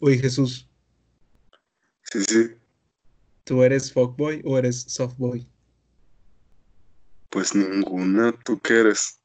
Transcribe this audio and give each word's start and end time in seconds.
Oye, 0.00 0.18
Jesús, 0.18 0.68
Sí, 2.02 2.22
sí, 2.24 2.56
¿tú 3.44 3.62
eres 3.64 3.92
fuckboy 3.92 4.42
o 4.44 4.58
eres 4.58 4.82
softboy? 4.82 5.48
pues 7.30 7.52
ninguna. 7.54 8.32
¿Tú 8.44 8.60
qué 8.60 8.78
eres? 8.80 9.20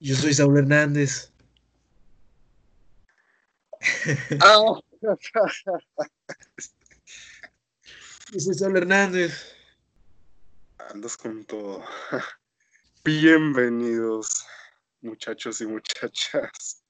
Yo 0.00 0.14
soy 0.16 0.34
Saúl 0.34 0.58
Hernández. 0.58 1.32
Ah, 4.40 4.78
Yo 8.32 8.40
soy 8.40 8.54
Saúl 8.54 8.76
Hernández. 8.76 9.54
andas 10.90 11.16
con 11.16 11.44
todo. 11.46 11.82
Bienvenidos, 13.02 14.46
muchachos 15.00 15.62
y 15.62 15.66
muchachas, 15.66 16.82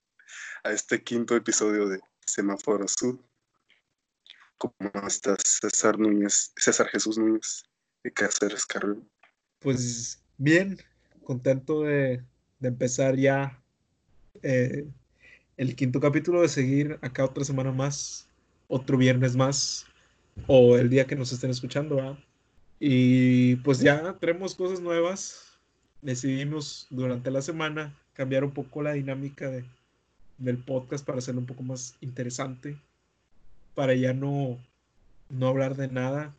a 0.65 0.73
este 0.73 1.05
quinto 1.05 1.37
episodio 1.37 1.87
de 1.89 2.01
Semáforo 2.27 2.85
Azul. 2.85 3.21
¿Cómo 4.59 4.75
estás, 5.07 5.43
César 5.61 5.99
Núñez, 5.99 6.53
César 6.57 6.89
Jesús 6.89 7.19
Núñez, 7.19 7.65
de 8.03 8.13
Cáceres 8.13 8.65
Carrión? 8.67 9.09
Pues 9.59 10.23
bien, 10.39 10.79
contento 11.23 11.83
de, 11.83 12.23
de 12.61 12.69
empezar 12.69 13.17
ya 13.17 13.63
eh, 14.43 14.87
el 15.57 15.77
quinto 15.77 16.01
capítulo, 16.01 16.43
de 16.43 16.49
seguir 16.49 16.99
acá 17.03 17.25
otra 17.25 17.45
semana 17.45 17.73
más, 17.73 18.29
otro 18.69 18.97
viernes 18.97 19.37
más, 19.37 19.87
o 20.47 20.77
el 20.77 20.89
día 20.89 21.07
que 21.07 21.17
nos 21.17 21.33
estén 21.33 21.51
escuchando. 21.51 22.19
Y 22.81 23.57
pues 23.57 23.81
ya 23.81 24.15
tenemos 24.19 24.55
cosas 24.55 24.81
nuevas. 24.81 25.59
Decidimos 26.03 26.87
durante 26.91 27.31
la 27.31 27.41
semana 27.41 27.97
cambiar 28.13 28.45
un 28.45 28.53
poco 28.53 28.83
la 28.83 28.93
dinámica 28.93 29.49
de, 29.51 29.65
del 30.39 30.59
podcast 30.59 31.05
para 31.05 31.19
hacerlo 31.19 31.41
un 31.41 31.47
poco 31.47 31.63
más 31.63 31.95
interesante, 32.01 32.79
para 33.75 33.95
ya 33.95 34.13
no, 34.13 34.59
no 35.31 35.49
hablar 35.49 35.77
de 35.77 35.89
nada. 35.89 36.35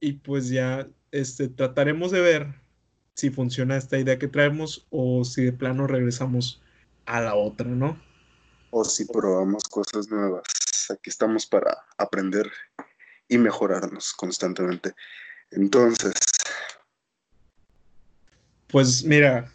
Y 0.00 0.12
pues 0.12 0.48
ya 0.48 0.88
este, 1.10 1.48
trataremos 1.48 2.10
de 2.10 2.20
ver 2.20 2.54
si 3.14 3.30
funciona 3.30 3.76
esta 3.76 3.98
idea 3.98 4.18
que 4.18 4.28
traemos 4.28 4.86
o 4.90 5.24
si 5.24 5.44
de 5.44 5.52
plano 5.52 5.86
regresamos 5.86 6.62
a 7.06 7.20
la 7.20 7.34
otra, 7.34 7.66
¿no? 7.66 8.00
O 8.70 8.84
si 8.84 9.04
probamos 9.06 9.64
cosas 9.64 10.08
nuevas. 10.08 10.44
Aquí 10.90 11.10
estamos 11.10 11.46
para 11.46 11.76
aprender 11.96 12.50
y 13.28 13.38
mejorarnos 13.38 14.12
constantemente. 14.12 14.94
Entonces, 15.50 16.14
Pues 18.68 19.02
mira, 19.02 19.50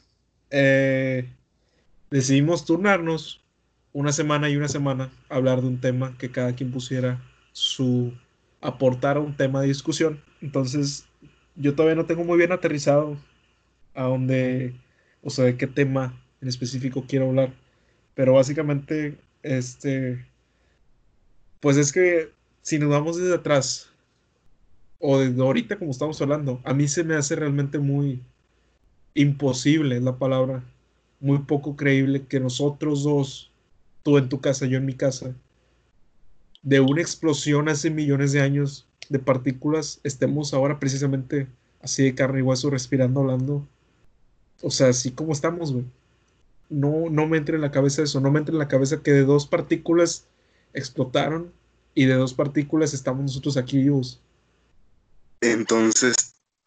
eh, 0.49 1.31
decidimos 2.09 2.65
turnarnos 2.65 3.42
una 3.93 4.11
semana 4.11 4.49
y 4.49 4.57
una 4.57 4.67
semana, 4.67 5.11
hablar 5.29 5.61
de 5.61 5.67
un 5.67 5.79
tema 5.79 6.17
que 6.17 6.31
cada 6.31 6.53
quien 6.53 6.71
pusiera 6.71 7.21
su 7.51 8.13
aportar 8.61 9.17
a 9.17 9.21
un 9.21 9.37
tema 9.37 9.61
de 9.61 9.67
discusión. 9.67 10.21
Entonces, 10.41 11.05
yo 11.55 11.75
todavía 11.75 11.95
no 11.95 12.05
tengo 12.05 12.23
muy 12.23 12.37
bien 12.37 12.51
aterrizado 12.51 13.17
a 13.93 14.03
dónde, 14.03 14.73
o 15.21 15.29
sea, 15.29 15.45
de 15.45 15.57
qué 15.57 15.67
tema 15.67 16.19
en 16.41 16.47
específico 16.47 17.05
quiero 17.07 17.29
hablar. 17.29 17.53
Pero 18.15 18.33
básicamente, 18.33 19.17
este, 19.43 20.25
pues 21.59 21.77
es 21.77 21.91
que 21.91 22.31
si 22.61 22.79
nos 22.79 22.89
vamos 22.89 23.17
desde 23.17 23.35
atrás, 23.35 23.89
o 24.99 25.19
desde 25.19 25.41
ahorita 25.41 25.77
como 25.77 25.91
estamos 25.91 26.21
hablando, 26.21 26.61
a 26.63 26.73
mí 26.73 26.87
se 26.87 27.03
me 27.03 27.15
hace 27.15 27.35
realmente 27.35 27.77
muy 27.77 28.21
imposible, 29.13 29.97
es 29.97 30.03
la 30.03 30.17
palabra, 30.17 30.63
muy 31.19 31.39
poco 31.39 31.75
creíble 31.75 32.25
que 32.25 32.39
nosotros 32.39 33.03
dos, 33.03 33.52
tú 34.03 34.17
en 34.17 34.29
tu 34.29 34.41
casa, 34.41 34.65
yo 34.65 34.77
en 34.77 34.85
mi 34.85 34.93
casa, 34.93 35.33
de 36.61 36.79
una 36.79 37.01
explosión 37.01 37.69
hace 37.69 37.89
millones 37.89 38.31
de 38.31 38.41
años 38.41 38.87
de 39.09 39.19
partículas, 39.19 39.99
estemos 40.03 40.53
ahora 40.53 40.79
precisamente 40.79 41.47
así 41.81 42.03
de 42.03 42.15
carne 42.15 42.39
y 42.39 42.41
hueso, 42.41 42.69
respirando, 42.69 43.21
hablando. 43.21 43.67
O 44.61 44.71
sea, 44.71 44.89
así 44.89 45.11
como 45.11 45.33
estamos, 45.33 45.73
güey. 45.73 45.85
No, 46.69 47.09
no 47.09 47.27
me 47.27 47.37
entra 47.37 47.55
en 47.55 47.61
la 47.61 47.71
cabeza 47.71 48.01
eso, 48.01 48.19
no 48.19 48.31
me 48.31 48.39
entra 48.39 48.53
en 48.53 48.59
la 48.59 48.69
cabeza 48.69 49.03
que 49.03 49.11
de 49.11 49.25
dos 49.25 49.45
partículas 49.45 50.25
explotaron 50.73 51.51
y 51.93 52.05
de 52.05 52.15
dos 52.15 52.33
partículas 52.33 52.93
estamos 52.93 53.21
nosotros 53.23 53.57
aquí 53.57 53.77
vivos. 53.77 54.21
entonces, 55.41 56.15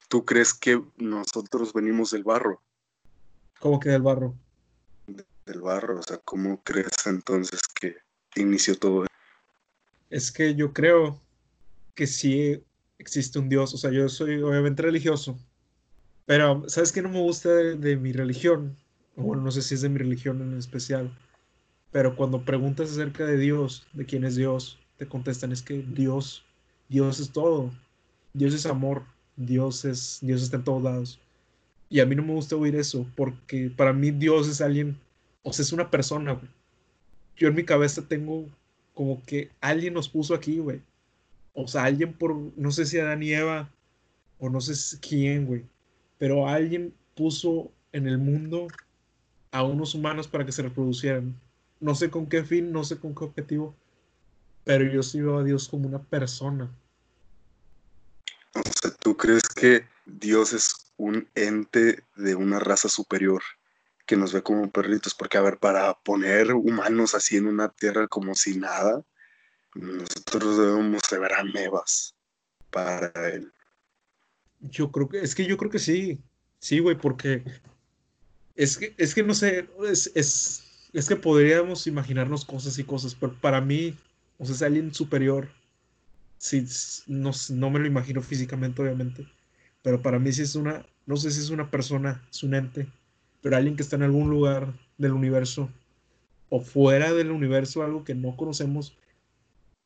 ¿tú 0.09 0.25
crees 0.25 0.55
que 0.55 0.81
nosotros 0.99 1.73
venimos 1.73 2.11
del 2.11 2.23
barro? 2.23 2.61
¿Cómo 3.59 3.81
queda 3.81 3.97
el 3.97 4.03
barro? 4.03 4.35
Del 5.47 5.61
barro, 5.61 6.01
o 6.01 6.03
sea, 6.03 6.19
¿cómo 6.19 6.61
crees 6.63 7.07
entonces 7.07 7.61
que 7.81 7.97
inició 8.35 8.77
todo 8.77 9.05
esto? 9.05 9.15
Es 10.11 10.33
que 10.33 10.55
yo 10.55 10.73
creo 10.73 11.21
que 11.95 12.07
sí 12.07 12.63
existe 12.99 13.39
un 13.39 13.49
Dios. 13.49 13.73
O 13.73 13.79
sea, 13.79 13.91
yo 13.91 14.09
soy 14.09 14.43
obviamente 14.43 14.83
religioso. 14.83 15.39
Pero, 16.27 16.69
¿sabes 16.69 16.93
qué 16.93 17.03
no 17.03 17.09
me 17.09 17.21
gusta 17.21 17.51
de, 17.51 17.77
de 17.77 17.97
mi 17.97 18.13
religión? 18.13 18.77
Bueno, 19.15 19.43
no 19.43 19.51
sé 19.51 19.63
si 19.63 19.75
es 19.75 19.83
de 19.83 19.89
mi 19.89 19.99
religión 19.99 20.43
en 20.43 20.59
especial. 20.59 21.17
Pero 21.93 22.17
cuando 22.17 22.45
preguntas 22.45 22.91
acerca 22.91 23.25
de 23.25 23.39
Dios, 23.39 23.87
de 23.93 24.05
quién 24.05 24.25
es 24.25 24.37
Dios, 24.37 24.79
te 24.99 25.07
contestan 25.07 25.53
es 25.53 25.63
que 25.63 25.83
Dios, 25.83 26.45
Dios 26.89 27.21
es 27.21 27.31
todo. 27.31 27.71
Dios 28.35 28.53
es 28.53 28.67
amor. 28.67 29.05
Dios 29.37 29.85
es, 29.85 30.19
Dios 30.23 30.43
está 30.43 30.57
en 30.57 30.65
todos 30.65 30.83
lados. 30.83 31.21
Y 31.89 32.01
a 32.01 32.07
mí 32.07 32.17
no 32.17 32.23
me 32.23 32.33
gusta 32.33 32.57
oír 32.57 32.75
eso, 32.75 33.07
porque 33.15 33.71
para 33.75 33.93
mí 33.93 34.11
Dios 34.11 34.49
es 34.49 34.61
alguien, 34.61 34.99
o 35.47 35.53
sea, 35.53 35.63
es 35.63 35.73
una 35.73 35.89
persona, 35.89 36.33
güey. 36.33 36.51
Yo 37.37 37.47
en 37.47 37.55
mi 37.55 37.65
cabeza 37.65 38.03
tengo 38.03 38.49
como 38.95 39.23
que 39.23 39.53
alguien 39.61 39.95
nos 39.95 40.09
puso 40.09 40.35
aquí, 40.35 40.59
güey. 40.59 40.83
O 41.55 41.69
sea, 41.69 41.85
alguien 41.85 42.13
por, 42.15 42.35
no 42.57 42.73
sé 42.73 42.85
si 42.85 42.99
Adán 42.99 43.23
y 43.23 43.33
Eva, 43.33 43.71
o 44.41 44.51
no 44.51 44.61
sé 44.61 44.99
quién, 44.99 45.47
güey. 45.47 45.65
Pero 46.19 46.49
alguien 46.49 46.93
puso 47.15 47.71
en 47.93 48.09
el 48.09 48.19
mundo 48.19 48.67
a 49.53 49.63
unos 49.63 49.95
humanos 49.95 50.27
para 50.27 50.45
que 50.45 50.51
se 50.51 50.63
reproducieran. 50.63 51.41
No 51.79 51.95
sé 51.95 52.11
con 52.11 52.27
qué 52.27 52.43
fin, 52.43 52.73
no 52.73 52.83
sé 52.83 52.99
con 52.99 53.15
qué 53.15 53.23
objetivo, 53.23 53.73
pero 54.65 54.85
yo 54.91 55.05
sí 55.05 55.21
veo 55.21 55.39
a 55.39 55.45
Dios 55.45 55.69
como 55.69 55.87
una 55.87 56.03
persona. 56.03 56.69
O 58.53 58.63
sea, 58.83 58.91
¿tú 58.99 59.17
crees 59.17 59.45
que 59.49 59.85
Dios 60.07 60.53
es 60.53 60.93
un 60.97 61.29
ente 61.37 62.03
de 62.17 62.35
una 62.35 62.59
raza 62.59 62.89
superior 62.89 63.43
que 64.07 64.17
nos 64.17 64.33
ve 64.33 64.43
como 64.43 64.71
perritos? 64.71 65.15
Porque, 65.15 65.37
a 65.37 65.43
ver, 65.43 65.59
para 65.59 65.95
poner 65.95 66.53
humanos 66.53 67.15
así 67.15 67.37
en 67.37 67.47
una 67.47 67.69
tierra 67.69 68.09
como 68.09 68.35
si 68.35 68.57
nada, 68.57 69.05
nosotros 69.75 70.59
debemos 70.59 71.03
de 71.11 71.19
ver 71.19 71.33
amebas 71.35 72.15
para 72.71 73.13
él. 73.29 73.53
Yo 74.61 74.91
creo 74.91 75.09
que, 75.09 75.21
es 75.21 75.35
que 75.35 75.47
yo 75.47 75.57
creo 75.57 75.71
que 75.71 75.79
sí, 75.79 76.21
sí, 76.59 76.79
güey, 76.79 76.97
porque 76.97 77.45
es 78.55 78.79
que, 78.79 78.95
es 78.97 79.15
que 79.15 79.23
no 79.23 79.35
sé, 79.35 79.69
es, 79.87 80.11
es, 80.15 80.89
es 80.93 81.09
que 81.09 81.17
podríamos 81.17 81.87
imaginarnos 81.87 82.45
cosas 82.45 82.79
y 82.79 82.85
cosas, 82.85 83.15
pero 83.15 83.35
para 83.35 83.61
mí, 83.61 83.97
o 84.39 84.47
sea, 84.47 84.55
es 84.55 84.63
alguien 84.63 84.95
superior. 84.95 85.49
Sí, 86.39 86.67
no, 87.07 87.33
no 87.51 87.71
me 87.71 87.79
lo 87.79 87.87
imagino 87.87 88.23
físicamente, 88.23 88.83
obviamente, 88.83 89.27
pero 89.83 90.03
para 90.03 90.19
mí 90.19 90.33
sí 90.33 90.43
es 90.43 90.55
una, 90.55 90.85
no 91.07 91.17
sé 91.17 91.31
si 91.31 91.41
es 91.41 91.51
una 91.51 91.71
persona, 91.71 92.23
es 92.31 92.43
un 92.43 92.55
ente, 92.55 92.89
pero 93.41 93.57
alguien 93.57 93.77
que 93.77 93.83
está 93.83 93.97
en 93.97 94.03
algún 94.03 94.31
lugar 94.31 94.73
del 94.99 95.13
universo 95.13 95.69
o 96.49 96.61
fuera 96.61 97.13
del 97.13 97.31
universo, 97.31 97.83
algo 97.83 98.05
que 98.05 98.15
no 98.15 98.37
conocemos, 98.37 98.97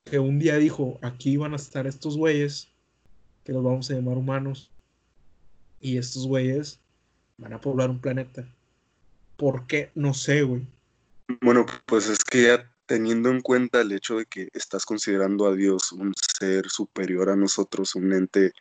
que 0.04 0.18
un 0.18 0.38
día 0.38 0.56
dijo, 0.56 0.98
aquí 1.02 1.36
van 1.36 1.52
a 1.52 1.56
estar 1.56 1.86
estos 1.86 2.16
güeyes, 2.16 2.68
que 3.44 3.52
los 3.52 3.62
vamos 3.62 3.90
a 3.90 3.94
llamar 3.94 4.18
humanos, 4.18 4.70
y 5.80 5.96
estos 5.96 6.26
güeyes 6.26 6.80
van 7.38 7.52
a 7.52 7.60
poblar 7.60 7.90
un 7.90 8.00
planeta. 8.00 8.46
¿Por 9.36 9.66
qué? 9.66 9.90
No 9.94 10.12
sé, 10.12 10.42
güey. 10.42 10.66
Bueno, 11.40 11.64
pues 11.86 12.08
es 12.08 12.22
que 12.24 12.42
ya 12.42 12.70
teniendo 12.86 13.30
en 13.30 13.40
cuenta 13.40 13.80
el 13.80 13.92
hecho 13.92 14.18
de 14.18 14.26
que 14.26 14.48
estás 14.52 14.84
considerando 14.84 15.46
a 15.46 15.54
Dios 15.54 15.92
un 15.92 16.12
ser 16.38 16.68
superior 16.68 17.30
a 17.30 17.36
nosotros, 17.36 17.94
un 17.94 18.12
ente 18.12 18.52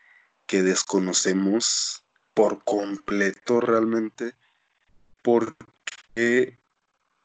que 0.45 0.63
desconocemos 0.63 2.03
por 2.33 2.63
completo 2.63 3.59
realmente, 3.59 4.33
¿por 5.23 5.55
qué 6.15 6.57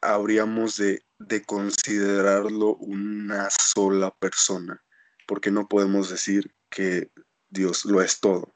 habríamos 0.00 0.76
de, 0.76 1.02
de 1.18 1.42
considerarlo 1.42 2.76
una 2.76 3.48
sola 3.50 4.10
persona? 4.18 4.82
Porque 5.26 5.50
no 5.50 5.68
podemos 5.68 6.10
decir 6.10 6.52
que 6.70 7.10
Dios 7.50 7.84
lo 7.84 8.02
es 8.02 8.20
todo. 8.20 8.54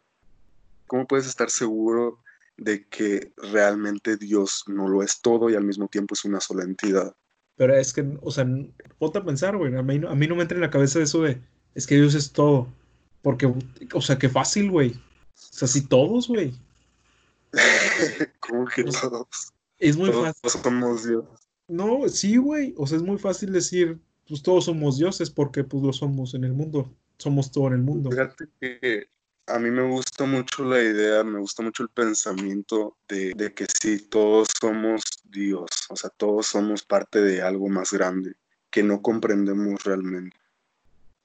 ¿Cómo 0.87 1.07
puedes 1.07 1.27
estar 1.27 1.51
seguro 1.51 2.23
de 2.57 2.87
que 2.89 3.33
realmente 3.37 4.17
Dios 4.17 4.65
no 4.67 4.89
lo 4.89 5.03
es 5.03 5.21
todo 5.21 5.49
y 5.51 5.55
al 5.55 5.65
mismo 5.65 5.89
tiempo 5.89 6.15
es 6.15 6.25
una 6.25 6.41
sola 6.41 6.65
entidad? 6.65 7.15
Pero 7.57 7.75
es 7.77 7.93
que, 7.93 8.07
o 8.23 8.31
sea, 8.31 8.47
ponte 8.99 9.19
a 9.19 9.25
pensar, 9.25 9.57
güey. 9.57 9.75
A 9.77 9.83
mí, 9.83 9.99
no- 9.99 10.09
a 10.11 10.15
mí 10.15 10.27
no 10.27 10.37
me 10.37 10.43
entra 10.43 10.57
en 10.57 10.63
la 10.63 10.71
cabeza 10.71 11.01
eso 11.01 11.23
de, 11.23 11.41
es 11.75 11.87
que 11.87 11.97
Dios 11.97 12.15
es 12.15 12.33
todo. 12.33 12.69
Porque, 13.23 13.53
o 13.93 14.01
sea, 14.01 14.19
qué 14.19 14.29
fácil, 14.29 14.71
güey. 14.71 14.91
O 14.93 15.01
sea, 15.35 15.69
si 15.69 15.87
todos, 15.87 16.29
güey. 16.29 16.55
¿Cómo 18.41 18.67
que 18.67 18.85
todos? 18.85 19.53
Es 19.79 19.97
muy 19.97 20.11
Todos 20.11 20.35
fácil. 20.43 20.61
somos 20.63 21.07
Dios. 21.07 21.25
No, 21.69 22.09
sí, 22.09 22.37
güey. 22.37 22.75
O 22.77 22.87
sea, 22.87 22.97
es 22.97 23.03
muy 23.03 23.19
fácil 23.19 23.53
decir, 23.53 24.01
pues 24.27 24.43
todos 24.43 24.65
somos 24.65 24.99
dioses 24.99 25.31
porque 25.31 25.65
pues 25.65 25.83
lo 25.83 25.93
somos 25.93 26.35
en 26.35 26.45
el 26.45 26.53
mundo, 26.53 26.95
somos 27.19 27.51
todo 27.53 27.69
en 27.69 27.75
el 27.75 27.83
mundo. 27.83 28.11
Fíjate 28.11 28.49
que 28.61 29.09
a 29.47 29.59
mí 29.59 29.71
me 29.71 29.83
gusta 29.83 30.25
mucho 30.25 30.65
la 30.65 30.83
idea, 30.83 31.25
me 31.25 31.39
gusta 31.39 31.63
mucho 31.63 31.83
el 31.83 31.89
pensamiento 31.89 32.97
de, 33.09 33.33
de, 33.35 33.55
que 33.55 33.67
sí, 33.81 33.99
todos 34.09 34.49
somos 34.61 35.03
Dios, 35.25 35.71
o 35.89 35.97
sea, 35.97 36.11
todos 36.11 36.47
somos 36.47 36.83
parte 36.83 37.21
de 37.21 37.41
algo 37.41 37.69
más 37.69 37.93
grande 37.93 38.35
que 38.71 38.83
no 38.83 39.01
comprendemos 39.01 39.83
realmente. 39.85 40.37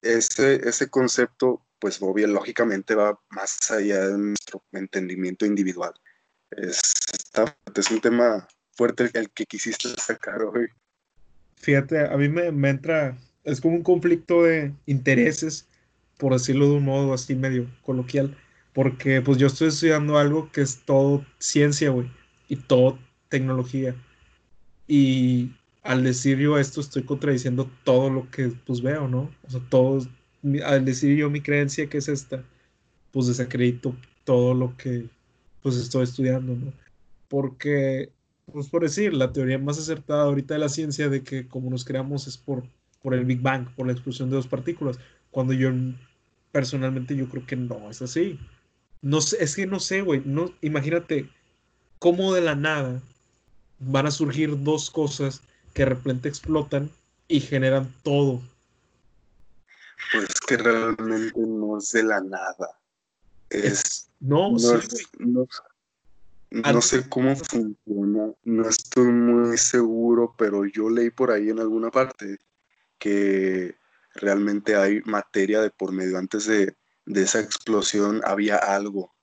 Ese, 0.02 0.68
ese 0.68 0.90
concepto, 0.90 1.62
pues 1.80 2.02
obvio, 2.02 2.28
lógicamente 2.28 2.96
va 2.96 3.20
más 3.30 3.72
allá 3.72 4.08
de 4.08 4.18
nuestro 4.18 4.64
entendimiento 4.72 5.46
individual. 5.46 5.94
Es, 6.58 6.82
es 7.76 7.92
un 7.92 8.02
tema 8.02 8.48
fuerte 8.72 9.10
el 9.14 9.30
que 9.32 9.46
quisiste 9.46 9.90
sacar 9.98 10.42
hoy. 10.42 10.68
Fíjate, 11.58 12.08
a 12.08 12.18
mí 12.18 12.28
me, 12.30 12.52
me 12.52 12.70
entra, 12.70 13.18
es 13.44 13.62
como 13.62 13.76
un 13.76 13.84
conflicto 13.84 14.44
de 14.44 14.74
intereses 14.86 15.68
por 16.18 16.34
decirlo 16.34 16.70
de 16.70 16.76
un 16.76 16.86
modo 16.86 17.14
así 17.14 17.36
medio 17.36 17.68
coloquial, 17.82 18.38
porque 18.74 19.22
pues 19.22 19.38
yo 19.38 19.48
estoy 19.48 19.68
estudiando 19.70 20.18
algo 20.18 20.50
que 20.52 20.62
es 20.62 20.82
todo 20.86 21.26
ciencia, 21.40 21.90
güey, 21.90 22.10
y 22.48 22.56
todo 22.56 22.98
tecnología. 23.30 23.96
Y 24.88 25.52
al 25.82 26.04
decir 26.04 26.38
yo 26.38 26.58
esto 26.58 26.82
estoy 26.82 27.04
contradiciendo 27.04 27.70
todo 27.84 28.10
lo 28.10 28.30
que 28.32 28.54
pues 28.66 28.82
veo, 28.82 29.08
¿no? 29.08 29.30
O 29.44 29.50
sea, 29.50 29.60
todo, 29.70 30.08
al 30.66 30.86
decir 30.86 31.18
yo 31.18 31.30
mi 31.30 31.42
creencia 31.42 31.88
que 31.88 31.98
es 31.98 32.08
esta, 32.08 32.44
pues 33.12 33.28
desacredito 33.28 33.96
todo 34.24 34.54
lo 34.54 34.78
que 34.78 35.08
pues 35.64 35.78
estoy 35.78 36.04
estudiando, 36.04 36.54
¿no? 36.54 36.74
Porque, 37.30 38.12
pues 38.52 38.68
por 38.68 38.84
decir, 38.84 39.14
la 39.14 39.32
teoría 39.32 39.58
más 39.58 39.80
acertada 39.80 40.24
ahorita 40.24 40.54
de 40.54 40.60
la 40.60 40.70
ciencia 40.70 41.10
de 41.10 41.24
que 41.24 41.48
como 41.48 41.70
nos 41.70 41.86
creamos 41.86 42.28
es 42.28 42.38
por, 42.38 42.64
por 43.02 43.16
el 43.16 43.26
Big 43.26 43.42
Bang, 43.42 43.74
por 43.76 43.88
la 43.88 43.94
explosión 43.94 44.30
de 44.30 44.36
dos 44.36 44.48
partículas, 44.48 45.00
cuando 45.32 45.54
yo 45.54 45.72
personalmente 46.52 47.16
yo 47.16 47.28
creo 47.30 47.46
que 47.48 47.56
no 47.56 47.90
es 47.90 48.02
así. 48.02 48.40
No 49.02 49.22
sé, 49.22 49.38
es 49.44 49.56
que 49.56 49.66
no 49.66 49.80
sé, 49.80 50.02
güey, 50.02 50.22
no, 50.26 50.54
imagínate 50.62 51.30
cómo 51.98 52.34
de 52.34 52.42
la 52.42 52.56
nada 52.56 53.02
van 53.80 54.06
a 54.06 54.12
surgir 54.12 54.62
dos 54.62 54.92
cosas 54.92 55.42
que 55.74 55.84
de 55.84 55.90
repente 55.90 56.30
explotan 56.30 56.92
y 57.28 57.40
generan 57.40 57.94
todo. 58.04 58.42
Pues 60.12 60.28
que 60.48 60.58
realmente 60.58 61.40
no 61.40 61.78
es 61.78 61.92
de 61.92 62.04
la 62.04 62.22
nada. 62.22 62.80
Es, 63.50 64.03
no, 64.24 64.52
no, 64.52 64.58
sí, 64.58 65.06
no, 65.20 65.48
no 66.50 66.82
sé 66.82 67.10
cómo 67.10 67.36
funciona, 67.36 68.32
no 68.44 68.70
estoy 68.70 69.08
muy 69.08 69.58
seguro, 69.58 70.34
pero 70.38 70.66
yo 70.66 70.90
leí 70.90 71.10
por 71.10 71.30
ahí 71.30 71.50
en 71.50 71.60
alguna 71.60 71.92
parte 71.92 72.38
que 72.98 73.76
realmente 74.16 74.78
hay 74.78 75.02
materia 75.02 75.62
de 75.62 75.72
por 75.72 75.92
medio. 75.92 76.18
Antes 76.18 76.46
de, 76.46 76.74
esa 77.06 77.42
explosión 77.42 78.22
había 78.24 78.56
algo 78.56 79.14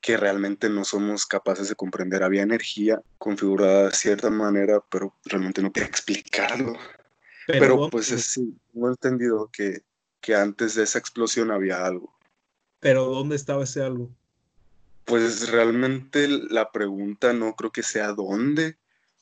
que 0.00 0.16
realmente 0.16 0.70
no 0.70 0.82
somos 0.82 1.26
capaces 1.26 1.68
de 1.68 1.74
comprender. 1.74 2.22
Había 2.22 2.42
energía 2.42 3.02
configurada 3.18 3.88
de 3.88 3.94
cierta 3.94 4.30
manera, 4.30 4.80
pero 4.90 5.14
realmente 5.26 5.60
no 5.60 5.70
quería 5.70 5.90
explicarlo. 5.90 6.74
Pero, 7.46 7.90
pues 7.90 8.06
sí, 8.06 8.56
he 8.74 8.86
entendido 8.86 9.50
que, 9.52 9.82
que 10.22 10.34
antes 10.34 10.74
de 10.74 10.84
esa 10.84 10.98
explosión 10.98 11.50
había 11.50 11.84
algo. 11.84 12.14
Pero 12.80 13.06
¿dónde 13.06 13.36
estaba 13.36 13.64
ese 13.64 13.82
algo? 13.82 14.10
Pues 15.08 15.50
realmente 15.50 16.28
la 16.28 16.70
pregunta 16.70 17.32
no 17.32 17.56
creo 17.56 17.72
que 17.72 17.82
sea 17.82 18.12
dónde, 18.12 18.76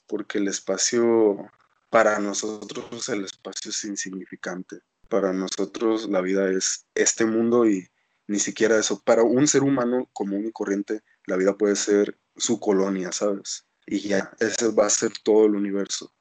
porque 0.07 0.39
el 0.39 0.49
espacio, 0.49 1.51
para 1.89 2.19
nosotros 2.19 3.09
el 3.09 3.25
espacio 3.25 3.71
es 3.71 3.85
insignificante 3.85 4.81
para 5.09 5.33
nosotros 5.33 6.09
la 6.09 6.21
vida 6.21 6.51
es 6.51 6.87
este 6.95 7.25
mundo 7.25 7.69
y 7.69 7.89
ni 8.27 8.39
siquiera 8.39 8.79
eso. 8.79 9.01
Para 9.03 9.23
un 9.23 9.47
ser 9.47 9.63
humano 9.63 10.09
común 10.13 10.47
y 10.47 10.53
corriente, 10.53 11.03
la 11.27 11.37
vida 11.37 11.57
puede 11.57 11.77
ser 11.77 12.17
su 12.37 12.59
colonia, 12.59 13.13
¿sabes? 13.13 13.65
Y 13.87 14.01
ya, 14.01 14.33
ese 14.41 14.69
va 14.69 14.87
a 14.87 14.91
ser 14.91 15.13
todo 15.23 15.47
el 15.47 15.55
universo. 15.55 16.13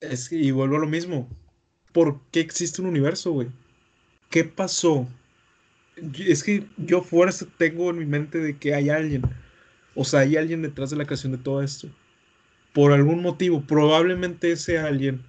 Es 0.00 0.32
y 0.32 0.50
vuelvo 0.50 0.76
a 0.76 0.80
lo 0.80 0.86
mismo. 0.86 1.28
¿Por 1.92 2.20
qué 2.30 2.40
existe 2.40 2.80
un 2.80 2.88
universo, 2.88 3.32
güey? 3.32 3.48
¿Qué 4.30 4.44
pasó? 4.44 5.06
Es 6.18 6.42
que 6.42 6.64
yo 6.76 7.02
fuerza 7.02 7.46
tengo 7.58 7.90
en 7.90 7.98
mi 7.98 8.06
mente 8.06 8.38
de 8.38 8.56
que 8.56 8.74
hay 8.74 8.90
alguien. 8.90 9.22
O 9.94 10.04
sea, 10.04 10.20
hay 10.20 10.36
alguien 10.36 10.62
detrás 10.62 10.90
de 10.90 10.96
la 10.96 11.04
creación 11.04 11.32
de 11.32 11.38
todo 11.38 11.62
esto. 11.62 11.88
Por 12.72 12.92
algún 12.92 13.22
motivo, 13.22 13.62
probablemente 13.62 14.52
ese 14.52 14.78
alguien 14.78 15.22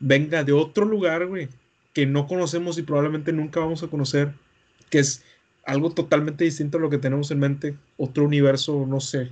venga 0.00 0.44
de 0.44 0.52
otro 0.52 0.84
lugar, 0.84 1.26
güey 1.26 1.48
que 1.96 2.04
no 2.04 2.26
conocemos 2.26 2.76
y 2.76 2.82
probablemente 2.82 3.32
nunca 3.32 3.58
vamos 3.58 3.82
a 3.82 3.88
conocer, 3.88 4.34
que 4.90 4.98
es 4.98 5.24
algo 5.64 5.92
totalmente 5.92 6.44
distinto 6.44 6.76
a 6.76 6.80
lo 6.82 6.90
que 6.90 6.98
tenemos 6.98 7.30
en 7.30 7.38
mente, 7.38 7.74
otro 7.96 8.26
universo, 8.26 8.84
no 8.86 9.00
sé. 9.00 9.30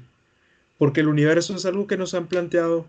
Porque 0.78 1.02
el 1.02 1.08
universo 1.08 1.54
es 1.54 1.66
algo 1.66 1.86
que 1.86 1.98
nos 1.98 2.14
han 2.14 2.26
planteado 2.26 2.86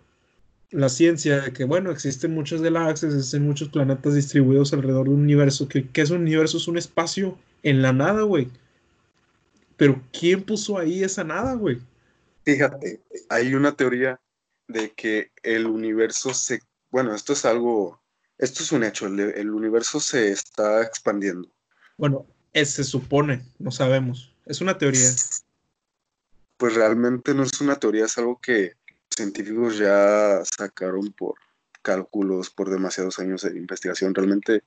la 0.71 0.89
ciencia, 0.89 1.41
de 1.41 1.53
que 1.53 1.63
bueno, 1.63 1.91
existen 1.91 2.33
muchas 2.33 2.61
galaxias, 2.61 3.13
existen 3.13 3.45
muchos 3.45 3.69
planetas 3.69 4.15
distribuidos 4.15 4.73
alrededor 4.73 5.07
de 5.07 5.13
un 5.13 5.21
universo, 5.21 5.67
que, 5.67 5.87
que 5.87 6.01
es 6.01 6.09
un 6.09 6.21
universo, 6.21 6.57
es 6.57 6.67
un 6.67 6.77
espacio 6.77 7.37
en 7.63 7.81
la 7.81 7.93
nada, 7.93 8.23
güey. 8.23 8.49
Pero 9.77 10.01
¿quién 10.17 10.43
puso 10.43 10.77
ahí 10.77 11.03
esa 11.03 11.23
nada, 11.23 11.53
güey? 11.53 11.79
Fíjate, 12.43 13.01
hay 13.29 13.53
una 13.53 13.71
teoría 13.73 14.19
de 14.67 14.91
que 14.91 15.31
el 15.43 15.65
universo 15.67 16.33
se... 16.33 16.61
Bueno, 16.91 17.13
esto 17.13 17.33
es 17.33 17.43
algo 17.45 17.99
esto 18.37 18.63
es 18.63 18.71
un 18.71 18.83
hecho, 18.83 19.05
el, 19.07 19.49
universo 19.49 19.99
se 19.99 20.29
está 20.29 20.81
expandiendo. 20.81 21.49
Bueno, 21.97 22.25
se 22.53 22.83
supone, 22.83 23.45
no 23.59 23.71
sabemos. 23.71 24.33
Es 24.45 24.59
una 24.61 24.77
teoría. 24.77 25.09
Pues 26.57 26.75
realmente 26.75 27.33
no 27.33 27.43
es 27.43 27.61
una 27.61 27.77
teoría, 27.77 28.05
es 28.05 28.17
algo 28.17 28.39
que 28.41 28.73
científicos 29.15 29.77
ya 29.77 30.41
sacaron 30.43 31.11
por 31.13 31.35
cálculos, 31.81 32.49
por 32.49 32.69
demasiados 32.69 33.19
años 33.19 33.43
de 33.43 33.57
investigación. 33.57 34.13
Realmente, 34.13 34.63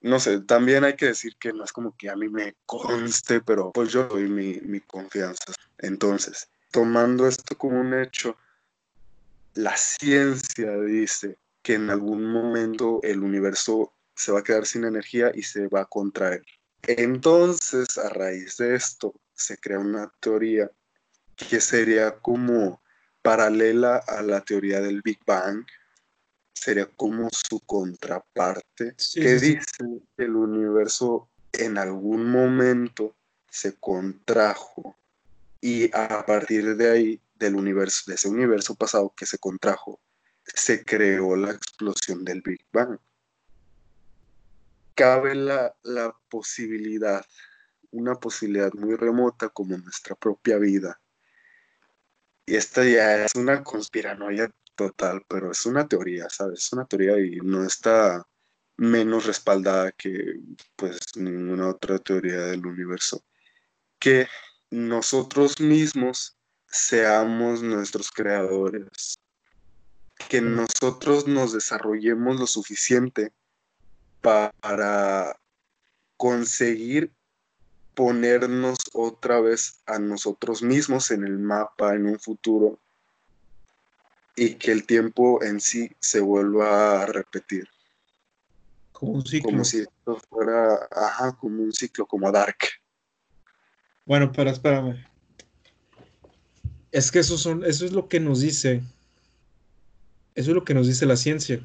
no 0.00 0.18
sé, 0.18 0.40
también 0.40 0.84
hay 0.84 0.96
que 0.96 1.06
decir 1.06 1.36
que 1.38 1.52
no 1.52 1.64
es 1.64 1.72
como 1.72 1.96
que 1.96 2.08
a 2.08 2.16
mí 2.16 2.28
me 2.28 2.56
conste, 2.66 3.40
pero 3.40 3.70
pues 3.72 3.92
yo 3.92 4.04
doy 4.04 4.28
mi, 4.28 4.60
mi 4.62 4.80
confianza. 4.80 5.52
Entonces, 5.78 6.48
tomando 6.70 7.26
esto 7.26 7.56
como 7.56 7.80
un 7.80 7.94
hecho, 7.94 8.36
la 9.54 9.76
ciencia 9.76 10.78
dice 10.80 11.38
que 11.62 11.74
en 11.74 11.90
algún 11.90 12.24
momento 12.24 13.00
el 13.02 13.22
universo 13.22 13.92
se 14.14 14.32
va 14.32 14.40
a 14.40 14.44
quedar 14.44 14.66
sin 14.66 14.84
energía 14.84 15.30
y 15.34 15.42
se 15.42 15.68
va 15.68 15.82
a 15.82 15.86
contraer. 15.86 16.44
Entonces, 16.82 17.98
a 17.98 18.08
raíz 18.08 18.56
de 18.56 18.74
esto, 18.74 19.14
se 19.34 19.58
crea 19.58 19.78
una 19.78 20.12
teoría 20.20 20.70
que 21.36 21.60
sería 21.60 22.18
como 22.18 22.80
paralela 23.28 23.96
a 24.06 24.22
la 24.22 24.40
teoría 24.40 24.80
del 24.80 25.02
Big 25.02 25.18
Bang, 25.26 25.66
sería 26.54 26.86
como 26.86 27.28
su 27.30 27.60
contraparte, 27.60 28.94
que 29.12 29.34
dice 29.34 29.84
que 30.16 30.24
el 30.24 30.34
universo 30.34 31.28
en 31.52 31.76
algún 31.76 32.30
momento 32.30 33.14
se 33.50 33.74
contrajo 33.74 34.96
y 35.60 35.94
a 35.94 36.24
partir 36.24 36.74
de 36.76 36.90
ahí, 36.90 37.20
del 37.34 37.56
universo, 37.56 38.04
de 38.06 38.14
ese 38.14 38.30
universo 38.30 38.74
pasado 38.76 39.12
que 39.14 39.26
se 39.26 39.36
contrajo, 39.36 40.00
se 40.42 40.82
creó 40.82 41.36
la 41.36 41.50
explosión 41.50 42.24
del 42.24 42.40
Big 42.40 42.64
Bang. 42.72 42.98
Cabe 44.94 45.34
la, 45.34 45.74
posibilidad, 46.30 47.26
una 47.90 48.14
posibilidad 48.14 48.72
muy 48.72 48.96
remota 48.96 49.50
como 49.50 49.76
nuestra 49.76 50.16
propia 50.16 50.56
vida. 50.56 50.98
Y 52.48 52.56
esta 52.56 52.82
ya 52.82 53.26
es 53.26 53.34
una 53.34 53.62
conspiranoia 53.62 54.50
total, 54.74 55.22
pero 55.28 55.52
es 55.52 55.66
una 55.66 55.86
teoría, 55.86 56.30
¿sabes? 56.30 56.60
Es 56.64 56.72
una 56.72 56.86
teoría 56.86 57.20
y 57.20 57.36
no 57.42 57.62
está 57.62 58.26
menos 58.78 59.26
respaldada 59.26 59.92
que 59.92 60.40
pues 60.74 60.98
ninguna 61.14 61.68
otra 61.68 61.98
teoría 61.98 62.38
del 62.46 62.64
universo. 62.64 63.22
Que 63.98 64.28
nosotros 64.70 65.60
mismos 65.60 66.38
seamos 66.66 67.62
nuestros 67.62 68.10
creadores, 68.10 69.18
que 70.30 70.40
nosotros 70.40 71.28
nos 71.28 71.52
desarrollemos 71.52 72.40
lo 72.40 72.46
suficiente 72.46 73.30
para 74.22 75.38
conseguir 76.16 77.12
ponernos 77.98 78.78
otra 78.92 79.40
vez 79.40 79.80
a 79.86 79.98
nosotros 79.98 80.62
mismos 80.62 81.10
en 81.10 81.24
el 81.24 81.36
mapa 81.36 81.96
en 81.96 82.06
un 82.06 82.20
futuro 82.20 82.78
y 84.36 84.54
que 84.54 84.70
el 84.70 84.86
tiempo 84.86 85.42
en 85.42 85.60
sí 85.60 85.90
se 85.98 86.20
vuelva 86.20 87.02
a 87.02 87.06
repetir. 87.06 87.68
Como 88.92 89.14
un 89.14 89.26
ciclo. 89.26 89.50
Como 89.50 89.64
si 89.64 89.80
esto 89.80 90.22
fuera, 90.30 90.88
ajá, 90.92 91.36
como 91.36 91.60
un 91.60 91.72
ciclo, 91.72 92.06
como 92.06 92.30
Dark. 92.30 92.58
Bueno, 94.06 94.30
pero 94.30 94.50
espérame. 94.50 95.04
Es 96.92 97.10
que 97.10 97.18
eso, 97.18 97.36
son, 97.36 97.64
eso 97.64 97.84
es 97.84 97.90
lo 97.90 98.08
que 98.08 98.20
nos 98.20 98.38
dice 98.38 98.84
eso 100.36 100.52
es 100.52 100.54
lo 100.54 100.64
que 100.64 100.72
nos 100.72 100.86
dice 100.86 101.04
la 101.04 101.16
ciencia. 101.16 101.60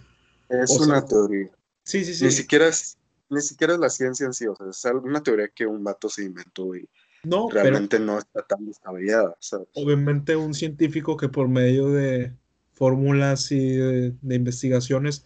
Es 0.49 0.71
una 0.71 1.05
teoría. 1.05 1.51
Sí, 1.83 2.03
sí, 2.03 2.15
sí. 2.15 2.25
Ni 2.25 2.31
siquiera 2.31 2.67
es, 2.69 2.97
ni 3.29 3.41
siquiera 3.41 3.73
es 3.73 3.79
la 3.79 3.89
ciencia 3.89 4.25
en 4.25 4.33
sí, 4.33 4.45
o 4.47 4.55
sea, 4.55 4.91
es 4.91 4.97
una 5.03 5.23
teoría 5.23 5.47
que 5.47 5.65
un 5.65 5.83
vato 5.83 6.09
se 6.09 6.23
inventó 6.23 6.75
y 6.75 6.87
no, 7.23 7.49
realmente 7.49 7.99
no 7.99 8.17
está 8.17 8.41
tan 8.43 8.65
descabellada, 8.65 9.35
¿sabes? 9.39 9.67
Obviamente 9.73 10.35
un 10.35 10.53
científico 10.53 11.15
que 11.15 11.29
por 11.29 11.47
medio 11.47 11.89
de 11.89 12.33
fórmulas 12.73 13.51
y 13.51 13.77
de, 13.77 14.13
de, 14.21 14.35
investigaciones 14.35 15.25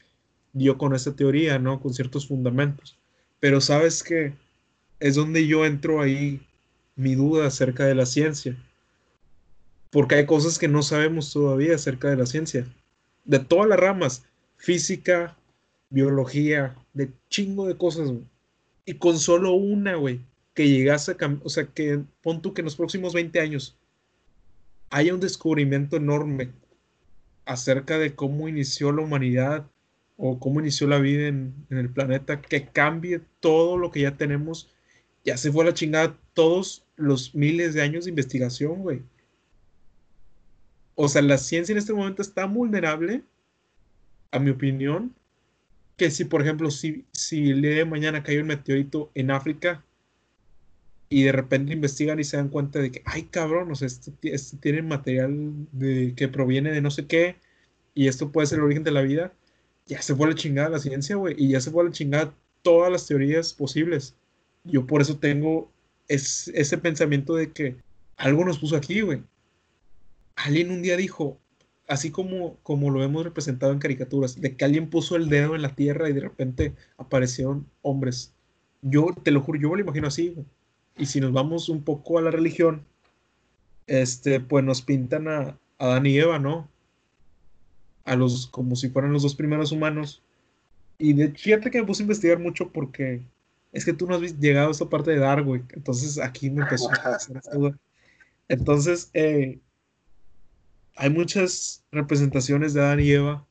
dio 0.54 0.78
con 0.78 0.94
esa 0.94 1.16
teoría, 1.16 1.58
¿no? 1.58 1.80
Con 1.80 1.94
ciertos 1.94 2.28
fundamentos. 2.28 2.98
Pero 3.40 3.62
sabes 3.62 4.04
que 4.04 4.34
es 5.00 5.16
donde 5.16 5.48
yo 5.48 5.66
entro 5.66 6.02
ahí 6.02 6.42
mi 6.96 7.16
duda 7.16 7.48
acerca 7.48 7.86
de 7.86 7.96
la 7.96 8.06
ciencia. 8.06 8.58
Porque 9.90 10.16
hay 10.16 10.26
cosas 10.26 10.60
que 10.60 10.68
no 10.68 10.84
sabemos 10.84 11.32
todavía 11.32 11.76
acerca 11.76 12.10
de 12.10 12.18
la 12.18 12.26
ciencia. 12.26 12.68
De 13.24 13.40
todas 13.40 13.70
las 13.70 13.80
ramas, 13.80 14.26
física, 14.58 15.38
biología, 15.90 16.76
de 16.98 17.12
chingo 17.30 17.68
de 17.68 17.78
cosas, 17.78 18.10
güey. 18.10 18.24
Y 18.86 18.96
con 18.96 19.20
solo 19.20 19.54
una, 19.54 19.96
güey, 19.96 20.22
que 20.54 20.68
llegase 20.68 21.12
a 21.12 21.18
cambiar, 21.18 21.46
o 21.46 21.50
sea, 21.50 21.66
que 21.68 22.02
pon 22.22 22.42
tú 22.42 22.54
que 22.54 22.62
en 22.62 22.66
los 22.66 22.76
próximos 22.76 23.14
20 23.14 23.40
años 23.40 23.78
haya 24.90 25.14
un 25.14 25.20
descubrimiento 25.20 25.98
enorme 25.98 26.50
acerca 27.46 27.98
de 27.98 28.16
cómo 28.16 28.48
inició 28.48 28.92
la 28.92 29.04
humanidad 29.04 29.68
o 30.18 30.40
cómo 30.40 30.60
inició 30.60 30.88
la 30.88 30.98
vida 30.98 31.28
en, 31.28 31.54
el 31.70 31.90
planeta, 31.90 32.42
que 32.42 32.66
cambie 32.66 33.22
todo 33.40 33.78
lo 33.78 33.92
que 33.92 34.02
ya 34.02 34.18
tenemos, 34.18 34.70
ya 35.24 35.38
se 35.38 35.52
fue 35.52 35.64
a 35.64 35.68
la 35.68 35.74
chingada 35.74 36.18
todos 36.34 36.84
los 36.96 37.36
miles 37.36 37.76
de 37.76 37.84
años 37.84 38.06
de 38.06 38.10
investigación, 38.10 38.82
güey. 38.82 39.04
O 40.96 41.08
sea, 41.08 41.22
la 41.22 41.38
ciencia 41.38 41.74
en 41.74 41.78
este 41.78 41.94
momento 41.94 42.24
está 42.24 42.46
vulnerable, 42.46 43.22
a 44.32 44.40
mi 44.40 44.50
opinión, 44.50 45.14
que 45.98 46.12
si, 46.12 46.26
por 46.26 46.42
ejemplo, 46.42 46.72
si, 46.72 47.06
si 47.12 47.50
el 47.50 47.62
día 47.62 47.72
de 47.72 47.86
mañana 47.86 48.24
cae 48.24 48.40
un 48.40 48.48
meteorito 48.48 49.12
en 49.16 49.32
África 49.32 49.84
y 51.10 51.24
de 51.24 51.32
repente 51.32 51.74
investigan 51.74 52.20
y 52.20 52.24
se 52.24 52.38
dan 52.38 52.50
cuenta 52.50 52.80
de 52.80 52.92
que, 52.92 53.02
ay, 53.06 53.24
cabrón, 53.24 53.72
o 53.72 53.76
sea, 53.76 53.88
este, 53.88 54.14
este 54.22 54.58
tiene 54.58 54.82
material 54.84 55.68
que 56.16 56.28
proviene 56.28 56.72
de 56.72 56.82
no 56.82 56.92
sé 56.92 57.08
qué 57.08 57.38
y 57.96 58.08
esto 58.08 58.32
puede 58.32 58.48
ser 58.48 58.60
el 58.60 58.66
origen 58.66 58.84
de 58.84 58.92
la 58.92 59.02
vida, 59.02 59.34
ya 59.88 60.02
se 60.02 60.16
fue 60.16 60.28
la 60.28 60.36
chingada 60.36 60.70
la 60.70 60.80
ciencia, 60.80 61.16
güey, 61.16 61.36
y 61.38 61.50
ya 61.50 61.62
se 61.62 61.72
fue 61.72 61.84
la 61.84 61.92
chingada 61.92 62.36
todas 62.62 62.92
las 62.92 63.08
teorías 63.08 63.54
posibles. 63.54 64.16
Yo 64.64 64.86
por 64.86 65.02
eso 65.02 65.18
tengo 65.18 65.72
es, 66.08 66.50
ese 66.50 66.78
pensamiento 66.78 67.36
de 67.36 67.52
que 67.52 67.76
algo 68.18 68.46
nos 68.46 68.60
puso 68.60 68.76
aquí, 68.76 69.02
güey. 69.02 69.24
Alguien 70.36 70.72
un 70.72 70.82
día 70.82 70.98
dijo, 70.98 71.40
así 71.88 72.12
como, 72.12 72.58
como 72.64 72.92
lo 72.92 73.04
hemos 73.04 73.24
representado 73.24 73.72
en 73.72 73.80
caricaturas, 73.80 74.40
de 74.40 74.56
que 74.56 74.66
alguien 74.66 74.90
puso 74.90 75.16
el 75.16 75.30
dedo 75.30 75.56
en 75.56 75.62
la 75.62 75.76
tierra 75.76 76.10
y 76.10 76.14
de 76.14 76.22
repente 76.22 76.74
aparecieron 76.98 77.66
hombres. 77.82 78.34
Yo 78.82 79.16
te 79.24 79.32
lo 79.32 79.42
juro, 79.42 79.60
yo 79.60 79.76
lo 79.76 79.82
imagino 79.82 80.08
así. 80.08 80.36
Y 80.98 81.06
si 81.06 81.22
nos 81.22 81.32
vamos 81.32 81.70
un 81.70 81.84
poco 81.84 82.18
a 82.18 82.22
la 82.22 82.32
religión, 82.32 82.86
este, 83.88 84.40
pues 84.40 84.64
nos 84.66 84.82
pintan 84.82 85.28
a, 85.28 85.40
a 85.40 85.58
Adán 85.80 86.06
y 86.06 86.18
Eva, 86.18 86.40
¿no? 86.40 86.70
A 88.06 88.16
los, 88.16 88.48
como 88.48 88.76
si 88.76 88.90
fueran 88.90 89.14
los 89.14 89.24
dos 89.24 89.36
primeros 89.36 89.72
humanos. 89.72 90.22
Y 90.98 91.14
de 91.14 91.30
fíjate 91.30 91.72
que 91.72 91.80
me 91.80 91.88
puse 91.88 92.04
a 92.04 92.06
investigar 92.06 92.40
mucho 92.40 92.70
porque 92.72 93.22
es 93.72 93.86
que 93.86 93.94
tú 93.94 94.08
no 94.08 94.16
has 94.16 94.40
llegado 94.40 94.70
a 94.70 94.72
esta 94.72 94.90
parte 94.90 95.12
de 95.12 95.20
Darwin. 95.20 95.66
Entonces 95.74 96.20
aquí 96.20 96.50
me 96.50 96.64
empezó 96.64 96.90
a 96.90 97.16
hacer 97.16 97.40
duda. 97.54 97.78
Entonces, 98.48 99.10
eh, 99.14 99.60
hay 100.98 101.12
muchas 101.12 101.86
representaciones 101.92 102.74
de 102.74 102.82
Adán 102.82 103.00
y 103.00 103.12
Eva. 103.12 103.48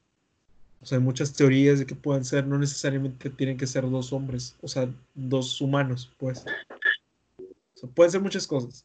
O 0.83 0.87
sea, 0.87 0.99
hay 0.99 1.05
muchas 1.05 1.33
teorías 1.33 1.79
de 1.79 1.87
que 1.87 1.95
pueden 1.95 2.25
ser, 2.25 2.47
no 2.47 2.59
necesariamente 2.59 3.31
tienen 3.31 3.57
que 3.57 3.67
ser 3.67 3.89
dos 3.89 4.13
hombres, 4.13 4.57
o 4.61 4.69
sea, 4.69 4.89
dos 5.15 5.61
humanos, 5.61 6.13
pues. 6.19 6.45
O 7.39 7.79
sea, 7.79 7.89
pueden 7.89 8.13
ser 8.13 8.21
muchas 8.21 8.47
cosas. 8.47 8.85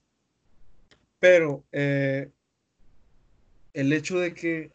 Pero 1.19 1.63
eh, 1.71 2.31
el 3.73 3.93
hecho 3.93 4.19
de 4.19 4.33
que 4.33 4.71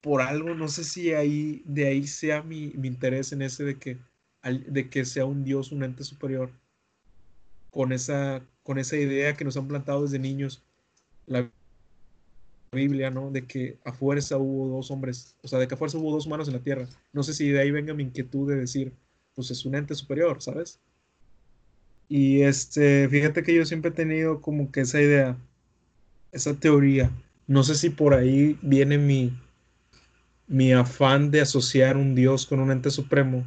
por 0.00 0.22
algo, 0.22 0.54
no 0.54 0.68
sé 0.68 0.84
si 0.84 1.12
ahí, 1.12 1.62
de 1.66 1.86
ahí 1.86 2.06
sea 2.06 2.42
mi, 2.42 2.68
mi 2.68 2.88
interés 2.88 3.32
en 3.32 3.42
ese 3.42 3.64
de 3.64 3.78
que, 3.78 3.98
de 4.42 4.88
que 4.88 5.04
sea 5.04 5.26
un 5.26 5.44
Dios, 5.44 5.70
un 5.70 5.84
ente 5.84 6.04
superior, 6.04 6.50
con 7.70 7.92
esa, 7.92 8.42
con 8.62 8.78
esa 8.78 8.96
idea 8.96 9.36
que 9.36 9.44
nos 9.44 9.58
han 9.58 9.68
plantado 9.68 10.02
desde 10.02 10.18
niños. 10.18 10.62
La 11.26 11.50
Biblia, 12.72 13.10
¿no? 13.10 13.32
De 13.32 13.46
que 13.46 13.78
a 13.84 13.92
fuerza 13.92 14.38
hubo 14.38 14.68
dos 14.76 14.92
hombres, 14.92 15.34
o 15.42 15.48
sea, 15.48 15.58
de 15.58 15.66
que 15.66 15.74
a 15.74 15.76
fuerza 15.76 15.98
hubo 15.98 16.12
dos 16.12 16.28
manos 16.28 16.46
en 16.46 16.54
la 16.54 16.60
tierra. 16.60 16.86
No 17.12 17.24
sé 17.24 17.34
si 17.34 17.48
de 17.50 17.60
ahí 17.60 17.72
venga 17.72 17.94
mi 17.94 18.04
inquietud 18.04 18.48
de 18.48 18.56
decir, 18.60 18.92
pues 19.34 19.50
es 19.50 19.64
un 19.64 19.74
ente 19.74 19.94
superior, 19.96 20.40
¿sabes? 20.40 20.78
Y 22.08 22.42
este, 22.42 23.08
fíjate 23.08 23.42
que 23.42 23.54
yo 23.54 23.64
siempre 23.64 23.90
he 23.90 23.94
tenido 23.94 24.40
como 24.40 24.70
que 24.70 24.82
esa 24.82 25.00
idea, 25.00 25.36
esa 26.30 26.54
teoría. 26.54 27.10
No 27.48 27.64
sé 27.64 27.74
si 27.74 27.90
por 27.90 28.14
ahí 28.14 28.56
viene 28.62 28.98
mi, 28.98 29.36
mi 30.46 30.72
afán 30.72 31.32
de 31.32 31.40
asociar 31.40 31.96
un 31.96 32.14
Dios 32.14 32.46
con 32.46 32.60
un 32.60 32.70
ente 32.70 32.90
supremo 32.90 33.44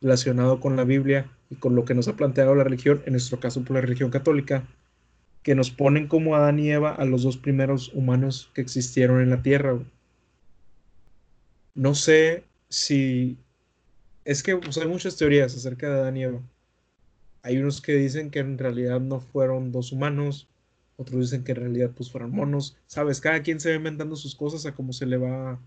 relacionado 0.00 0.60
con 0.60 0.74
la 0.76 0.84
Biblia 0.84 1.30
y 1.50 1.56
con 1.56 1.74
lo 1.74 1.84
que 1.84 1.94
nos 1.94 2.08
ha 2.08 2.16
planteado 2.16 2.54
la 2.54 2.64
religión, 2.64 3.02
en 3.04 3.12
nuestro 3.12 3.40
caso 3.40 3.62
por 3.62 3.74
la 3.74 3.82
religión 3.82 4.10
católica, 4.10 4.66
que 5.44 5.54
nos 5.54 5.70
ponen 5.70 6.08
como 6.08 6.34
Adán 6.34 6.58
y 6.58 6.70
Eva 6.70 6.94
a 6.94 7.04
los 7.04 7.22
dos 7.22 7.36
primeros 7.36 7.92
humanos 7.92 8.50
que 8.54 8.62
existieron 8.62 9.20
en 9.20 9.30
la 9.30 9.42
Tierra. 9.42 9.78
No 11.74 11.94
sé 11.94 12.44
si... 12.70 13.36
Es 14.24 14.42
que 14.42 14.56
pues, 14.56 14.78
hay 14.78 14.88
muchas 14.88 15.18
teorías 15.18 15.54
acerca 15.54 15.88
de 15.88 16.00
Adán 16.00 16.16
y 16.16 16.22
Eva. 16.24 16.40
Hay 17.42 17.58
unos 17.58 17.82
que 17.82 17.92
dicen 17.92 18.30
que 18.30 18.38
en 18.38 18.56
realidad 18.56 19.00
no 19.00 19.20
fueron 19.20 19.70
dos 19.70 19.92
humanos, 19.92 20.48
otros 20.96 21.20
dicen 21.20 21.44
que 21.44 21.52
en 21.52 21.58
realidad 21.58 21.90
pues 21.94 22.10
fueron 22.10 22.30
monos. 22.30 22.78
Sabes, 22.86 23.20
cada 23.20 23.42
quien 23.42 23.60
se 23.60 23.68
va 23.68 23.76
inventando 23.76 24.16
sus 24.16 24.34
cosas 24.34 24.64
a 24.64 24.74
cómo 24.74 24.94
se 24.94 25.04
le 25.04 25.18
va, 25.18 25.60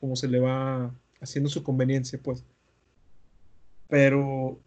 como 0.00 0.16
se 0.16 0.28
le 0.28 0.38
va 0.38 0.94
haciendo 1.22 1.48
su 1.48 1.62
conveniencia, 1.62 2.20
pues. 2.22 2.44
Pero 3.88 4.60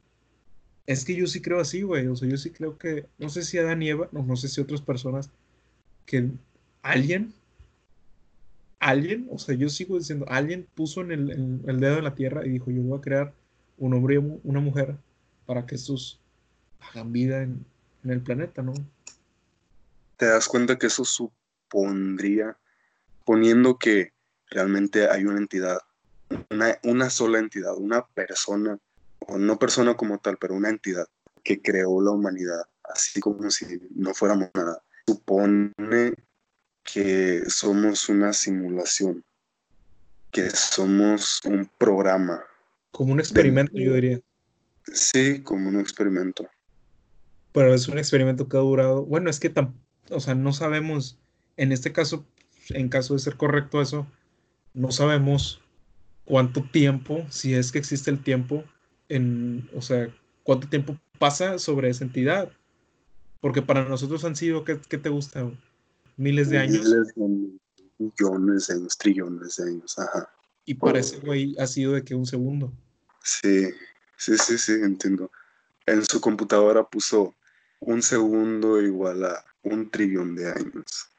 es 0.86 1.06
que 1.06 1.16
yo 1.16 1.28
sí 1.28 1.42
creo 1.42 1.60
así, 1.60 1.82
güey. 1.84 2.08
O 2.08 2.16
sea, 2.16 2.28
yo 2.28 2.38
sí 2.38 2.52
creo 2.52 2.78
que, 2.78 3.06
no 3.18 3.30
sé 3.30 3.44
si 3.44 3.58
Adán 3.58 3.82
y 3.82 3.90
Eva, 3.90 4.10
no, 4.12 4.24
no 4.24 4.36
sé 4.36 4.48
si 4.48 4.62
otras 4.62 4.82
personas, 4.82 5.30
que 6.06 6.30
alguien, 6.82 7.34
alguien, 8.80 9.28
o 9.32 9.38
sea, 9.38 9.56
yo 9.56 9.70
sigo 9.70 9.98
diciendo, 9.98 10.26
alguien 10.28 10.68
puso 10.76 11.02
en 11.02 11.12
el, 11.12 11.80
dedo 11.80 11.98
en 11.98 12.04
la 12.04 12.16
tierra 12.16 12.46
y 12.46 12.50
dijo, 12.50 12.72
yo 12.72 12.82
voy 12.82 12.98
a 12.98 13.02
crear 13.02 13.34
un 13.78 13.94
hombre 13.94 14.16
y 14.16 14.40
una 14.44 14.60
mujer 14.60 14.96
para 15.46 15.66
que 15.66 15.76
estos 15.76 16.20
hagan 16.80 17.12
vida 17.12 17.44
en, 17.44 17.66
el 18.04 18.22
planeta, 18.22 18.64
¿no? 18.64 18.74
Te 20.18 20.26
das 20.26 20.48
cuenta 20.48 20.80
que 20.80 20.88
eso 20.88 21.06
supondría, 21.06 22.58
poniendo 23.26 23.78
que 23.78 24.12
realmente 24.50 25.08
hay 25.08 25.26
una 25.26 25.38
entidad, 25.38 25.78
una 26.82 27.10
sola 27.12 27.38
entidad, 27.38 27.78
una 27.78 28.08
persona 28.08 28.80
o 29.28 29.38
no 29.38 29.60
persona 29.60 29.96
como 29.96 30.20
tal, 30.20 30.38
pero 30.38 30.56
una 30.56 30.70
entidad 30.70 31.08
que 31.44 31.62
creó 31.62 32.02
la 32.02 32.12
humanidad, 32.12 32.64
así 32.84 33.20
como 33.20 33.50
si 33.50 33.66
no 33.96 34.14
fuéramos 34.14 34.50
nada, 34.54 34.82
supone 35.08 35.74
que 36.84 37.44
somos 37.48 38.10
una 38.10 38.34
simulación, 38.34 39.24
que 40.32 40.50
somos 40.50 41.42
un 41.46 41.70
programa. 41.78 42.42
Como 42.92 43.14
un 43.14 43.20
experimento, 43.20 43.74
yo 43.76 43.94
diría. 43.94 44.20
Sí, 44.94 45.42
como 45.42 45.70
un 45.70 45.80
experimento. 45.80 46.48
Pero 47.54 47.74
es 47.74 47.88
un 47.88 47.98
experimento 47.98 48.48
que 48.48 48.58
ha 48.58 48.62
durado, 48.62 49.06
bueno, 49.06 49.30
es 49.30 49.40
que, 49.40 49.54
o 50.10 50.20
sea, 50.20 50.36
no 50.36 50.54
sabemos, 50.54 51.20
en 51.58 51.72
este 51.72 51.92
caso, 51.92 52.26
en 52.70 52.90
caso 52.90 53.14
de 53.14 53.20
ser 53.20 53.36
correcto 53.38 53.82
eso, 53.82 54.08
no 54.74 54.92
sabemos 54.92 55.62
cuánto 56.26 56.64
tiempo, 56.64 57.26
si 57.30 57.54
es 57.54 57.72
que 57.72 57.80
existe 57.80 58.10
el 58.10 58.24
tiempo, 58.24 58.64
en, 59.12 59.70
o 59.76 59.82
sea, 59.82 60.10
cuánto 60.44 60.68
tiempo 60.70 60.98
pasa 61.20 61.60
sobre 61.60 61.90
esa 61.90 62.04
entidad. 62.04 62.52
Porque 63.42 63.62
para 63.62 63.84
nosotros 63.86 64.24
han 64.24 64.36
sido, 64.36 64.64
¿qué, 64.64 64.80
qué 64.88 64.98
te 64.98 65.10
gusta? 65.10 65.50
Miles 66.18 66.50
de 66.50 66.60
años. 66.60 66.86
millones 67.98 68.68
de 68.68 68.74
años, 68.76 68.98
trillones 68.98 69.58
de 69.58 69.64
años, 69.70 69.98
ajá. 70.00 70.30
Y 70.66 70.76
para 70.76 71.00
ese 71.00 71.18
güey 71.20 71.56
ha 71.60 71.68
sido 71.68 71.94
de 71.94 72.04
que 72.04 72.16
un 72.16 72.26
segundo. 72.26 72.72
Sí, 73.24 73.70
sí, 74.18 74.38
sí, 74.38 74.58
sí, 74.58 74.74
entiendo. 74.74 75.32
En 75.86 76.06
su 76.06 76.22
computadora 76.22 76.84
puso 76.84 77.36
un 77.80 78.02
segundo 78.02 78.80
igual 78.82 79.26
a 79.26 79.44
un 79.64 79.90
trillón 79.90 80.36
de 80.36 80.50
años. 80.50 81.10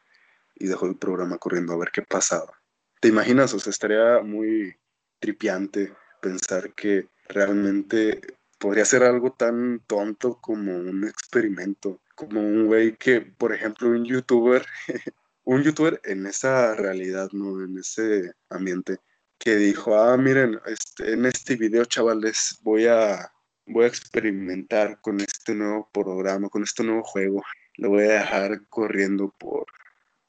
Y 0.56 0.66
dejó 0.66 0.86
el 0.86 0.96
programa 0.96 1.38
corriendo 1.38 1.72
a 1.72 1.78
ver 1.78 1.90
qué 1.92 2.02
pasaba. 2.02 2.52
¿Te 3.00 3.08
imaginas? 3.08 3.52
O 3.52 3.58
sea, 3.58 3.70
estaría 3.70 4.22
muy 4.22 4.76
tripiante 5.18 5.92
pensar 6.20 6.72
que 6.72 7.08
realmente 7.32 8.20
podría 8.62 8.84
ser 8.84 9.02
algo 9.02 9.32
tan 9.32 9.80
tonto 9.88 10.38
como 10.40 10.76
un 10.76 11.04
experimento, 11.08 12.00
como 12.14 12.40
un 12.40 12.66
güey 12.66 12.96
que, 12.96 13.20
por 13.20 13.52
ejemplo, 13.52 13.88
un 13.88 14.04
youtuber, 14.04 14.64
un 15.44 15.62
youtuber 15.64 16.00
en 16.04 16.26
esa 16.26 16.76
realidad, 16.76 17.28
¿no? 17.32 17.64
En 17.64 17.76
ese 17.78 18.32
ambiente, 18.50 18.98
que 19.36 19.56
dijo, 19.56 19.98
ah, 19.98 20.16
miren, 20.16 20.60
este, 20.66 21.14
en 21.14 21.26
este 21.26 21.56
video, 21.56 21.84
chavales, 21.86 22.60
voy 22.62 22.86
a, 22.86 23.32
voy 23.66 23.84
a 23.84 23.88
experimentar 23.88 25.00
con 25.00 25.20
este 25.20 25.56
nuevo 25.56 25.90
programa, 25.92 26.48
con 26.48 26.62
este 26.62 26.84
nuevo 26.84 27.02
juego. 27.02 27.42
Lo 27.78 27.88
voy 27.88 28.04
a 28.04 28.20
dejar 28.20 28.64
corriendo 28.68 29.34
por, 29.36 29.66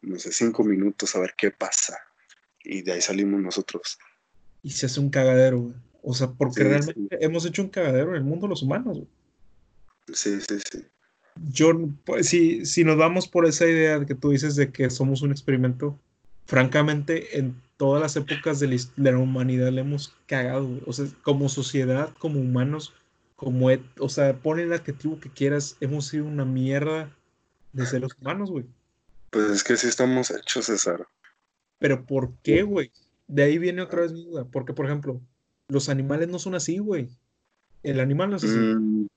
no 0.01 0.17
sé, 0.17 0.31
cinco 0.31 0.63
minutos 0.63 1.15
a 1.15 1.19
ver 1.19 1.35
qué 1.37 1.51
pasa. 1.51 1.99
Y 2.63 2.81
de 2.81 2.93
ahí 2.93 3.01
salimos 3.01 3.39
nosotros. 3.39 3.99
Y 4.63 4.71
se 4.71 4.87
hace 4.87 4.99
un 4.99 5.11
cagadero, 5.11 5.59
güey. 5.59 5.75
O 6.03 6.13
sea, 6.13 6.29
porque 6.31 6.63
realmente 6.63 7.17
hemos 7.21 7.45
hecho 7.45 7.61
un 7.61 7.69
cagadero 7.69 8.09
en 8.09 8.17
el 8.17 8.23
mundo 8.23 8.47
los 8.47 8.61
humanos, 8.61 8.97
güey. 8.97 9.07
Sí, 10.13 10.39
sí, 10.41 10.57
sí. 10.69 10.85
Yo, 11.49 11.71
pues, 12.03 12.27
si, 12.27 12.65
si 12.65 12.83
nos 12.83 12.97
vamos 12.97 13.27
por 13.27 13.45
esa 13.45 13.65
idea 13.65 14.05
que 14.05 14.13
tú 14.13 14.31
dices 14.31 14.55
de 14.55 14.69
que 14.69 14.89
somos 14.89 15.21
un 15.21 15.31
experimento, 15.31 15.97
francamente, 16.45 17.39
en 17.39 17.55
todas 17.77 18.01
las 18.01 18.15
épocas 18.17 18.59
de 18.59 18.79
la, 18.97 19.17
humanidad 19.17 19.71
le 19.71 19.81
hemos 19.81 20.13
cagado, 20.27 20.67
güey. 20.67 20.81
O 20.85 20.91
sea, 20.91 21.05
como 21.23 21.47
sociedad, 21.47 22.13
como 22.19 22.41
humanos, 22.41 22.93
como, 23.37 23.69
o 23.97 24.09
sea, 24.09 24.33
pon 24.33 24.59
el 24.59 24.73
adjetivo 24.73 25.19
que 25.21 25.29
quieras, 25.29 25.77
hemos 25.79 26.07
sido 26.07 26.25
una 26.25 26.43
mierda 26.43 27.09
de 27.71 27.85
seres 27.85 28.11
humanos, 28.19 28.51
güey. 28.51 28.65
Pues 29.29 29.49
es 29.49 29.63
que 29.63 29.77
sí 29.77 29.87
estamos 29.87 30.29
hechos, 30.31 30.65
César. 30.65 31.07
Pero 31.79 32.05
¿por 32.05 32.33
qué, 32.43 32.63
güey? 32.63 32.91
De 33.27 33.43
ahí 33.43 33.57
viene 33.57 33.81
otra 33.81 34.01
vez 34.01 34.11
mi 34.11 34.25
duda. 34.25 34.45
Porque, 34.45 34.73
por 34.73 34.85
ejemplo, 34.85 35.19
los 35.67 35.89
animales 35.89 36.29
no 36.29 36.39
son 36.39 36.55
así, 36.55 36.77
güey. 36.77 37.09
El 37.83 37.99
animal 37.99 38.29
no 38.29 38.35
es 38.37 38.43
así. 38.43 38.57
Mm, 38.57 39.07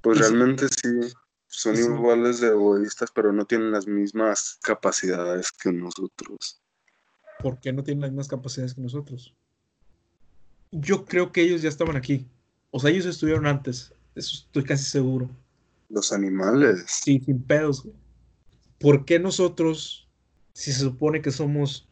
pues 0.00 0.18
realmente 0.18 0.66
sí. 0.68 1.14
Son 1.46 1.76
iguales 1.76 2.40
de 2.40 2.48
egoístas, 2.48 3.10
pero 3.14 3.30
no 3.30 3.44
tienen 3.44 3.72
las 3.72 3.86
mismas 3.86 4.58
capacidades 4.62 5.52
que 5.52 5.70
nosotros. 5.70 6.62
¿Por 7.40 7.60
qué 7.60 7.74
no 7.74 7.84
tienen 7.84 8.00
las 8.00 8.10
mismas 8.10 8.28
capacidades 8.28 8.74
que 8.74 8.80
nosotros? 8.80 9.34
Yo 10.70 11.04
creo 11.04 11.30
que 11.30 11.42
ellos 11.42 11.60
ya 11.60 11.68
estaban 11.68 11.96
aquí. 11.96 12.26
O 12.70 12.80
sea, 12.80 12.90
ellos 12.90 13.04
estuvieron 13.04 13.46
antes. 13.46 13.92
Eso 14.14 14.46
estoy 14.46 14.64
casi 14.64 14.84
seguro. 14.84 15.28
Los 15.90 16.10
animales. 16.10 16.84
Sí, 16.86 17.20
sin 17.20 17.42
pedos. 17.42 17.86
¿Por 18.78 19.04
qué 19.04 19.18
nosotros, 19.18 20.08
si 20.54 20.72
se 20.72 20.80
supone 20.80 21.20
que 21.20 21.30
somos 21.30 21.86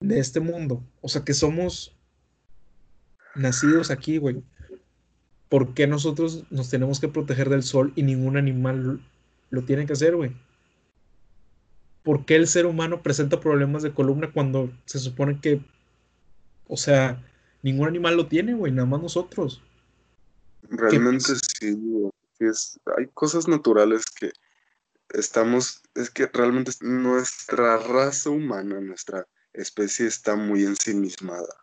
de 0.00 0.18
este 0.18 0.40
mundo, 0.40 0.84
o 1.00 1.08
sea, 1.08 1.24
que 1.24 1.32
somos 1.32 1.96
nacidos 3.34 3.90
aquí, 3.90 4.18
güey, 4.18 4.42
¿por 5.48 5.74
qué 5.74 5.86
nosotros 5.86 6.44
nos 6.50 6.70
tenemos 6.70 7.00
que 7.00 7.08
proteger 7.08 7.48
del 7.48 7.62
sol 7.62 7.92
y 7.96 8.02
ningún 8.02 8.36
animal 8.36 9.00
lo 9.50 9.64
tiene 9.64 9.86
que 9.86 9.92
hacer, 9.92 10.16
güey? 10.16 10.36
¿Por 12.02 12.24
qué 12.24 12.36
el 12.36 12.46
ser 12.46 12.66
humano 12.66 13.02
presenta 13.02 13.40
problemas 13.40 13.82
de 13.82 13.92
columna 13.92 14.32
cuando 14.32 14.72
se 14.86 14.98
supone 14.98 15.40
que, 15.40 15.60
o 16.66 16.76
sea, 16.76 17.22
ningún 17.62 17.88
animal 17.88 18.16
lo 18.16 18.26
tiene, 18.26 18.54
güey, 18.54 18.72
nada 18.72 18.86
más 18.86 19.02
nosotros? 19.02 19.62
Realmente 20.62 21.34
sí, 21.58 21.76
hay 22.96 23.06
cosas 23.12 23.48
naturales 23.48 24.04
que 24.06 24.30
estamos, 25.10 25.82
es 25.94 26.10
que 26.10 26.26
realmente 26.26 26.72
nuestra 26.80 27.76
raza 27.76 28.30
humana, 28.30 28.80
nuestra 28.80 29.26
especie 29.52 30.06
está 30.06 30.36
muy 30.36 30.64
ensimismada 30.64 31.59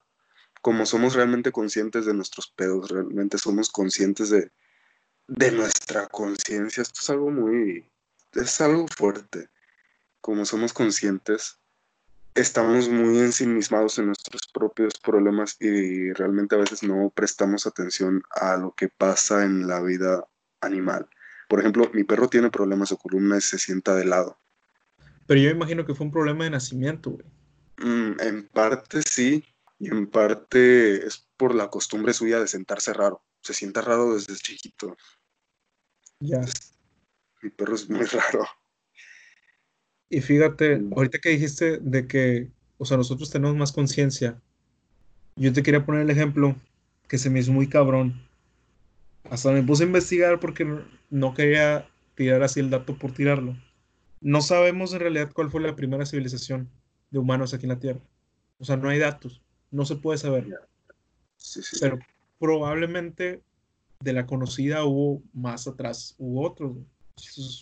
como 0.67 0.85
somos 0.85 1.13
realmente 1.15 1.53
conscientes 1.53 2.05
de 2.05 2.13
nuestros 2.13 2.49
pedos, 2.49 2.91
realmente 2.91 3.37
somos 3.37 3.69
conscientes 3.69 4.29
de, 4.29 4.51
de 5.29 5.51
nuestra 5.53 6.07
conciencia, 6.07 6.83
esto 6.83 6.99
es 7.01 7.09
algo 7.09 7.31
muy, 7.31 7.89
es 8.33 8.59
algo 8.59 8.85
fuerte. 8.89 9.47
Como 10.19 10.43
somos 10.43 10.73
conscientes, 10.73 11.57
estamos 12.35 12.89
muy 12.89 13.17
ensimismados 13.19 13.97
en 13.97 14.07
nuestros 14.07 14.41
propios 14.53 14.95
problemas 14.99 15.55
y 15.61 16.11
realmente 16.11 16.55
a 16.55 16.59
veces 16.59 16.83
no 16.83 17.13
prestamos 17.15 17.65
atención 17.65 18.21
a 18.31 18.57
lo 18.57 18.75
que 18.75 18.89
pasa 18.89 19.45
en 19.45 19.69
la 19.69 19.81
vida 19.81 20.27
animal. 20.59 21.07
Por 21.47 21.61
ejemplo, 21.61 21.89
mi 21.93 22.03
perro 22.03 22.27
tiene 22.27 22.51
problemas 22.51 22.89
de 22.89 22.97
columna 22.97 23.37
y 23.37 23.41
se 23.41 23.57
sienta 23.57 23.95
de 23.95 24.03
lado. 24.03 24.37
Pero 25.27 25.39
yo 25.39 25.49
imagino 25.49 25.85
que 25.85 25.95
fue 25.95 26.07
un 26.07 26.11
problema 26.11 26.43
de 26.43 26.49
nacimiento, 26.49 27.11
güey. 27.11 27.25
Mm, 27.77 28.19
en 28.19 28.47
parte 28.49 29.01
sí, 29.01 29.45
y 29.79 29.89
en 29.89 30.07
parte 30.07 31.05
es 31.05 31.27
por 31.37 31.53
la 31.53 31.69
costumbre 31.69 32.13
suya 32.13 32.39
de 32.39 32.47
sentarse 32.47 32.93
raro. 32.93 33.23
Se 33.41 33.53
sienta 33.53 33.81
raro 33.81 34.13
desde 34.13 34.35
chiquito. 34.35 34.97
Ya. 36.19 36.43
Mi 37.41 37.49
perro 37.49 37.75
es 37.75 37.89
muy 37.89 38.05
raro. 38.05 38.45
Y 40.09 40.21
fíjate, 40.21 40.81
ahorita 40.95 41.19
que 41.19 41.29
dijiste 41.29 41.77
de 41.79 42.07
que, 42.07 42.49
o 42.77 42.85
sea, 42.85 42.97
nosotros 42.97 43.29
tenemos 43.29 43.55
más 43.55 43.71
conciencia, 43.71 44.41
yo 45.35 45.53
te 45.53 45.61
quería 45.61 45.85
poner 45.85 46.01
el 46.01 46.09
ejemplo 46.09 46.55
que 47.07 47.17
se 47.17 47.29
me 47.29 47.39
hizo 47.39 47.51
muy 47.51 47.67
cabrón. 47.67 48.25
Hasta 49.29 49.51
me 49.51 49.61
puse 49.61 49.83
a 49.83 49.87
investigar 49.87 50.39
porque 50.39 50.65
no 51.09 51.33
quería 51.33 51.87
tirar 52.15 52.41
así 52.41 52.61
el 52.61 52.69
dato 52.69 52.97
por 52.97 53.13
tirarlo. 53.13 53.55
No 54.21 54.41
sabemos 54.41 54.93
en 54.93 55.01
realidad 55.01 55.31
cuál 55.33 55.51
fue 55.51 55.61
la 55.61 55.75
primera 55.75 56.05
civilización 56.05 56.69
de 57.11 57.19
humanos 57.19 57.53
aquí 57.53 57.65
en 57.65 57.69
la 57.69 57.79
Tierra. 57.79 57.99
O 58.57 58.65
sea, 58.65 58.77
no 58.77 58.89
hay 58.89 58.97
datos 58.97 59.41
no 59.71 59.85
se 59.85 59.95
puede 59.95 60.17
saber. 60.17 60.47
Pero 61.79 61.99
probablemente 62.39 63.41
de 63.99 64.13
la 64.13 64.25
conocida 64.25 64.83
hubo 64.85 65.21
más 65.33 65.67
atrás, 65.67 66.15
hubo 66.17 66.43
otros. 66.45 66.75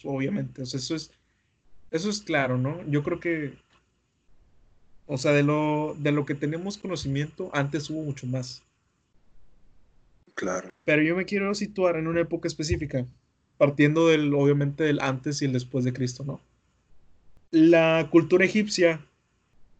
obviamente, 0.04 0.64
eso 0.64 0.96
es, 0.96 1.12
eso 1.92 2.10
es 2.10 2.22
claro, 2.22 2.58
¿no? 2.58 2.86
Yo 2.90 3.04
creo 3.04 3.20
que, 3.20 3.54
o 5.08 5.18
sea, 5.18 5.32
de 5.32 5.44
lo, 5.44 5.96
de 5.98 6.12
lo 6.12 6.26
que 6.26 6.36
tenemos 6.36 6.78
conocimiento, 6.78 7.50
antes 7.54 7.90
hubo 7.90 8.04
mucho 8.04 8.28
más. 8.28 8.64
Claro. 10.34 10.70
Pero 10.84 11.02
yo 11.02 11.16
me 11.16 11.26
quiero 11.26 11.54
situar 11.56 11.96
en 11.96 12.08
una 12.08 12.22
época 12.22 12.48
específica, 12.48 13.06
partiendo 13.58 14.10
del, 14.10 14.34
obviamente, 14.34 14.84
del 14.84 15.00
antes 15.00 15.42
y 15.42 15.46
el 15.46 15.54
después 15.54 15.86
de 15.86 15.94
Cristo, 15.94 16.26
¿no? 16.26 16.42
La 17.52 18.10
cultura 18.12 18.44
egipcia 18.44 19.06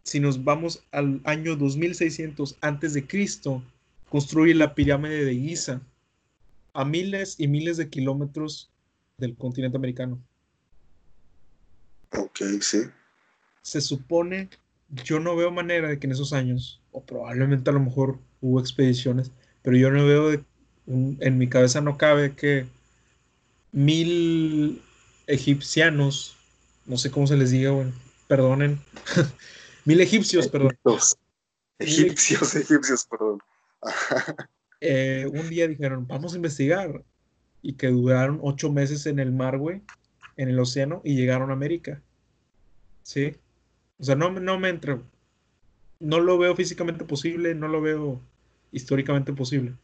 si 0.06 0.20
nos 0.20 0.44
vamos 0.44 0.84
al 0.92 1.20
año 1.24 1.56
2600 1.56 2.56
antes 2.60 2.94
de 2.94 3.08
Cristo, 3.08 3.60
construye 4.08 4.54
la 4.54 4.72
pirámide 4.72 5.24
de 5.24 5.34
Giza 5.34 5.80
a 6.72 6.84
miles 6.84 7.34
y 7.40 7.48
miles 7.48 7.76
de 7.76 7.90
kilómetros 7.90 8.70
del 9.18 9.34
continente 9.34 9.76
americano. 9.76 10.22
Ok, 12.16 12.40
sí. 12.60 12.82
Se 13.62 13.80
supone, 13.80 14.48
yo 15.04 15.18
no 15.18 15.34
veo 15.34 15.50
manera 15.50 15.88
de 15.88 15.98
que 15.98 16.06
en 16.06 16.12
esos 16.12 16.32
años, 16.32 16.80
o 16.92 17.02
probablemente 17.02 17.70
a 17.70 17.72
lo 17.72 17.80
mejor 17.80 18.20
hubo 18.40 18.60
expediciones, 18.60 19.32
pero 19.62 19.76
yo 19.76 19.90
no 19.90 20.06
veo, 20.06 20.40
en 20.86 21.38
mi 21.38 21.48
cabeza 21.48 21.80
no 21.80 21.98
cabe 21.98 22.36
que 22.36 22.66
mil 23.72 24.80
egipcianos, 25.26 26.36
no 26.86 26.96
sé 26.96 27.10
cómo 27.10 27.26
se 27.26 27.36
les 27.36 27.50
diga, 27.50 27.72
bueno, 27.72 27.92
perdonen, 28.28 28.78
Mil 29.86 30.00
egipcios, 30.00 30.48
perdón. 30.48 30.76
Egipcios, 31.78 32.54
egipcios, 32.56 33.06
perdón. 33.06 33.38
Eh, 34.80 35.26
un 35.32 35.48
día 35.48 35.66
dijeron, 35.66 36.06
vamos 36.06 36.34
a 36.34 36.36
investigar. 36.36 37.02
Y 37.62 37.72
que 37.72 37.86
duraron 37.86 38.38
ocho 38.42 38.70
meses 38.70 39.06
en 39.06 39.18
el 39.18 39.32
mar, 39.32 39.56
güey, 39.56 39.80
en 40.36 40.50
el 40.50 40.58
océano, 40.58 41.00
y 41.02 41.16
llegaron 41.16 41.50
a 41.50 41.54
América. 41.54 42.02
¿Sí? 43.02 43.36
O 43.98 44.04
sea, 44.04 44.14
no, 44.14 44.30
no 44.30 44.58
me 44.58 44.68
entro. 44.68 45.02
No 45.98 46.20
lo 46.20 46.36
veo 46.36 46.54
físicamente 46.54 47.04
posible, 47.04 47.54
no 47.54 47.68
lo 47.68 47.80
veo 47.80 48.20
históricamente 48.72 49.32
posible. 49.32 49.74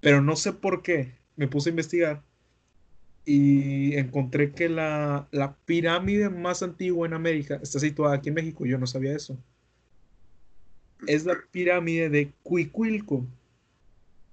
Pero 0.00 0.20
no 0.20 0.34
sé 0.34 0.52
por 0.52 0.82
qué 0.82 1.14
me 1.36 1.46
puse 1.46 1.68
a 1.68 1.72
investigar 1.72 2.22
y 3.24 3.94
encontré 3.96 4.52
que 4.52 4.68
la, 4.68 5.28
pirámide 5.64 6.28
más 6.28 6.62
antigua 6.62 7.06
en 7.06 7.14
América 7.14 7.60
está 7.62 7.78
situada 7.78 8.16
aquí 8.16 8.28
en 8.28 8.34
México. 8.34 8.66
Yo 8.66 8.78
no 8.78 8.86
sabía 8.86 9.14
eso. 9.14 9.38
Es 11.06 11.24
la 11.24 11.36
pirámide 11.50 12.08
de 12.08 12.32
Cuicuilco. 12.42 13.26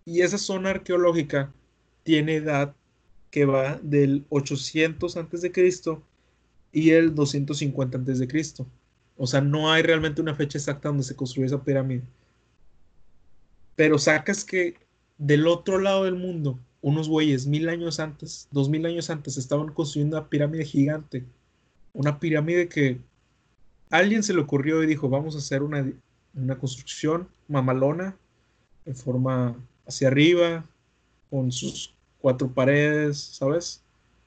Y 0.06 0.22
esa 0.22 0.38
zona 0.38 0.72
arqueológica 0.72 1.54
tiene 2.04 2.36
edad 2.36 2.76
que 3.30 3.46
va 3.46 3.80
del 3.84 4.26
800 4.30 5.18
antes 5.18 5.42
de 5.42 5.52
Cristo 5.52 6.02
y 6.72 6.92
el 6.92 7.14
250 7.14 7.98
antes 7.98 8.18
de 8.18 8.28
Cristo. 8.28 8.66
O 9.18 9.28
sea, 9.28 9.42
no 9.42 9.72
hay 9.72 9.84
realmente 9.84 10.22
una 10.22 10.34
fecha 10.34 10.58
exacta 10.58 10.90
donde 10.90 11.04
se 11.04 11.16
construyó 11.16 11.46
esa 11.46 11.64
pirámide. 11.64 12.02
Pero 13.76 14.00
sacas 14.00 14.44
que 14.44 14.76
del 15.20 15.46
otro 15.46 15.78
lado 15.78 16.06
del 16.06 16.16
mundo 16.16 16.58
unos 16.82 17.10
güeyes 17.10 17.46
mil 17.46 17.70
años 17.70 18.00
antes, 18.00 18.48
dos 18.52 18.70
mil 18.70 18.86
años 18.86 19.10
antes, 19.10 19.38
estaban 19.38 19.74
construyendo 19.74 20.18
una 20.18 20.30
pirámide 20.30 20.66
gigante. 20.66 21.26
Una 21.94 22.20
pirámide 22.20 22.70
que 22.70 23.00
alguien 23.90 24.24
se 24.24 24.34
le 24.34 24.42
ocurrió 24.42 24.84
y 24.84 24.88
dijo, 24.88 25.10
vamos 25.10 25.36
a 25.36 25.40
hacer 25.40 25.64
una, 25.64 25.92
una 26.34 26.58
construcción 26.58 27.28
mamalona, 27.48 28.16
en 28.86 28.96
forma 28.96 29.56
hacia 29.86 30.08
arriba, 30.08 30.66
con 31.30 31.52
sus 31.52 31.94
cuatro 32.20 32.52
paredes, 32.52 33.18
¿sabes? 33.18 33.84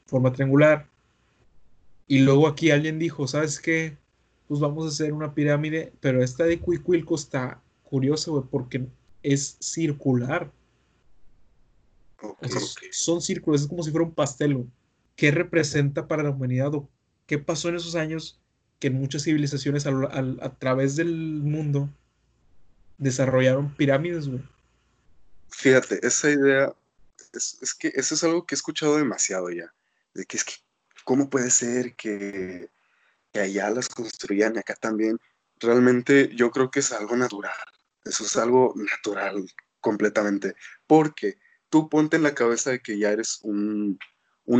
Forma 0.07 0.33
triangular. 0.33 0.88
Y 2.07 2.19
luego 2.21 2.47
aquí 2.47 2.71
alguien 2.71 2.99
dijo, 2.99 3.27
¿sabes 3.27 3.61
qué? 3.61 3.97
Pues 4.49 4.61
vamos 4.61 4.85
a 4.85 4.88
hacer 4.88 5.12
una 5.12 5.35
pirámide, 5.35 5.93
pero 6.01 6.23
esta 6.23 6.45
de 6.45 6.61
Cuicuilco 6.61 7.15
está 7.15 7.61
curiosa, 7.85 8.31
güey, 8.31 8.45
porque 8.51 8.87
es 9.23 9.57
circular. 9.61 10.51
Son 12.90 13.20
círculos, 13.20 13.62
es 13.62 13.68
como 13.68 13.82
si 13.82 13.90
fuera 13.90 14.06
un 14.06 14.14
pastel, 14.14 14.66
¿Qué 15.16 15.30
representa 15.30 16.08
para 16.08 16.22
la 16.22 16.30
humanidad 16.30 16.74
o 16.74 16.88
qué 17.26 17.38
pasó 17.38 17.68
en 17.68 17.76
esos 17.76 17.94
años 17.94 18.40
que 18.78 18.90
muchas 18.90 19.24
civilizaciones 19.24 19.87
a, 19.87 20.58
través 20.58 20.96
del 20.96 21.14
mundo 21.14 21.88
desarrollaron 22.98 23.74
pirámides, 23.76 24.28
güey? 24.28 24.42
Fíjate, 25.50 26.04
esa 26.04 26.30
idea, 26.30 26.74
es, 27.32 27.58
es, 27.61 27.74
que 27.74 27.92
eso 27.94 28.14
es 28.14 28.24
algo 28.24 28.46
que 28.46 28.54
he 28.54 28.56
escuchado 28.56 28.96
demasiado 28.96 29.50
ya, 29.50 29.72
de 30.14 30.24
que 30.24 30.38
es 30.38 30.44
que, 30.44 30.54
¿cómo 31.04 31.28
puede 31.30 31.50
ser 31.50 31.94
que, 31.94 32.70
que 33.32 33.40
allá 33.40 33.70
las 33.70 33.88
construían 33.88 34.56
y 34.56 34.58
acá 34.58 34.74
también? 34.74 35.20
Realmente 35.61 36.35
yo 36.35 36.50
creo 36.50 36.70
que 36.70 36.80
es 36.80 36.90
algo 36.90 37.16
natural, 37.16 37.52
eso 38.04 38.24
es 38.24 38.37
algo 38.37 38.74
natural 38.74 39.46
completamente, 39.80 40.56
porque 40.87 41.37
tú 41.72 41.88
ponte 41.88 42.16
en 42.18 42.22
la 42.22 42.35
cabeza 42.35 42.70
de 42.70 42.80
que 42.80 42.98
ya 42.98 43.11
eres 43.11 43.40
un, 43.42 43.98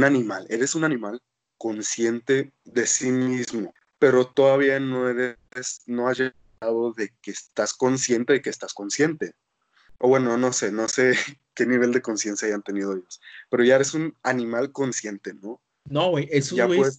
animal, 0.03 0.47
eres 0.49 0.75
un 0.75 0.83
animal 0.83 1.21
consciente 1.59 2.55
de 2.65 2.87
sí 2.87 3.13
mismo, 3.13 3.75
pero 3.99 4.27
todavía 4.27 4.81
no 4.81 5.11
eres, 5.11 5.37
no 5.85 6.09
has 6.09 6.19
llegado 6.19 6.95
de 6.95 7.13
que 7.21 7.31
estás 7.31 7.75
consciente 7.75 8.33
de 8.33 8.41
que 8.41 8.49
estás 8.49 8.73
consciente. 8.73 9.35
O 9.99 10.09
bueno, 10.09 10.39
no 10.39 10.55
sé, 10.55 10.73
no 10.73 10.89
sé 10.89 11.13
qué 11.55 11.67
nivel 11.67 11.93
de 11.93 12.01
conciencia 12.01 12.49
hayan 12.49 12.63
tenido 12.63 12.95
ellos, 12.95 13.21
pero 13.51 13.63
ya 13.63 13.75
eres 13.75 13.93
un 13.93 14.17
animal 14.23 14.73
consciente, 14.73 15.35
¿no? 15.35 15.61
No, 15.85 16.13
güey, 16.13 16.29
esos 16.31 16.59
güeyes 16.67 16.99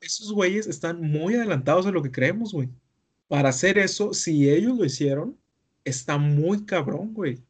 esos 0.00 0.32
güeyes 0.32 0.66
están 0.68 1.02
muy 1.02 1.34
adelantados 1.34 1.84
de 1.84 1.92
lo 1.92 2.02
que 2.02 2.10
creemos, 2.10 2.52
güey. 2.52 2.70
Para 3.28 3.50
hacer 3.50 3.76
eso, 3.76 4.14
si 4.14 4.48
ellos 4.48 4.78
lo 4.78 4.86
hicieron, 4.86 5.38
está 5.84 6.16
muy 6.16 6.64
cabrón, 6.64 7.12
güey. 7.12 7.42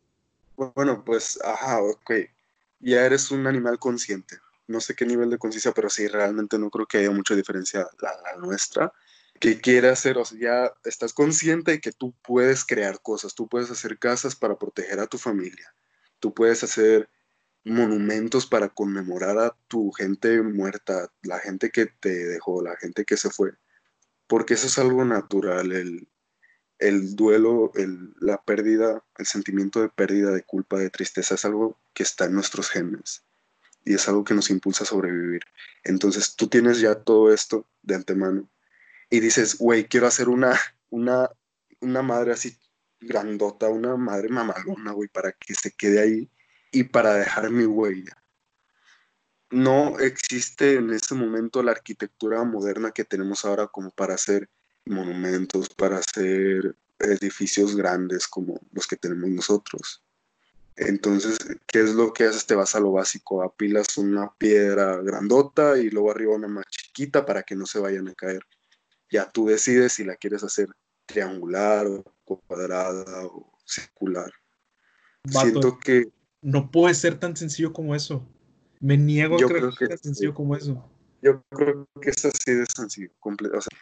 Bueno, 0.56 1.04
pues, 1.04 1.38
ajá, 1.42 1.82
ok. 1.82 2.12
Ya 2.80 3.04
eres 3.04 3.30
un 3.30 3.46
animal 3.46 3.78
consciente. 3.78 4.38
No 4.66 4.80
sé 4.80 4.94
qué 4.94 5.04
nivel 5.06 5.30
de 5.30 5.38
conciencia, 5.38 5.72
pero 5.72 5.90
sí, 5.90 6.06
realmente 6.06 6.58
no 6.58 6.70
creo 6.70 6.86
que 6.86 6.98
haya 6.98 7.10
mucha 7.10 7.34
diferencia 7.34 7.86
la, 8.00 8.36
nuestra. 8.38 8.92
Que 9.40 9.60
quiere 9.60 9.88
hacer, 9.88 10.16
o 10.18 10.24
sea, 10.24 10.38
ya 10.38 10.72
estás 10.84 11.12
consciente 11.12 11.72
de 11.72 11.80
que 11.80 11.92
tú 11.92 12.14
puedes 12.22 12.64
crear 12.64 13.00
cosas, 13.02 13.34
tú 13.34 13.48
puedes 13.48 13.70
hacer 13.70 13.98
casas 13.98 14.36
para 14.36 14.56
proteger 14.56 15.00
a 15.00 15.08
tu 15.08 15.18
familia, 15.18 15.74
tú 16.20 16.32
puedes 16.32 16.62
hacer 16.62 17.10
monumentos 17.64 18.46
para 18.46 18.68
conmemorar 18.68 19.38
a 19.38 19.56
tu 19.66 19.90
gente 19.90 20.40
muerta, 20.40 21.10
la 21.22 21.40
gente 21.40 21.70
que 21.70 21.86
te 21.86 22.10
dejó, 22.10 22.62
la 22.62 22.76
gente 22.76 23.04
que 23.04 23.16
se 23.16 23.28
fue, 23.28 23.54
porque 24.28 24.54
eso 24.54 24.68
es 24.68 24.78
algo 24.78 25.04
natural, 25.04 25.72
el, 25.72 26.08
el 26.78 27.14
duelo, 27.16 27.72
la 28.20 28.42
pérdida, 28.42 29.04
el 29.18 29.26
sentimiento 29.26 29.80
de 29.80 29.88
pérdida, 29.88 30.30
de 30.30 30.42
culpa, 30.42 30.78
de 30.78 30.90
tristeza 30.90 31.34
es 31.34 31.44
algo 31.44 31.78
que 31.92 32.02
está 32.02 32.24
en 32.26 32.34
nuestros 32.34 32.70
genes 32.70 33.24
y 33.84 33.94
es 33.94 34.08
algo 34.08 34.24
que 34.24 34.34
nos 34.34 34.50
impulsa 34.50 34.84
a 34.84 34.86
sobrevivir. 34.86 35.42
Entonces 35.84 36.36
tú 36.36 36.48
tienes 36.48 36.80
ya 36.80 36.94
todo 36.94 37.32
esto 37.32 37.66
de 37.82 37.94
antemano 37.94 38.48
y 39.10 39.20
dices, 39.20 39.58
güey, 39.58 39.86
quiero 39.86 40.06
hacer 40.06 40.28
una, 40.28 40.58
una, 40.90 41.30
una 41.80 42.02
madre 42.02 42.32
así 42.32 42.58
grandota, 43.00 43.68
una 43.68 43.96
madre 43.96 44.28
mamalona, 44.28 44.92
güey, 44.92 45.08
para 45.08 45.32
que 45.32 45.54
se 45.54 45.70
quede 45.72 46.00
ahí 46.00 46.30
y 46.72 46.84
para 46.84 47.14
dejar 47.14 47.50
mi 47.50 47.64
huella. 47.64 48.16
No 49.50 49.98
existe 50.00 50.74
en 50.74 50.90
ese 50.90 51.14
momento 51.14 51.62
la 51.62 51.72
arquitectura 51.72 52.42
moderna 52.42 52.90
que 52.90 53.04
tenemos 53.04 53.44
ahora 53.44 53.68
como 53.68 53.90
para 53.90 54.14
hacer 54.14 54.48
monumentos, 54.86 55.68
para 55.70 55.98
hacer 55.98 56.76
edificios 56.98 57.76
grandes 57.76 58.26
como 58.26 58.60
los 58.72 58.86
que 58.86 58.96
tenemos 58.96 59.30
nosotros. 59.30 60.02
Entonces, 60.76 61.38
¿qué 61.66 61.80
es 61.80 61.94
lo 61.94 62.12
que 62.12 62.24
haces? 62.24 62.46
Te 62.46 62.54
vas 62.54 62.74
a 62.74 62.80
lo 62.80 62.92
básico, 62.92 63.42
apilas 63.42 63.96
una 63.96 64.32
piedra 64.36 64.96
grandota 65.02 65.78
y 65.78 65.88
luego 65.90 66.10
arriba 66.10 66.34
una 66.34 66.48
más 66.48 66.66
chiquita 66.68 67.24
para 67.24 67.42
que 67.44 67.54
no 67.54 67.66
se 67.66 67.78
vayan 67.78 68.08
a 68.08 68.14
caer. 68.14 68.44
Ya 69.10 69.30
tú 69.30 69.46
decides 69.46 69.92
si 69.92 70.04
la 70.04 70.16
quieres 70.16 70.42
hacer 70.42 70.68
triangular 71.06 71.86
o 71.86 72.02
cuadrada 72.24 73.26
o 73.26 73.52
circular. 73.64 74.32
Siento 75.28 75.78
que... 75.78 76.08
No 76.42 76.70
puede 76.70 76.94
ser 76.94 77.18
tan 77.18 77.36
sencillo 77.36 77.72
como 77.72 77.94
eso. 77.94 78.26
Me 78.80 78.98
niego 78.98 79.36
a 79.36 79.38
creer 79.38 79.70
que, 79.78 79.84
es 79.84 79.88
tan 79.88 79.98
sencillo 79.98 80.34
como 80.34 80.56
eso. 80.56 80.90
Yo 81.22 81.42
creo 81.50 81.88
que 82.02 82.10
es 82.10 82.24
así 82.24 82.52
de 82.52 82.66
sencillo, 82.66 83.10
completo. 83.20 83.56
O 83.56 83.60
sea, 83.60 83.78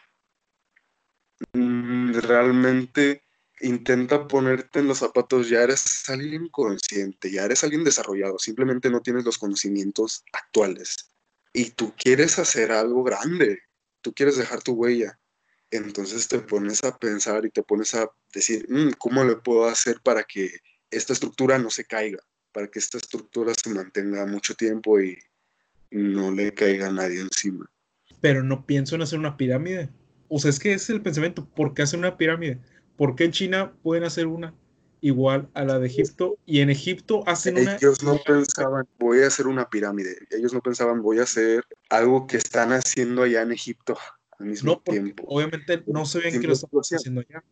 realmente 1.53 3.23
intenta 3.61 4.27
ponerte 4.27 4.81
en 4.81 4.89
los 4.89 4.99
zapatos, 4.99 5.49
ya 5.49 5.63
eres 5.63 6.09
alguien 6.09 6.49
consciente, 6.49 7.31
ya 7.31 7.45
eres 7.45 7.63
alguien 7.63 7.85
desarrollado, 7.85 8.39
simplemente 8.39 8.91
no 8.91 9.01
tienes 9.01 9.25
los 9.25 9.39
conocimientos 9.39 10.25
actuales 10.33 11.13
y 11.53 11.71
tú 11.71 11.95
quieres 11.97 12.39
hacer 12.39 12.73
algo 12.73 13.03
grande, 13.05 13.61
tú 14.01 14.13
quieres 14.13 14.37
dejar 14.37 14.63
tu 14.63 14.73
huella. 14.73 15.19
Entonces 15.71 16.29
te 16.29 16.39
pones 16.39 16.85
a 16.85 16.99
pensar 16.99 17.47
y 17.47 17.51
te 17.51 17.63
pones 17.63 17.95
a 17.95 18.11
decir, 18.35 18.67
mm, 18.69 18.93
¿cómo 18.99 19.25
le 19.25 19.37
puedo 19.37 19.67
hacer 19.67 20.01
para 20.03 20.23
que 20.25 20.51
esta 20.91 21.13
estructura 21.13 21.59
no 21.59 21.71
se 21.71 21.85
caiga? 21.85 22.19
Para 22.53 22.69
que 22.69 22.79
esta 22.79 22.99
estructura 22.99 23.55
se 23.55 23.71
mantenga 23.71 24.27
mucho 24.27 24.55
tiempo 24.55 25.01
y 25.01 25.19
no 25.91 26.31
le 26.31 26.53
caiga 26.53 26.89
a 26.89 26.93
nadie 26.93 27.21
encima. 27.21 27.71
Pero 28.21 28.43
no 28.43 28.67
pienso 28.67 28.95
en 28.95 29.03
hacer 29.03 29.19
una 29.19 29.37
pirámide. 29.37 29.89
O 30.35 30.39
sea, 30.39 30.49
es 30.49 30.59
que 30.59 30.73
es 30.73 30.89
el 30.89 31.03
pensamiento, 31.03 31.45
¿por 31.45 31.75
qué 31.75 31.83
hacen 31.83 32.01
una 32.01 32.17
pirámide? 32.17 32.59
¿Por 32.97 33.17
qué 33.17 33.25
en 33.25 33.33
China 33.33 33.75
pueden 33.83 34.05
hacer 34.05 34.27
una 34.27 34.55
igual 35.03 35.51
a 35.53 35.63
la 35.63 35.79
de 35.79 35.87
Egipto? 35.87 36.39
Y 36.47 36.61
en 36.61 36.71
Egipto 36.71 37.23
hacen 37.27 37.59
una... 37.59 37.77
Ellos 37.77 38.03
no 38.03 38.19
pensaban, 38.25 38.89
voy 38.99 39.21
a 39.21 39.27
hacer 39.27 39.47
una 39.47 39.69
pirámide. 39.69 40.17
Ellos 40.31 40.55
no 40.55 40.63
pensaban, 40.63 41.03
voy 41.03 41.19
a 41.19 41.25
hacer 41.25 41.67
algo 41.91 42.27
que 42.27 42.39
están 42.39 42.73
haciendo 42.73 43.25
allá 43.25 43.43
en 43.43 43.53
Egipto 43.53 43.99
al 44.39 44.47
mismo 44.47 44.81
tiempo. 44.81 45.23
Obviamente 45.27 45.83
no 45.87 46.07
se 46.07 46.21
ven 46.21 46.41
que 46.41 46.47
lo 46.47 46.55
están 46.55 46.71
haciendo 46.81 47.21
allá. 47.21 47.45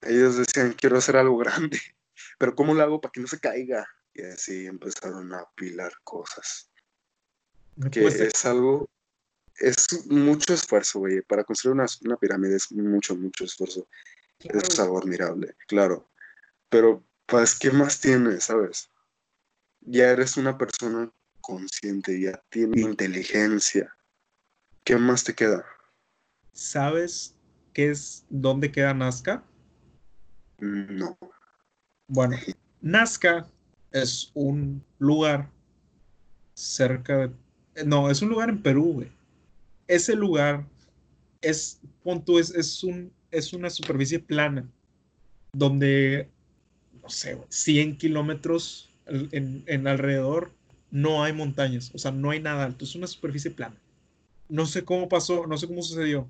Ellos 0.00 0.38
decían, 0.38 0.72
quiero 0.72 0.96
hacer 0.96 1.18
algo 1.18 1.36
grande, 1.36 1.78
pero 2.38 2.54
¿cómo 2.54 2.72
lo 2.72 2.82
hago 2.82 3.02
para 3.02 3.12
que 3.12 3.20
no 3.20 3.26
se 3.26 3.38
caiga? 3.38 3.86
Y 4.14 4.22
así 4.22 4.64
empezaron 4.64 5.34
a 5.34 5.40
apilar 5.40 5.92
cosas. 6.02 6.70
Que 7.92 8.06
es 8.06 8.46
algo 8.46 8.88
es 9.60 10.06
mucho 10.06 10.54
esfuerzo, 10.54 11.00
güey. 11.00 11.20
Para 11.22 11.44
construir 11.44 11.74
una, 11.74 12.16
pirámide 12.16 12.56
es 12.56 12.72
mucho, 12.72 13.14
mucho 13.14 13.44
esfuerzo. 13.44 13.86
Es 14.38 14.78
algo 14.80 14.98
admirable, 14.98 15.54
claro. 15.68 16.10
Pero, 16.70 17.04
pues, 17.26 17.58
¿qué 17.58 17.70
más 17.70 18.00
tienes, 18.00 18.44
sabes? 18.44 18.88
Ya 19.80 20.10
eres 20.10 20.36
una 20.36 20.56
persona 20.56 21.12
consciente, 21.40 22.20
ya 22.20 22.42
tienes 22.48 22.80
inteligencia. 22.80 23.94
¿Qué 24.82 24.96
más 24.96 25.24
te 25.24 25.34
queda? 25.34 25.64
¿Sabes 26.52 27.34
qué 27.74 27.90
es 27.90 28.24
dónde 28.30 28.72
queda 28.72 28.94
Nazca? 28.94 29.44
No. 30.58 31.18
Bueno, 32.08 32.36
Nazca 32.80 33.46
es 33.92 34.30
un 34.34 34.82
lugar 34.98 35.50
cerca 36.54 37.16
de. 37.16 37.84
No, 37.84 38.10
es 38.10 38.22
un 38.22 38.30
lugar 38.30 38.48
en 38.48 38.62
Perú, 38.62 38.92
güey 38.94 39.19
ese 39.90 40.14
lugar 40.14 40.64
es, 41.42 41.80
punto, 42.04 42.38
es, 42.38 42.54
es, 42.54 42.84
un, 42.84 43.12
es 43.32 43.52
una 43.52 43.68
superficie 43.68 44.20
plana 44.20 44.70
donde, 45.52 46.28
no 47.02 47.10
sé, 47.10 47.36
100 47.48 47.98
kilómetros 47.98 48.88
en, 49.06 49.64
en, 49.66 49.88
alrededor 49.88 50.52
no 50.92 51.24
hay 51.24 51.32
montañas, 51.32 51.90
o 51.92 51.98
sea, 51.98 52.12
no 52.12 52.30
hay 52.30 52.38
nada 52.38 52.64
alto, 52.64 52.84
es 52.84 52.94
una 52.94 53.08
superficie 53.08 53.50
plana. 53.50 53.74
No 54.48 54.64
sé 54.66 54.84
cómo 54.84 55.08
pasó, 55.08 55.46
no 55.48 55.58
sé 55.58 55.66
cómo 55.66 55.82
sucedió. 55.82 56.28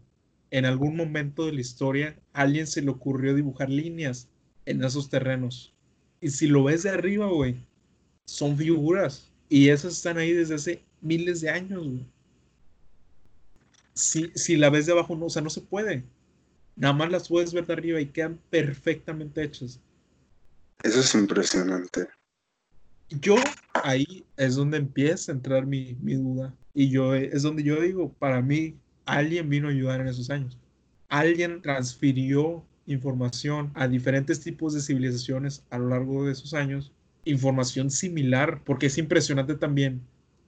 En 0.50 0.64
algún 0.64 0.96
momento 0.96 1.44
de 1.44 1.52
la 1.52 1.60
historia, 1.60 2.18
alguien 2.32 2.66
se 2.66 2.80
le 2.80 2.90
ocurrió 2.90 3.34
dibujar 3.34 3.68
líneas 3.68 4.28
en 4.64 4.82
esos 4.82 5.10
terrenos. 5.10 5.74
Y 6.20 6.30
si 6.30 6.46
lo 6.46 6.64
ves 6.64 6.82
de 6.82 6.90
arriba, 6.90 7.26
güey, 7.26 7.56
son 8.24 8.56
figuras. 8.56 9.30
Y 9.48 9.68
esas 9.68 9.94
están 9.94 10.18
ahí 10.18 10.32
desde 10.32 10.54
hace 10.54 10.82
miles 11.00 11.40
de 11.42 11.50
años, 11.50 11.86
güey 11.86 12.06
si, 13.94 14.56
la 14.56 14.70
ves 14.70 14.86
de 14.86 14.92
abajo, 14.92 15.16
no, 15.16 15.26
o 15.26 15.30
sea, 15.30 15.42
no 15.42 15.50
se 15.50 15.60
puede. 15.60 16.04
Nada 16.76 16.94
más 16.94 17.10
las 17.10 17.28
puedes 17.28 17.52
ver 17.52 17.66
de 17.66 17.72
arriba 17.72 18.00
y 18.00 18.06
quedan 18.06 18.38
perfectamente 18.50 19.42
hechas. 19.42 19.80
Eso 20.82 21.00
es 21.00 21.14
impresionante. 21.14 22.08
Yo, 23.08 23.36
ahí 23.74 24.24
es 24.36 24.54
donde 24.54 24.78
empieza 24.78 25.32
a 25.32 25.34
entrar 25.34 25.66
mi, 25.66 25.94
duda. 25.94 26.54
Y 26.72 26.88
yo, 26.88 27.14
es 27.14 27.42
donde 27.42 27.62
yo 27.62 27.80
digo, 27.80 28.12
para 28.14 28.40
mí, 28.40 28.76
alguien 29.04 29.48
vino 29.48 29.68
a 29.68 29.72
ayudar 29.72 30.00
en 30.00 30.08
esos 30.08 30.30
años. 30.30 30.58
Alguien 31.08 31.60
transfirió 31.60 32.64
información 32.86 33.72
a 33.74 33.88
diferentes 33.88 34.40
tipos 34.40 34.72
de 34.72 34.80
civilizaciones 34.80 35.64
a 35.70 35.78
lo 35.78 35.88
largo 35.88 36.24
de 36.24 36.32
esos 36.32 36.54
años. 36.54 36.92
Información 37.24 37.90
similar, 37.90 38.62
porque 38.64 38.86
es 38.86 38.96
impresionante 38.96 39.54
también 39.56 40.00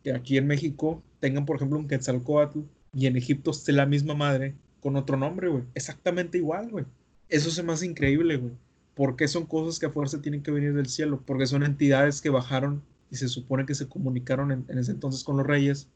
que 0.03 0.13
aquí 0.13 0.39
en 0.39 0.47
México 0.47 1.03
tengan, 1.21 1.45
por 1.45 1.57
ejemplo, 1.57 1.79
un 1.79 1.89
Quetzalcoatl 1.89 2.61
y 2.93 3.07
en 3.07 3.17
Egipto 3.17 3.51
esté 3.51 3.73
la 3.73 3.87
misma 3.87 4.15
madre 4.15 4.55
con 4.81 4.97
otro 4.97 5.17
nombre, 5.17 5.49
güey. 5.49 5.65
Exactamente 5.75 6.39
igual, 6.39 6.71
güey. 6.71 6.85
Eso 7.29 7.51
se 7.51 7.63
me 7.63 7.73
hace 7.73 7.87
increíble, 7.87 8.37
güey. 8.37 8.53
¿Por 8.95 9.17
qué 9.17 9.27
son 9.29 9.47
cosas 9.47 9.79
que 9.79 9.87
a 9.87 9.91
fuerza 9.91 10.21
tienen 10.21 10.43
que 10.43 10.51
venir 10.51 10.75
del 10.75 10.89
cielo? 10.89 11.23
Porque 11.25 11.47
son 11.47 11.63
entidades 11.63 12.21
que 12.21 12.29
bajaron 12.29 12.83
y 13.11 13.17
se 13.17 13.29
supone 13.29 13.65
que 13.65 13.75
se 13.75 13.89
comunicaron 13.89 14.53
en, 14.53 14.79
ese 14.79 14.93
entonces 14.93 15.25
con 15.25 15.37
los 15.39 15.47
reyes, 15.47 15.89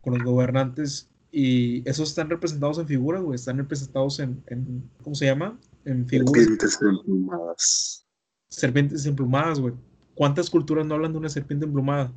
con 0.00 0.14
los 0.14 0.22
gobernantes, 0.22 1.10
y 1.30 1.86
esos 1.88 2.10
están 2.10 2.30
representados 2.30 2.78
en 2.78 2.86
figuras, 2.86 3.22
güey, 3.22 3.34
están 3.34 3.56
representados 3.56 4.20
en, 4.20 4.42
en, 4.46 4.88
¿cómo 5.02 5.16
se 5.16 5.26
llama? 5.26 5.58
En 5.84 6.06
figuras. 6.06 6.44
Serpientes 6.44 6.78
emplumadas. 6.80 8.06
Serpientes 8.48 9.06
emplumadas, 9.06 9.58
güey. 9.58 9.74
¿Cuántas 10.14 10.48
culturas 10.48 10.86
no 10.86 10.94
hablan 10.94 11.12
de 11.12 11.18
una 11.18 11.28
serpiente 11.28 11.66
emplumada? 11.66 12.12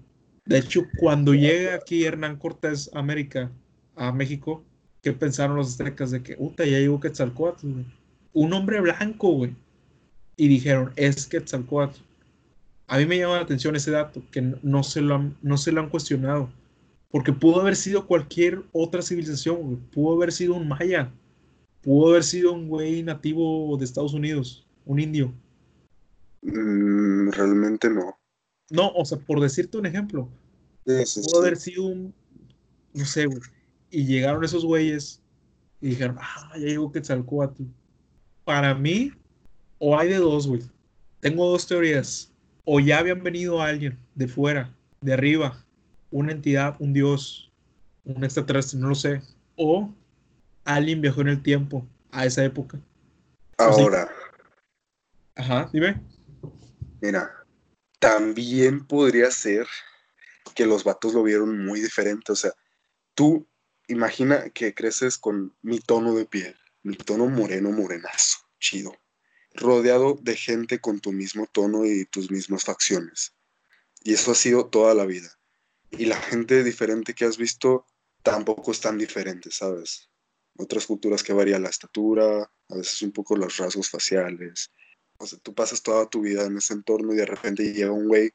De 0.46 0.60
hecho, 0.60 0.84
cuando 1.00 1.34
llega 1.34 1.76
aquí 1.76 2.06
Hernán 2.06 2.38
Cortés 2.38 2.92
a 2.94 3.00
América, 3.00 3.52
a 3.98 4.12
México, 4.12 4.64
¿qué 5.02 5.12
pensaron 5.12 5.58
los 5.58 5.70
aztecas? 5.70 6.12
De 6.12 6.24
que, 6.24 6.38
puta, 6.38 6.66
ya 6.66 6.80
llegó 6.80 7.00
Quetzalcóatl, 7.00 7.68
güey. 7.68 7.86
Un 8.34 8.54
hombre 8.54 8.80
blanco, 8.80 9.32
güey. 9.32 9.56
Y 10.38 10.48
dijeron, 10.48 10.94
es 10.96 11.26
Quetzalcóatl. 11.26 12.00
A 12.88 12.98
mí 13.00 13.06
me 13.06 13.18
llama 13.18 13.36
la 13.36 13.42
atención 13.42 13.76
ese 13.76 13.92
dato, 13.92 14.22
que 14.32 14.54
no 14.62 14.84
se 14.84 15.02
lo 15.02 15.16
han, 15.16 15.36
no 15.42 15.58
se 15.58 15.72
lo 15.72 15.82
han 15.82 15.90
cuestionado. 15.90 16.50
Porque 17.10 17.34
pudo 17.34 17.62
haber 17.62 17.76
sido 17.76 18.06
cualquier 18.06 18.64
otra 18.72 19.02
civilización, 19.02 19.58
güey. 19.58 19.78
Pudo 19.92 20.16
haber 20.16 20.32
sido 20.32 20.54
un 20.54 20.68
maya. 20.68 21.12
Pudo 21.82 22.10
haber 22.10 22.24
sido 22.24 22.54
un 22.54 22.68
güey 22.68 23.04
nativo 23.04 23.76
de 23.78 23.86
Estados 23.86 24.14
Unidos, 24.14 24.68
un 24.86 25.00
indio. 25.00 25.34
Mm, 26.42 27.30
realmente 27.32 27.90
no. 27.90 28.18
No, 28.70 28.90
o 28.90 29.06
sea, 29.06 29.18
por 29.18 29.40
decirte 29.40 29.78
un 29.78 29.86
ejemplo, 29.86 30.30
pudo 30.84 31.40
haber 31.40 31.56
sido 31.56 31.86
un, 31.86 32.14
no 32.94 33.06
sé, 33.06 33.26
güey, 33.26 33.40
y 33.90 34.06
llegaron 34.06 34.44
esos 34.44 34.66
güeyes 34.66 35.22
y 35.82 35.90
dijeron, 35.90 36.18
ah, 36.20 36.52
ya 36.56 36.68
llegó 36.68 36.92
Quetzalcoatl. 36.92 37.64
Para 38.44 38.74
mí, 38.74 39.12
o 39.78 39.98
hay 39.98 40.10
de 40.10 40.18
dos, 40.18 40.48
güey. 40.48 40.62
Tengo 41.20 41.50
dos 41.50 41.68
teorías. 41.68 42.32
O 42.64 42.80
ya 42.80 43.00
habían 43.00 43.24
venido 43.24 43.62
alguien 43.62 43.98
de 44.16 44.28
fuera, 44.28 44.74
de 45.02 45.14
arriba, 45.14 45.64
una 46.12 46.32
entidad, 46.32 46.76
un 46.80 46.94
dios, 46.94 47.52
un 48.04 48.24
extraterrestre, 48.24 48.80
no 48.80 48.90
lo 48.90 48.96
sé. 48.96 49.22
O 49.56 49.94
alguien 50.66 51.02
viajó 51.02 51.22
en 51.22 51.30
el 51.30 51.42
tiempo 51.42 51.86
a 52.12 52.26
esa 52.26 52.44
época. 52.44 52.80
Ahora. 53.58 54.10
Ajá, 55.36 55.70
dime. 55.72 56.02
Mira, 57.02 57.32
también 58.00 58.86
podría 58.86 59.32
ser 59.32 59.68
que 60.56 60.66
los 60.66 60.84
vatos 60.84 61.14
lo 61.14 61.24
vieron 61.24 61.66
muy 61.66 61.80
diferente. 61.80 62.32
O 62.32 62.36
sea, 62.36 62.52
tú 63.14 63.48
imagina 63.88 64.50
que 64.50 64.74
creces 64.74 65.18
con 65.18 65.56
mi 65.62 65.80
tono 65.80 66.14
de 66.16 66.26
piel, 66.26 66.56
mi 66.84 66.96
tono 66.96 67.28
moreno, 67.28 67.72
morenazo, 67.72 68.40
chido, 68.60 68.96
rodeado 69.54 70.18
de 70.22 70.36
gente 70.36 70.80
con 70.80 71.00
tu 71.00 71.12
mismo 71.12 71.48
tono 71.48 71.86
y 71.86 72.06
tus 72.06 72.32
mismas 72.32 72.64
facciones. 72.64 73.34
Y 74.04 74.14
eso 74.14 74.32
ha 74.32 74.36
sido 74.36 74.68
toda 74.68 74.94
la 74.94 75.06
vida. 75.06 75.38
Y 75.92 76.06
la 76.06 76.18
gente 76.18 76.64
diferente 76.64 77.14
que 77.14 77.26
has 77.26 77.38
visto 77.38 77.86
tampoco 78.24 78.72
es 78.72 78.82
tan 78.82 78.98
diferente, 78.98 79.52
¿sabes? 79.52 80.10
Otras 80.58 80.86
culturas 80.86 81.24
que 81.24 81.34
varía 81.34 81.60
la 81.60 81.70
estatura, 81.70 82.52
a 82.70 82.76
veces 82.76 83.02
un 83.02 83.12
poco 83.12 83.36
los 83.36 83.58
rasgos 83.58 83.90
faciales, 83.90 84.72
o 85.18 85.26
sea, 85.26 85.40
tú 85.40 85.54
pasas 85.54 85.82
toda 85.82 86.10
tu 86.10 86.22
vida 86.22 86.46
en 86.46 86.58
ese 86.58 86.74
entorno 86.74 87.14
y 87.14 87.18
de 87.18 87.26
repente 87.26 87.74
llega 87.74 87.92
un 87.92 88.08
güey 88.08 88.32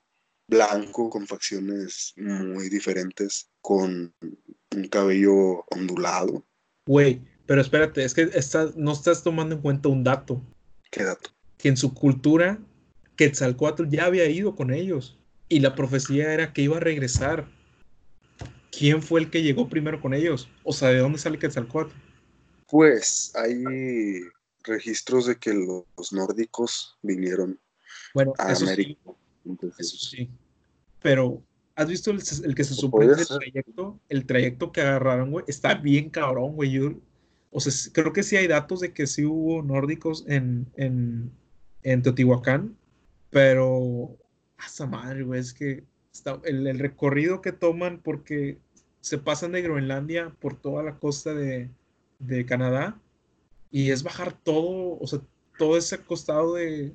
blanco 0.48 1.08
con 1.08 1.26
facciones 1.26 2.12
muy 2.16 2.68
diferentes, 2.68 3.50
con 3.60 4.14
un 4.74 4.88
cabello 4.88 5.64
ondulado. 5.70 6.44
Güey, 6.86 7.20
pero 7.46 7.60
espérate, 7.60 8.04
es 8.04 8.14
que 8.14 8.30
no 8.76 8.92
estás 8.92 9.22
tomando 9.22 9.54
en 9.54 9.62
cuenta 9.62 9.88
un 9.88 10.04
dato. 10.04 10.42
¿Qué 10.90 11.04
dato? 11.04 11.30
Que 11.58 11.68
en 11.68 11.76
su 11.76 11.94
cultura, 11.94 12.58
Quetzalcoatl 13.16 13.88
ya 13.88 14.06
había 14.06 14.28
ido 14.28 14.56
con 14.56 14.72
ellos 14.72 15.18
y 15.48 15.60
la 15.60 15.74
profecía 15.74 16.32
era 16.32 16.52
que 16.52 16.62
iba 16.62 16.76
a 16.76 16.80
regresar. 16.80 17.46
¿Quién 18.70 19.02
fue 19.02 19.20
el 19.20 19.30
que 19.30 19.42
llegó 19.42 19.68
primero 19.68 20.00
con 20.00 20.14
ellos? 20.14 20.48
O 20.64 20.72
sea, 20.72 20.88
¿de 20.88 20.98
dónde 20.98 21.18
sale 21.18 21.38
Quetzalcoatl? 21.38 21.94
Pues 22.68 23.32
hay 23.34 23.62
registros 24.64 25.26
de 25.26 25.36
que 25.36 25.52
los 25.52 26.12
nórdicos 26.12 26.96
vinieron 27.02 27.60
bueno, 28.14 28.32
a 28.38 28.52
América. 28.52 29.12
eso 29.78 29.96
sí. 29.96 30.30
Pero, 31.02 31.42
¿has 31.74 31.88
visto 31.88 32.10
el, 32.10 32.54
que 32.54 32.64
se 32.64 32.74
supone 32.74 33.06
el 33.06 33.26
trayecto? 33.26 34.00
El 34.08 34.26
trayecto 34.26 34.72
que 34.72 34.80
agarraron, 34.80 35.30
güey. 35.30 35.44
Está 35.48 35.74
bien 35.74 36.10
cabrón, 36.10 36.54
güey. 36.54 36.78
o 37.50 37.60
sea, 37.60 37.92
creo 37.92 38.12
que 38.12 38.22
sí 38.22 38.36
hay 38.36 38.46
datos 38.46 38.80
de 38.80 38.92
que 38.92 39.06
sí 39.06 39.24
hubo 39.24 39.62
nórdicos 39.62 40.24
en, 40.28 40.66
en, 40.76 41.30
en 41.82 42.02
Teotihuacán, 42.02 42.76
pero 43.30 44.16
hasta 44.58 44.86
madre, 44.86 45.22
güey, 45.22 45.40
es 45.40 45.52
que 45.52 45.84
el, 46.44 46.66
el, 46.66 46.78
recorrido 46.78 47.40
que 47.40 47.52
toman 47.52 47.98
porque 47.98 48.58
se 49.00 49.18
pasan 49.18 49.52
de 49.52 49.62
Groenlandia 49.62 50.30
por 50.40 50.54
toda 50.54 50.82
la 50.82 50.98
costa 50.98 51.34
de, 51.34 51.70
de 52.18 52.46
Canadá 52.46 53.00
y 53.70 53.90
es 53.90 54.02
bajar 54.02 54.32
todo, 54.32 54.98
o 55.00 55.06
sea, 55.06 55.20
todo 55.58 55.76
ese 55.76 55.98
costado 55.98 56.54
de, 56.54 56.92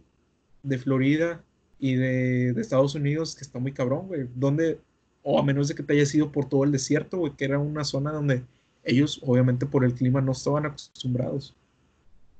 de 0.63 0.78
Florida 0.78 1.44
y 1.80 1.96
de, 1.96 2.50
Estados 2.60 2.96
Unidos 2.96 3.36
que 3.36 3.44
está 3.44 3.60
muy 3.60 3.74
cabrón, 3.74 4.08
güey. 4.08 4.28
Donde, 4.36 4.80
o 5.24 5.40
a 5.40 5.44
menos 5.44 5.68
de 5.68 5.76
que 5.76 5.84
te 5.84 5.94
hayas 5.94 6.13
ido 6.16 6.32
por 6.32 6.50
todo 6.50 6.63
el 6.63 6.72
desierto, 6.72 7.18
güey, 7.18 7.34
que 7.36 7.46
era 7.46 7.60
una 7.60 7.84
zona 7.84 8.12
donde 8.12 8.44
ellos, 8.84 9.20
obviamente 9.24 9.66
por 9.66 9.84
el 9.84 9.94
clima, 9.94 10.22
no 10.22 10.32
estaban 10.32 10.66
acostumbrados. 10.66 11.56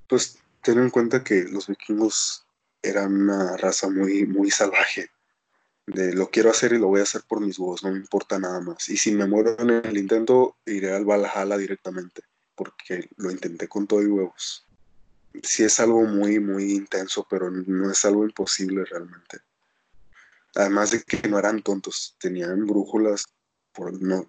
Pues 0.08 0.40
ten 0.62 0.80
en 0.80 0.90
cuenta 0.90 1.24
que 1.24 1.44
los 1.44 1.68
vikingos 1.68 2.46
eran 2.82 3.22
una 3.22 3.58
raza 3.58 3.90
muy, 3.90 4.26
muy 4.26 4.52
salvaje. 4.52 5.10
De 5.86 6.14
lo 6.14 6.30
quiero 6.30 6.50
hacer 6.50 6.74
y 6.74 6.80
lo 6.80 6.88
voy 6.88 7.00
a 7.00 7.04
hacer 7.04 7.22
por 7.28 7.40
mis 7.40 7.58
huevos, 7.58 7.84
no 7.84 7.92
me 7.92 7.98
importa 7.98 8.40
nada 8.40 8.60
más. 8.60 8.90
Y 8.90 8.98
si 8.98 9.14
me 9.14 9.26
muero 9.26 9.56
en 9.60 9.70
el 9.70 9.98
intento, 9.98 10.58
iré 10.66 10.94
al 10.94 11.06
Valhalla 11.06 11.58
directamente 11.58 12.24
porque 12.58 13.08
lo 13.18 13.32
intenté 13.32 13.70
con 13.70 13.88
todo 13.88 14.02
y 14.02 14.08
huevos. 14.08 14.67
Sí 15.44 15.64
es 15.64 15.80
algo 15.80 16.04
muy, 16.04 16.40
muy 16.40 16.74
intenso, 16.74 17.26
pero 17.30 17.50
no 17.52 17.92
es 17.92 18.06
algo 18.06 18.24
imposible 18.24 18.86
realmente. 18.86 19.40
Además 20.56 20.92
de 20.92 21.04
que 21.04 21.28
no 21.28 21.38
eran 21.40 21.62
tontos, 21.62 22.16
tenían 22.20 22.66
brújulas. 22.66 23.26
Por 23.74 24.02
no. 24.02 24.26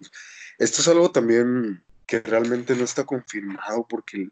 Esto 0.57 0.81
es 0.81 0.87
algo 0.87 1.11
también 1.11 1.83
que 2.05 2.19
realmente 2.19 2.75
no 2.75 2.83
está 2.83 3.03
confirmado 3.03 3.87
porque 3.87 4.29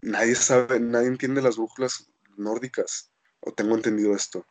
nadie 0.00 0.34
sabe, 0.34 0.80
nadie 0.80 1.08
entiende 1.08 1.42
las 1.42 1.56
brújulas 1.56 2.08
nórdicas, 2.36 3.10
o 3.40 3.52
tengo 3.52 3.74
entendido 3.74 4.14
esto. 4.14 4.46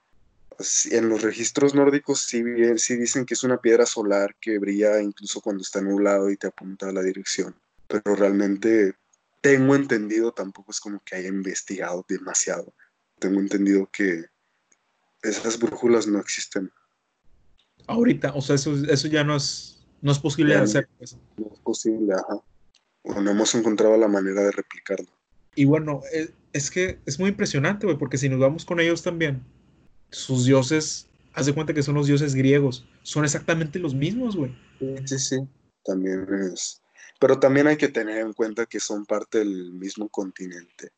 En 0.92 1.10
los 1.10 1.22
registros 1.22 1.74
nórdicos 1.74 2.22
sí, 2.22 2.44
sí 2.78 2.96
dicen 2.96 3.26
que 3.26 3.36
es 3.36 3.44
una 3.44 3.62
piedra 3.62 3.86
solar 3.86 4.36
que 4.40 4.58
brilla 4.58 5.02
incluso 5.02 5.42
cuando 5.42 5.62
está 5.62 5.82
nublado 5.82 6.30
y 6.30 6.38
te 6.38 6.48
apunta 6.48 6.90
a 6.90 6.92
la 6.92 7.04
dirección 7.04 7.56
pero 7.88 8.16
realmente 8.16 8.94
tengo 9.42 9.76
entendido, 9.76 10.32
tampoco 10.32 10.72
es 10.72 10.80
como 10.80 11.02
que 11.04 11.16
haya 11.16 11.30
investigado 11.30 12.06
demasiado. 12.08 12.74
Tengo 13.20 13.40
entendido 13.40 13.90
que 13.92 14.26
esas 15.22 15.60
brújulas 15.60 16.08
no 16.08 16.20
existen. 16.20 16.72
Ahorita, 17.88 18.34
o 18.34 18.42
sea, 18.42 18.56
eso, 18.56 18.76
eso 18.76 19.08
ya 19.08 19.24
no 19.24 19.36
es, 19.36 19.86
no 20.02 20.12
es 20.12 20.20
posible 20.20 20.56
de 20.56 20.62
hacer. 20.62 20.90
Pues. 20.98 21.18
No 21.38 21.52
es 21.54 21.60
posible, 21.60 22.14
ajá. 22.14 22.42
O 23.04 23.22
no 23.22 23.32
hemos 23.32 23.56
encontrado 23.56 23.96
la 23.98 24.08
manera 24.08 24.44
de 24.44 24.52
replicarlo. 24.52 25.08
Y 25.56 25.66
bueno, 25.66 26.02
es, 26.12 26.34
es 26.54 26.70
que 26.70 27.00
es 27.06 27.20
muy 27.20 27.30
impresionante, 27.30 27.86
güey, 27.86 27.98
porque 27.98 28.18
si 28.18 28.30
nos 28.30 28.40
vamos 28.40 28.66
con 28.66 28.80
ellos 28.80 29.02
también, 29.02 29.44
sus 30.12 30.46
dioses, 30.46 31.08
haz 31.34 31.46
de 31.46 31.54
cuenta 31.54 31.74
que 31.74 31.84
son 31.84 31.96
los 31.96 32.08
dioses 32.08 32.36
griegos, 32.36 32.86
son 33.04 33.24
exactamente 33.24 33.80
los 33.80 33.96
mismos, 33.96 34.36
güey. 34.36 34.56
Sí, 35.06 35.18
sí, 35.18 35.38
también 35.84 36.28
es 36.52 36.82
pero 37.20 37.40
también 37.40 37.68
hay 37.68 37.78
que 37.78 37.88
tener 37.88 38.20
en 38.20 38.34
cuenta 38.34 38.66
que 38.66 38.80
son 38.80 39.06
parte 39.06 39.40
del 39.40 39.74
mismo 39.74 40.10
continente. 40.10 40.92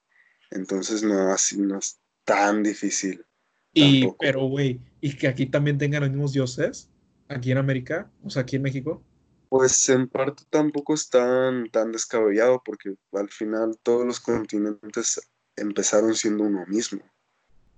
Entonces 0.51 1.03
no, 1.03 1.31
así, 1.31 1.57
no 1.59 1.79
es 1.79 1.99
tan 2.25 2.63
difícil. 2.63 3.25
Y, 3.73 4.07
pero, 4.19 4.45
güey, 4.45 4.81
¿y 4.99 5.15
que 5.15 5.27
aquí 5.27 5.45
también 5.45 5.77
tengan 5.77 6.01
los 6.01 6.09
mismos 6.09 6.33
dioses? 6.33 6.89
¿Aquí 7.27 7.51
en 7.51 7.59
América? 7.59 8.11
O 8.23 8.29
sea, 8.29 8.41
aquí 8.41 8.55
en 8.55 8.63
México. 8.63 9.03
Pues 9.49 9.89
en 9.89 10.07
parte 10.07 10.43
tampoco 10.49 10.93
es 10.93 11.09
tan, 11.09 11.69
tan 11.69 11.91
descabellado 11.91 12.61
porque 12.63 12.95
al 13.13 13.29
final 13.29 13.77
todos 13.83 14.05
los 14.05 14.19
continentes 14.19 15.21
empezaron 15.55 16.15
siendo 16.15 16.43
uno 16.43 16.65
mismo. 16.67 17.01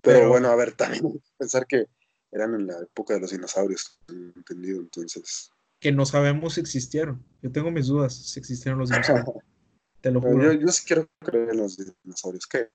Pero, 0.02 0.30
bueno, 0.30 0.50
a 0.50 0.56
ver, 0.56 0.74
también 0.76 1.22
pensar 1.38 1.68
que 1.68 1.86
eran 2.32 2.56
en 2.56 2.68
la 2.68 2.80
época 2.80 3.14
de 3.14 3.20
los 3.20 3.32
dinosaurios, 3.32 4.00
entendido, 4.08 4.80
entonces 4.80 5.52
que 5.82 5.92
no 5.92 6.06
sabemos 6.06 6.54
si 6.54 6.62
existieron. 6.62 7.22
Yo 7.42 7.52
tengo 7.52 7.72
mis 7.72 7.88
dudas 7.88 8.16
si 8.16 8.40
existieron 8.40 8.80
los 8.80 8.90
dinosaurios. 8.90 9.26
Te 10.02 10.12
lo 10.12 10.22
juro. 10.22 10.54
Yo, 10.54 10.68
sí 10.70 10.84
quiero 10.86 11.08
creer 11.20 11.50
en 11.50 11.58
los 11.58 11.78
dinosaurios. 12.04 12.48
¿Qué 12.48 12.70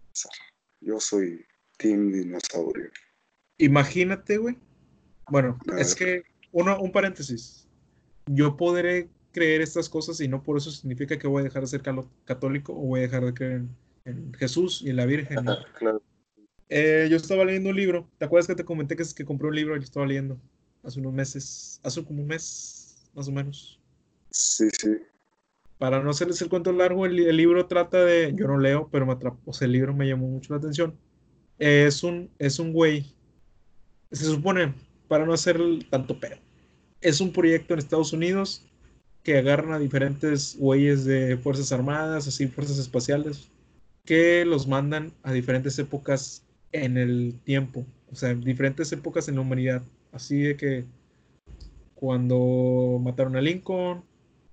Yo 0.81 1.01
soy 1.01 1.45
Team 1.79 2.12
Dinosaurio. 2.12 2.90
Imagínate, 3.59 4.38
güey. 4.38 4.59
Bueno, 5.29 5.59
es 5.77 5.95
que, 5.95 6.25
uno, 6.53 6.79
un 6.81 6.92
paréntesis. 6.92 7.66
Yo 8.27 8.57
podré 8.57 9.09
creer 9.33 9.61
estas 9.61 9.88
cosas 9.88 10.21
y 10.21 10.29
no 10.29 10.42
por 10.42 10.57
eso 10.57 10.71
significa 10.71 11.19
que 11.19 11.27
voy 11.27 11.40
a 11.40 11.45
dejar 11.45 11.62
de 11.62 11.69
ser 11.69 11.83
católico 12.25 12.73
o 12.73 12.87
voy 12.87 13.01
a 13.01 13.03
dejar 13.03 13.25
de 13.25 13.35
creer 13.35 13.62
en, 14.05 14.35
Jesús 14.35 14.83
y 14.85 14.90
en 14.90 14.97
la 14.97 15.07
Virgen. 15.07 15.38
claro. 15.79 16.03
Eh, 16.69 17.07
yo 17.11 17.16
estaba 17.16 17.45
leyendo 17.45 17.71
un 17.71 17.77
libro. 17.77 18.09
¿Te 18.19 18.25
acuerdas 18.25 18.47
que 18.47 18.55
te 18.55 18.64
comenté 18.64 18.97
que, 18.97 19.05
que 19.14 19.25
compré 19.25 19.49
un 19.49 19.55
libro 19.55 19.75
y 19.75 19.79
lo 19.79 19.85
estaba 19.85 20.07
leyendo 20.07 20.40
hace 20.83 21.01
unos 21.01 21.12
meses? 21.12 21.81
Hace 21.83 22.05
como 22.05 22.23
un 22.23 22.29
mes, 22.29 22.76
más 23.16 23.29
o 23.29 23.33
menos. 23.33 23.81
Sí, 24.31 24.68
sí. 24.79 24.98
Para 25.79 26.02
no 26.02 26.11
hacerles 26.11 26.40
el 26.42 26.48
cuento 26.48 26.72
largo, 26.72 27.07
el, 27.07 27.18
el 27.18 27.37
libro 27.37 27.66
trata 27.66 28.05
de. 28.05 28.33
Yo 28.35 28.46
no 28.46 28.59
leo, 28.59 28.88
pero 28.92 29.07
me 29.07 29.12
atrapó. 29.12 29.50
O 29.50 29.52
sea, 29.52 29.66
el 29.66 29.72
libro 29.72 29.94
me 29.94 30.07
llamó 30.07 30.29
mucho 30.29 30.52
la 30.52 30.59
atención. 30.59 30.94
es 31.59 32.02
un, 32.02 32.31
es 32.38 32.59
un 32.59 32.72
güey. 32.72 33.07
Se 34.12 34.24
supone, 34.24 34.74
para 35.09 35.26
no 35.26 35.33
hacer 35.33 35.59
tanto 35.90 36.20
pedo, 36.20 36.37
es 37.00 37.20
un 37.20 37.33
proyecto 37.33 37.74
en 37.74 37.79
Estados 37.79 38.12
Unidos 38.12 38.64
que 39.22 39.38
agarran 39.38 39.72
a 39.72 39.79
diferentes 39.79 40.57
güeyes 40.57 41.05
de 41.05 41.37
Fuerzas 41.37 41.72
Armadas, 41.72 42.29
así, 42.29 42.46
Fuerzas 42.46 42.79
Espaciales, 42.79 43.50
que 44.05 44.44
los 44.44 44.68
mandan 44.68 45.12
a 45.24 45.33
diferentes 45.33 45.76
épocas 45.81 46.44
en 46.70 46.96
el 46.96 47.35
tiempo, 47.44 47.85
o 48.12 48.14
sea, 48.14 48.35
diferentes 48.35 48.92
épocas 48.92 49.29
en 49.29 49.35
la 49.35 49.40
humanidad. 49.40 49.83
Así 50.12 50.42
de 50.42 50.57
que 50.57 50.85
cuando 52.07 53.01
mataron 53.03 53.35
a 53.35 53.40
Lincoln 53.40 54.05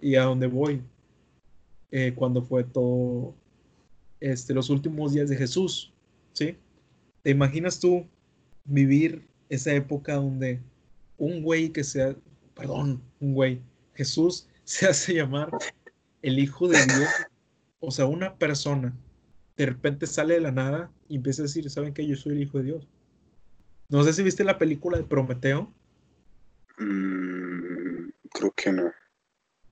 y 0.02 0.16
a 0.16 0.24
dónde 0.24 0.48
voy, 0.48 0.82
eh, 1.92 2.12
cuando 2.16 2.42
fue 2.42 2.64
todo, 2.64 3.36
este, 4.20 4.56
los 4.56 4.72
últimos 4.72 5.14
días 5.14 5.30
de 5.30 5.36
Jesús, 5.36 5.94
¿sí? 6.32 6.58
¿Te 7.22 7.30
imaginas 7.30 7.80
tú 7.80 8.08
vivir 8.66 9.28
esa 9.50 9.72
época 9.72 10.16
donde 10.16 10.62
un 11.20 11.44
güey 11.44 11.70
que 11.70 11.84
sea, 11.84 12.16
perdón, 12.56 13.04
un 13.20 13.36
güey, 13.36 13.62
Jesús 13.94 14.48
se 14.64 14.88
hace 14.88 15.14
llamar 15.14 15.52
el 16.24 16.40
Hijo 16.40 16.68
de 16.68 16.84
Dios, 16.84 17.10
o 17.80 17.92
sea, 17.92 18.08
una 18.08 18.36
persona 18.36 18.98
de 19.58 19.68
repente 19.68 20.08
sale 20.08 20.34
de 20.34 20.42
la 20.42 20.52
nada 20.52 20.92
y 21.08 21.18
empieza 21.18 21.44
a 21.44 21.46
decir, 21.46 21.70
¿saben 21.70 21.94
qué? 21.94 22.08
Yo 22.08 22.16
soy 22.16 22.32
el 22.32 22.42
Hijo 22.42 22.58
de 22.58 22.64
Dios. 22.64 22.88
No 23.90 24.04
sé 24.04 24.12
si 24.12 24.24
viste 24.24 24.44
la 24.44 24.58
película 24.58 24.98
de 24.98 25.04
Prometeo. 25.04 25.72
Mm, 26.80 27.33
creo 28.44 28.54
que 28.56 28.72
no. 28.72 28.92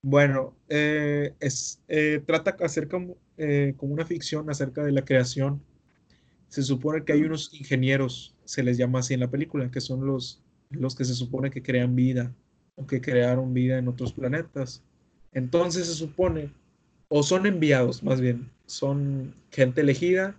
Bueno, 0.01 0.55
eh, 0.69 1.35
es, 1.39 1.81
eh, 1.87 2.21
trata 2.25 2.55
acerca 2.63 2.99
eh, 3.37 3.73
como 3.77 3.93
una 3.93 4.05
ficción 4.05 4.49
acerca 4.49 4.83
de 4.83 4.91
la 4.91 5.05
creación. 5.05 5.61
Se 6.47 6.63
supone 6.63 7.03
que 7.03 7.13
hay 7.13 7.23
unos 7.23 7.53
ingenieros, 7.53 8.35
se 8.45 8.63
les 8.63 8.77
llama 8.77 8.99
así 8.99 9.13
en 9.13 9.19
la 9.19 9.29
película, 9.29 9.69
que 9.69 9.81
son 9.81 10.05
los, 10.05 10.41
los 10.69 10.95
que 10.95 11.05
se 11.05 11.13
supone 11.13 11.51
que 11.51 11.61
crean 11.61 11.95
vida 11.95 12.33
o 12.75 12.87
que 12.87 13.01
crearon 13.01 13.53
vida 13.53 13.77
en 13.77 13.87
otros 13.87 14.13
planetas. 14.13 14.83
Entonces 15.33 15.87
se 15.87 15.93
supone, 15.93 16.51
o 17.09 17.23
son 17.23 17.45
enviados 17.45 18.03
más 18.03 18.19
bien, 18.19 18.49
son 18.65 19.35
gente 19.51 19.81
elegida 19.81 20.35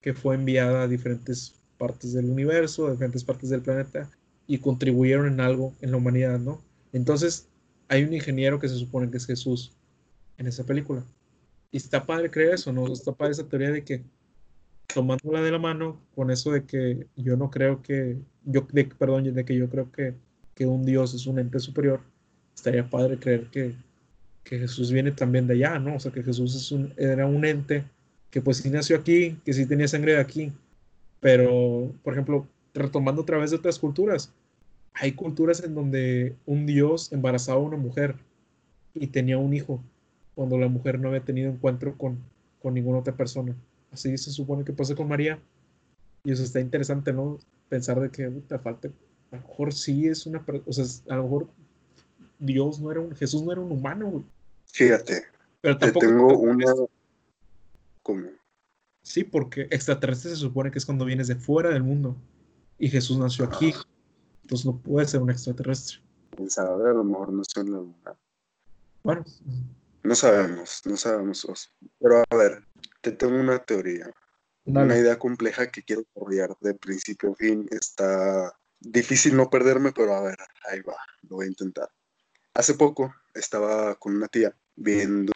que 0.00 0.14
fue 0.14 0.34
enviada 0.34 0.82
a 0.82 0.88
diferentes 0.88 1.60
partes 1.76 2.12
del 2.12 2.26
universo, 2.26 2.86
a 2.86 2.92
diferentes 2.92 3.24
partes 3.24 3.50
del 3.50 3.62
planeta 3.62 4.10
y 4.46 4.58
contribuyeron 4.58 5.26
en 5.26 5.40
algo 5.40 5.74
en 5.80 5.90
la 5.90 5.96
humanidad, 5.96 6.38
¿no? 6.38 6.62
Entonces 6.92 7.48
hay 7.88 8.04
un 8.04 8.12
ingeniero 8.12 8.58
que 8.58 8.68
se 8.68 8.76
supone 8.76 9.10
que 9.10 9.16
es 9.16 9.26
Jesús 9.26 9.72
en 10.36 10.46
esa 10.46 10.64
película. 10.64 11.02
Y 11.70 11.78
está 11.78 12.04
padre 12.04 12.30
creer 12.30 12.54
eso, 12.54 12.72
¿no? 12.72 12.86
Está 12.92 13.12
padre 13.12 13.32
esa 13.32 13.48
teoría 13.48 13.70
de 13.70 13.84
que 13.84 14.02
tomándola 14.86 15.42
de 15.42 15.50
la 15.50 15.58
mano 15.58 16.00
con 16.14 16.30
eso 16.30 16.50
de 16.52 16.64
que 16.64 17.06
yo 17.16 17.36
no 17.36 17.50
creo 17.50 17.82
que, 17.82 18.18
yo, 18.44 18.66
perdón, 18.98 19.34
de 19.34 19.44
que 19.44 19.54
yo 19.54 19.68
creo 19.68 19.92
que, 19.92 20.14
que 20.54 20.66
un 20.66 20.84
Dios 20.84 21.14
es 21.14 21.26
un 21.26 21.38
ente 21.38 21.60
superior, 21.60 22.00
estaría 22.54 22.88
padre 22.88 23.18
creer 23.18 23.48
que, 23.50 23.74
que 24.44 24.58
Jesús 24.58 24.90
viene 24.90 25.12
también 25.12 25.46
de 25.46 25.54
allá, 25.54 25.78
¿no? 25.78 25.96
O 25.96 26.00
sea, 26.00 26.10
que 26.10 26.22
Jesús 26.22 26.54
es 26.54 26.72
un, 26.72 26.94
era 26.96 27.26
un 27.26 27.44
ente 27.44 27.84
que 28.30 28.40
pues 28.40 28.58
sí 28.58 28.70
nació 28.70 28.96
aquí, 28.96 29.38
que 29.44 29.52
sí 29.52 29.66
tenía 29.66 29.88
sangre 29.88 30.12
de 30.12 30.20
aquí, 30.20 30.52
pero, 31.20 31.92
por 32.02 32.14
ejemplo, 32.14 32.46
retomando 32.74 33.22
a 33.22 33.26
través 33.26 33.50
de 33.50 33.56
otras 33.56 33.78
culturas, 33.78 34.32
hay 34.94 35.12
culturas 35.12 35.62
en 35.62 35.74
donde 35.74 36.36
un 36.46 36.66
dios 36.66 37.12
embarazaba 37.12 37.60
a 37.60 37.62
una 37.62 37.76
mujer 37.76 38.16
y 38.94 39.08
tenía 39.08 39.38
un 39.38 39.54
hijo 39.54 39.82
cuando 40.34 40.58
la 40.58 40.68
mujer 40.68 40.98
no 40.98 41.08
había 41.08 41.24
tenido 41.24 41.50
encuentro 41.50 41.96
con, 41.96 42.18
con 42.60 42.74
ninguna 42.74 42.98
otra 42.98 43.16
persona. 43.16 43.56
Así 43.90 44.16
se 44.18 44.30
supone 44.30 44.64
que 44.64 44.72
pasa 44.72 44.94
con 44.94 45.08
María. 45.08 45.40
Y 46.24 46.32
eso 46.32 46.42
está 46.42 46.60
interesante, 46.60 47.12
¿no? 47.12 47.38
Pensar 47.68 48.00
de 48.00 48.10
que 48.10 48.28
te 48.28 48.58
falta, 48.58 48.88
a 48.88 49.36
lo 49.36 49.42
mejor 49.42 49.72
sí 49.72 50.06
es 50.06 50.26
una, 50.26 50.44
o 50.66 50.72
sea, 50.72 50.84
a 51.12 51.16
lo 51.16 51.22
mejor 51.24 51.48
Dios 52.38 52.80
no 52.80 52.90
era 52.90 53.00
un, 53.00 53.14
Jesús 53.14 53.42
no 53.42 53.52
era 53.52 53.60
un 53.60 53.72
humano, 53.72 54.24
Fíjate, 54.72 55.24
Pero 55.60 55.78
te 55.78 55.92
tengo 55.92 56.38
una... 56.38 56.66
¿Cómo? 58.02 58.28
Sí, 59.02 59.24
porque 59.24 59.62
extraterrestre 59.70 60.30
se 60.30 60.36
supone 60.36 60.70
que 60.70 60.78
es 60.78 60.86
cuando 60.86 61.04
vienes 61.04 61.28
de 61.28 61.36
fuera 61.36 61.70
del 61.70 61.82
mundo. 61.82 62.16
Y 62.78 62.88
Jesús 62.88 63.18
nació 63.18 63.46
aquí. 63.46 63.72
Entonces 64.48 64.64
no 64.64 64.78
puede 64.78 65.06
ser 65.06 65.20
un 65.20 65.28
extraterrestre. 65.28 65.98
Quién 66.34 66.48
sabe, 66.48 66.88
a 66.88 66.94
lo 66.94 67.04
mejor 67.04 67.30
no 67.30 67.42
en 67.56 67.70
la 67.70 67.78
luna. 67.80 68.16
Bueno. 69.02 69.22
No 70.02 70.14
sabemos, 70.14 70.80
no 70.86 70.96
sabemos. 70.96 71.70
Pero 72.00 72.24
a 72.26 72.34
ver, 72.34 72.64
te 73.02 73.12
tengo 73.12 73.38
una 73.38 73.58
teoría. 73.58 74.10
Una 74.64 74.96
idea 74.96 75.18
compleja 75.18 75.70
que 75.70 75.82
quiero 75.82 76.02
desarrollar 76.02 76.56
de 76.62 76.72
principio 76.72 77.32
a 77.32 77.34
fin. 77.34 77.68
Está 77.70 78.58
difícil 78.80 79.36
no 79.36 79.50
perderme, 79.50 79.92
pero 79.92 80.14
a 80.14 80.22
ver, 80.22 80.38
ahí 80.70 80.80
va, 80.80 80.96
lo 81.28 81.36
voy 81.36 81.44
a 81.44 81.50
intentar. 81.50 81.90
Hace 82.54 82.72
poco 82.72 83.14
estaba 83.34 83.96
con 83.96 84.16
una 84.16 84.28
tía 84.28 84.56
viendo 84.76 85.34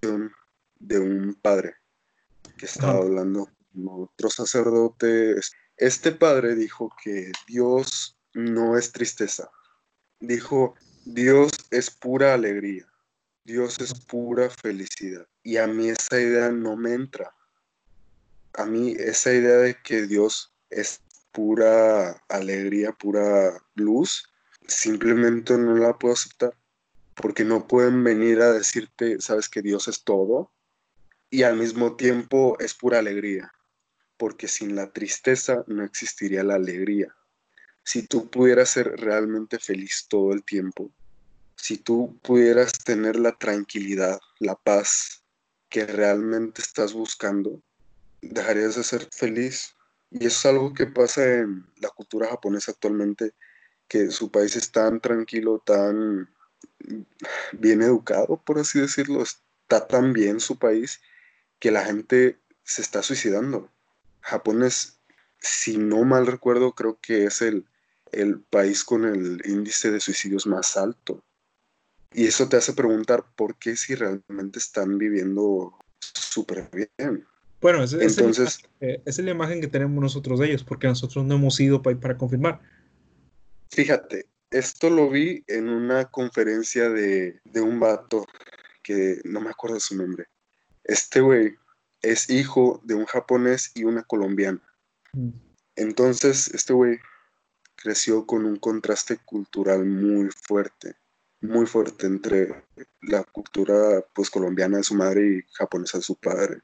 de 0.00 0.98
un 0.98 1.38
padre 1.40 1.76
que 2.56 2.66
estaba 2.66 2.98
hablando 2.98 3.48
con 3.72 3.88
otro 3.88 4.28
sacerdote. 4.28 5.36
Este 5.78 6.10
padre 6.10 6.56
dijo 6.56 6.92
que 7.02 7.30
Dios 7.46 8.18
no 8.34 8.76
es 8.76 8.90
tristeza. 8.90 9.48
Dijo, 10.18 10.74
Dios 11.04 11.52
es 11.70 11.88
pura 11.88 12.34
alegría. 12.34 12.86
Dios 13.44 13.78
es 13.80 13.94
pura 13.94 14.50
felicidad. 14.50 15.26
Y 15.44 15.56
a 15.56 15.68
mí 15.68 15.88
esa 15.88 16.20
idea 16.20 16.50
no 16.50 16.76
me 16.76 16.94
entra. 16.94 17.32
A 18.54 18.66
mí 18.66 18.96
esa 18.98 19.32
idea 19.32 19.58
de 19.58 19.80
que 19.80 20.08
Dios 20.08 20.52
es 20.68 21.00
pura 21.30 22.24
alegría, 22.28 22.90
pura 22.90 23.64
luz, 23.76 24.28
simplemente 24.66 25.56
no 25.56 25.76
la 25.76 25.96
puedo 25.96 26.14
aceptar. 26.14 26.56
Porque 27.14 27.44
no 27.44 27.68
pueden 27.68 28.02
venir 28.02 28.40
a 28.40 28.52
decirte, 28.52 29.20
sabes 29.20 29.48
que 29.48 29.62
Dios 29.62 29.86
es 29.86 30.02
todo 30.02 30.50
y 31.30 31.44
al 31.44 31.56
mismo 31.56 31.94
tiempo 31.94 32.56
es 32.58 32.74
pura 32.74 32.98
alegría. 32.98 33.52
Porque 34.18 34.48
sin 34.48 34.76
la 34.76 34.92
tristeza 34.92 35.64
no 35.66 35.84
existiría 35.84 36.44
la 36.44 36.56
alegría. 36.56 37.14
Si 37.82 38.06
tú 38.06 38.28
pudieras 38.28 38.68
ser 38.68 38.88
realmente 39.00 39.58
feliz 39.58 40.06
todo 40.08 40.34
el 40.34 40.44
tiempo, 40.44 40.92
si 41.56 41.78
tú 41.78 42.18
pudieras 42.22 42.72
tener 42.84 43.16
la 43.16 43.32
tranquilidad, 43.32 44.20
la 44.38 44.54
paz 44.54 45.24
que 45.68 45.86
realmente 45.86 46.62
estás 46.62 46.92
buscando, 46.92 47.62
dejarías 48.20 48.76
de 48.76 48.84
ser 48.84 49.08
feliz. 49.12 49.74
Y 50.10 50.26
eso 50.26 50.38
es 50.38 50.46
algo 50.46 50.74
que 50.74 50.86
pasa 50.86 51.24
en 51.24 51.66
la 51.76 51.90
cultura 51.90 52.28
japonesa 52.28 52.72
actualmente, 52.72 53.34
que 53.88 54.10
su 54.10 54.30
país 54.30 54.56
es 54.56 54.70
tan 54.70 55.00
tranquilo, 55.00 55.62
tan 55.64 56.28
bien 57.52 57.82
educado, 57.82 58.42
por 58.42 58.58
así 58.58 58.80
decirlo, 58.80 59.22
está 59.22 59.86
tan 59.86 60.12
bien 60.12 60.40
su 60.40 60.58
país 60.58 61.00
que 61.58 61.70
la 61.70 61.84
gente 61.84 62.38
se 62.62 62.82
está 62.82 63.02
suicidando. 63.02 63.72
Japón 64.28 64.62
es, 64.62 65.00
si 65.38 65.78
no 65.78 66.04
mal 66.04 66.26
recuerdo, 66.26 66.74
creo 66.74 66.98
que 67.00 67.24
es 67.24 67.40
el, 67.40 67.64
el 68.12 68.40
país 68.40 68.84
con 68.84 69.04
el 69.04 69.40
índice 69.46 69.90
de 69.90 70.00
suicidios 70.00 70.46
más 70.46 70.76
alto. 70.76 71.24
Y 72.12 72.26
eso 72.26 72.48
te 72.48 72.56
hace 72.56 72.74
preguntar 72.74 73.24
por 73.36 73.58
qué 73.58 73.76
si 73.76 73.94
realmente 73.94 74.58
están 74.58 74.98
viviendo 74.98 75.74
súper 76.00 76.68
bien. 76.72 77.26
Bueno, 77.60 77.82
es, 77.82 77.92
Entonces, 77.94 78.60
eh, 78.80 79.02
es, 79.04 79.18
la 79.18 79.30
imagen 79.30 79.60
que 79.60 79.66
tenemos 79.66 80.00
nosotros 80.00 80.38
de 80.40 80.48
ellos, 80.48 80.62
porque 80.62 80.86
nosotros 80.86 81.24
no 81.24 81.36
hemos 81.36 81.58
ido 81.58 81.82
para, 81.82 81.98
para 81.98 82.18
confirmar. 82.18 82.60
Fíjate, 83.70 84.26
esto 84.50 84.90
lo 84.90 85.10
vi 85.10 85.42
en 85.46 85.68
una 85.68 86.04
conferencia 86.06 86.90
de, 86.90 87.40
de 87.44 87.60
un 87.60 87.80
vato 87.80 88.26
que 88.82 89.20
no 89.24 89.40
me 89.40 89.50
acuerdo 89.50 89.80
su 89.80 89.96
nombre. 89.96 90.26
Este 90.84 91.20
güey 91.20 91.56
es 92.02 92.30
hijo 92.30 92.80
de 92.84 92.94
un 92.94 93.06
japonés 93.06 93.72
y 93.74 93.84
una 93.84 94.02
colombiana. 94.02 94.62
Mm. 95.12 95.30
Entonces, 95.76 96.48
este 96.54 96.72
güey 96.72 96.98
creció 97.76 98.26
con 98.26 98.44
un 98.44 98.56
contraste 98.56 99.18
cultural 99.18 99.84
muy 99.84 100.28
fuerte 100.30 100.96
muy 101.40 101.66
fuerte 101.66 102.06
entre 102.06 102.64
la 103.02 103.22
cultura 103.24 104.04
pues 104.14 104.30
colombiana 104.30 104.78
de 104.78 104.84
su 104.84 104.94
madre 104.94 105.38
y 105.38 105.42
japonesa 105.52 105.98
de 105.98 106.04
su 106.04 106.16
padre. 106.16 106.60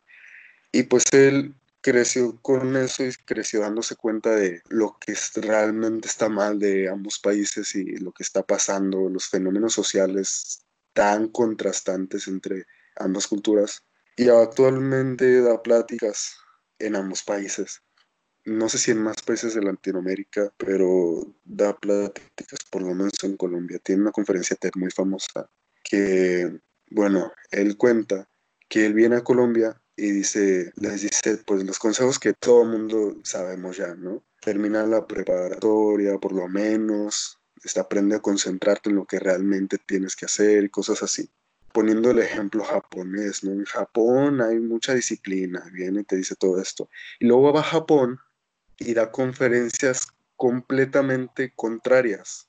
Y 0.72 0.84
pues 0.84 1.04
él 1.12 1.54
creció 1.80 2.40
con 2.40 2.76
eso 2.76 3.04
y 3.04 3.12
creció 3.24 3.60
dándose 3.60 3.94
cuenta 3.94 4.30
de 4.34 4.62
lo 4.68 4.96
que 4.98 5.14
realmente 5.36 6.08
está 6.08 6.28
mal 6.28 6.58
de 6.58 6.88
ambos 6.88 7.18
países 7.18 7.74
y 7.74 7.84
lo 7.98 8.12
que 8.12 8.22
está 8.22 8.42
pasando, 8.42 9.08
los 9.08 9.28
fenómenos 9.28 9.74
sociales 9.74 10.64
tan 10.92 11.28
contrastantes 11.28 12.26
entre 12.26 12.66
ambas 12.96 13.26
culturas. 13.26 13.84
Y 14.16 14.28
actualmente 14.28 15.40
da 15.40 15.62
pláticas 15.62 16.36
en 16.78 16.96
ambos 16.96 17.22
países. 17.22 17.82
no 18.46 18.68
sé 18.68 18.78
si 18.78 18.90
en 18.90 19.02
más 19.02 19.22
países 19.22 19.54
de 19.54 19.62
Latinoamérica, 19.62 20.52
pero 20.58 21.34
da 21.44 21.76
pláticas, 21.78 22.60
por 22.70 22.82
lo 22.82 22.94
menos 22.94 23.12
en 23.22 23.36
Colombia. 23.36 23.78
Tiene 23.82 24.02
una 24.02 24.12
conferencia 24.12 24.56
TED 24.56 24.72
muy 24.76 24.90
famosa 24.90 25.48
que, 25.82 26.60
bueno, 26.90 27.32
él 27.50 27.76
cuenta 27.76 28.28
que 28.68 28.86
él 28.86 28.94
viene 28.94 29.16
a 29.16 29.24
Colombia 29.24 29.80
y 29.96 30.10
dice, 30.10 30.72
les 30.76 31.02
dice, 31.02 31.38
pues 31.46 31.64
los 31.64 31.78
consejos 31.78 32.18
que 32.18 32.34
todo 32.34 32.62
el 32.64 32.68
mundo 32.70 33.20
sabemos 33.24 33.76
ya, 33.76 33.94
¿no? 33.94 34.24
Termina 34.40 34.86
la 34.86 35.06
preparatoria, 35.06 36.18
por 36.18 36.32
lo 36.32 36.48
menos, 36.48 37.38
este, 37.62 37.80
aprende 37.80 38.16
a 38.16 38.20
concentrarte 38.20 38.90
en 38.90 38.96
lo 38.96 39.06
que 39.06 39.18
realmente 39.20 39.78
tienes 39.78 40.16
que 40.16 40.26
hacer 40.26 40.64
y 40.64 40.70
cosas 40.70 41.02
así. 41.02 41.30
Poniendo 41.74 42.12
el 42.12 42.20
ejemplo 42.20 42.62
japonés, 42.62 43.42
¿no? 43.42 43.50
En 43.50 43.64
Japón 43.64 44.40
hay 44.40 44.60
mucha 44.60 44.94
disciplina, 44.94 45.68
viene 45.72 46.02
y 46.02 46.04
te 46.04 46.14
dice 46.14 46.36
todo 46.36 46.60
esto. 46.60 46.88
Y 47.18 47.26
luego 47.26 47.52
va 47.52 47.62
a 47.62 47.64
Japón 47.64 48.20
y 48.78 48.94
da 48.94 49.10
conferencias 49.10 50.06
completamente 50.36 51.52
contrarias. 51.56 52.48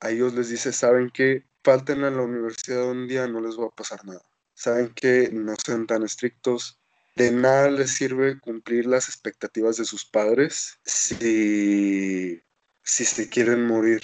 A 0.00 0.08
ellos 0.08 0.32
les 0.32 0.48
dice, 0.48 0.72
¿saben 0.72 1.10
qué? 1.10 1.44
Falten 1.62 2.02
a 2.04 2.10
la 2.10 2.22
universidad 2.22 2.88
un 2.88 3.06
día, 3.06 3.28
no 3.28 3.42
les 3.42 3.58
va 3.58 3.66
a 3.66 3.76
pasar 3.76 4.06
nada. 4.06 4.22
Saben 4.54 4.94
que 4.94 5.28
no 5.30 5.54
sean 5.62 5.86
tan 5.86 6.02
estrictos. 6.02 6.80
De 7.14 7.30
nada 7.30 7.70
les 7.70 7.90
sirve 7.90 8.40
cumplir 8.40 8.86
las 8.86 9.06
expectativas 9.06 9.76
de 9.76 9.84
sus 9.84 10.06
padres 10.06 10.78
si, 10.82 12.42
si 12.82 13.04
se 13.04 13.28
quieren 13.28 13.66
morir, 13.66 14.02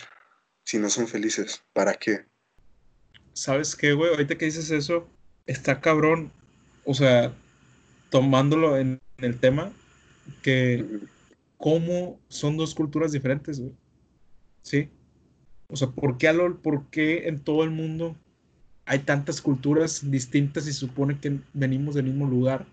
si 0.62 0.78
no 0.78 0.90
son 0.90 1.08
felices. 1.08 1.62
¿Para 1.72 1.94
qué? 1.94 2.26
¿Sabes 3.38 3.76
qué, 3.76 3.92
güey? 3.92 4.10
Ahorita 4.10 4.36
que 4.36 4.46
dices 4.46 4.68
eso, 4.72 5.06
está 5.46 5.80
cabrón. 5.80 6.32
O 6.84 6.92
sea, 6.92 7.32
tomándolo 8.10 8.76
en 8.76 9.00
el 9.18 9.38
tema, 9.38 9.70
que 10.42 10.84
cómo 11.56 12.18
son 12.26 12.56
dos 12.56 12.74
culturas 12.74 13.12
diferentes, 13.12 13.60
güey. 13.60 13.72
¿Sí? 14.62 14.90
O 15.68 15.76
sea, 15.76 15.86
¿por 15.86 16.18
qué, 16.18 16.32
¿por 16.60 16.90
qué 16.90 17.28
en 17.28 17.38
todo 17.38 17.62
el 17.62 17.70
mundo 17.70 18.16
hay 18.84 18.98
tantas 18.98 19.40
culturas 19.40 20.10
distintas 20.10 20.66
y 20.66 20.72
se 20.72 20.80
supone 20.80 21.20
que 21.20 21.38
venimos 21.52 21.94
del 21.94 22.06
mismo 22.06 22.26
lugar? 22.26 22.66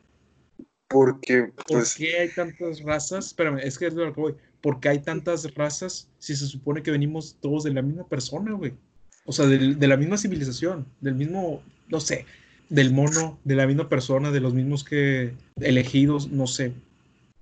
Porque, 0.87 1.51
pues... 1.67 1.93
¿Por 1.93 1.97
qué 1.99 2.17
hay 2.17 2.29
tantas 2.29 2.81
razas? 2.81 3.27
Espérame, 3.27 3.59
es 3.59 3.77
que 3.77 3.85
es 3.85 3.93
lo 3.93 4.11
que 4.11 4.19
voy. 4.19 4.35
¿Por 4.61 4.79
qué 4.79 4.89
hay 4.89 4.99
tantas 4.99 5.53
razas 5.53 6.09
si 6.17 6.35
se 6.35 6.47
supone 6.47 6.81
que 6.81 6.89
venimos 6.89 7.37
todos 7.39 7.65
de 7.65 7.73
la 7.73 7.83
misma 7.83 8.07
persona, 8.07 8.53
güey? 8.53 8.73
O 9.25 9.31
sea, 9.31 9.47
de, 9.47 9.87
la 9.87 9.97
misma 9.97 10.17
civilización, 10.17 10.85
del 11.01 11.15
mismo, 11.15 11.63
no 11.89 11.99
sé, 11.99 12.25
del 12.69 12.93
mono, 12.93 13.39
de 13.43 13.55
la 13.55 13.67
misma 13.67 13.89
persona, 13.89 14.31
de 14.31 14.39
los 14.39 14.53
mismos 14.53 14.83
que 14.83 15.33
elegidos, 15.59 16.29
no 16.29 16.47
sé. 16.47 16.73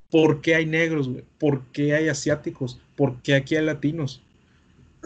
¿Por 0.10 0.42
qué 0.42 0.56
hay 0.56 0.66
negros, 0.66 1.10
güey? 1.10 1.26
¿Por 1.40 1.66
qué 1.72 1.94
hay 1.94 2.08
asiáticos? 2.08 2.80
¿Por 2.96 3.22
qué 3.22 3.36
aquí 3.36 3.56
hay 3.56 3.66
latinos? 3.66 4.24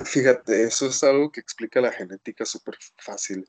Fíjate, 0.06 0.64
eso 0.64 0.88
es 0.88 1.04
algo 1.04 1.32
que 1.32 1.40
explica 1.40 1.82
la 1.82 1.92
genética 1.92 2.46
súper 2.46 2.78
fácil. 2.98 3.48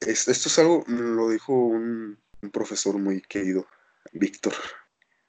Esto 0.00 0.30
es 0.32 0.58
algo, 0.58 0.84
lo 0.88 1.28
dijo 1.28 1.52
un, 1.52 2.18
profesor 2.52 2.98
muy 2.98 3.20
querido, 3.20 3.66
Víctor. 4.12 4.54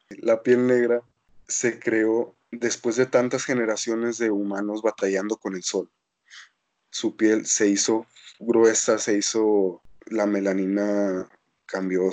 La 0.10 0.42
piel 0.42 0.66
negra 0.66 1.02
se 1.48 1.80
creó 1.80 2.36
después 2.52 2.96
de 2.96 3.06
tantas 3.06 3.46
generaciones 3.46 4.18
de 4.18 4.32
humanos 4.32 4.82
batallando 4.82 5.38
con 5.38 5.56
el 5.56 5.64
sol. 5.64 5.92
Su 6.94 7.16
piel 7.16 7.48
se 7.48 7.68
hizo 7.68 8.06
gruesa, 8.40 9.00
se 9.00 9.18
hizo, 9.18 9.82
la 10.06 10.28
melanina 10.28 11.28
cambió, 11.66 12.04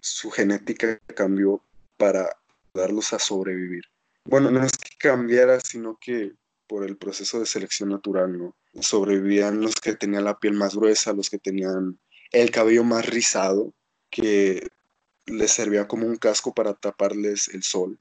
su 0.00 0.30
genética 0.30 0.98
cambió 1.14 1.62
para 1.98 2.30
darlos 2.72 3.12
a 3.12 3.18
sobrevivir. 3.18 3.82
Bueno, 4.24 4.50
no 4.50 4.64
es 4.64 4.72
que 4.72 4.96
cambiara, 4.98 5.60
sino 5.60 5.98
que 6.00 6.32
por 6.66 6.86
el 6.86 6.96
proceso 6.96 7.38
de 7.38 7.44
selección 7.44 7.90
natural, 7.90 8.38
¿no? 8.38 8.56
Sobrevivían 8.80 9.60
los 9.60 9.74
que 9.74 9.94
tenían 9.94 10.24
la 10.24 10.38
piel 10.38 10.54
más 10.54 10.74
gruesa, 10.74 11.12
los 11.12 11.28
que 11.28 11.38
tenían 11.38 11.98
el 12.32 12.50
cabello 12.50 12.84
más 12.84 13.06
rizado, 13.06 13.74
que 14.10 14.68
les 15.26 15.50
servía 15.50 15.86
como 15.86 16.06
un 16.06 16.16
casco 16.16 16.54
para 16.54 16.72
taparles 16.72 17.48
el 17.48 17.62
sol. 17.62 17.98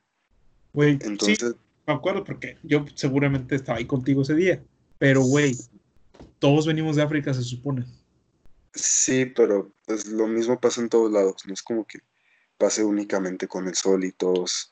Güey, 0.72 1.00
Entonces, 1.02 1.56
me 1.86 1.94
acuerdo 1.94 2.24
porque 2.24 2.58
yo 2.64 2.86
seguramente 2.96 3.56
estaba 3.56 3.80
ahí 3.80 3.86
contigo 3.86 4.22
ese 4.22 4.36
día, 4.36 4.64
pero 5.00 5.22
güey, 5.22 5.56
todos 6.40 6.66
venimos 6.66 6.96
de 6.96 7.04
África, 7.04 7.34
se 7.34 7.44
supone. 7.44 7.86
Sí, 8.74 9.26
pero 9.26 9.72
pues 9.86 10.08
lo 10.08 10.28
mismo 10.28 10.60
pasa 10.60 10.82
en 10.82 10.90
todos 10.90 11.12
lados, 11.12 11.44
no 11.48 11.54
es 11.54 11.64
como 11.64 11.86
que 11.86 12.00
pase 12.58 12.84
únicamente 12.84 13.48
con 13.48 13.68
el 13.68 13.76
sol 13.76 14.04
y 14.04 14.12
todos. 14.12 14.72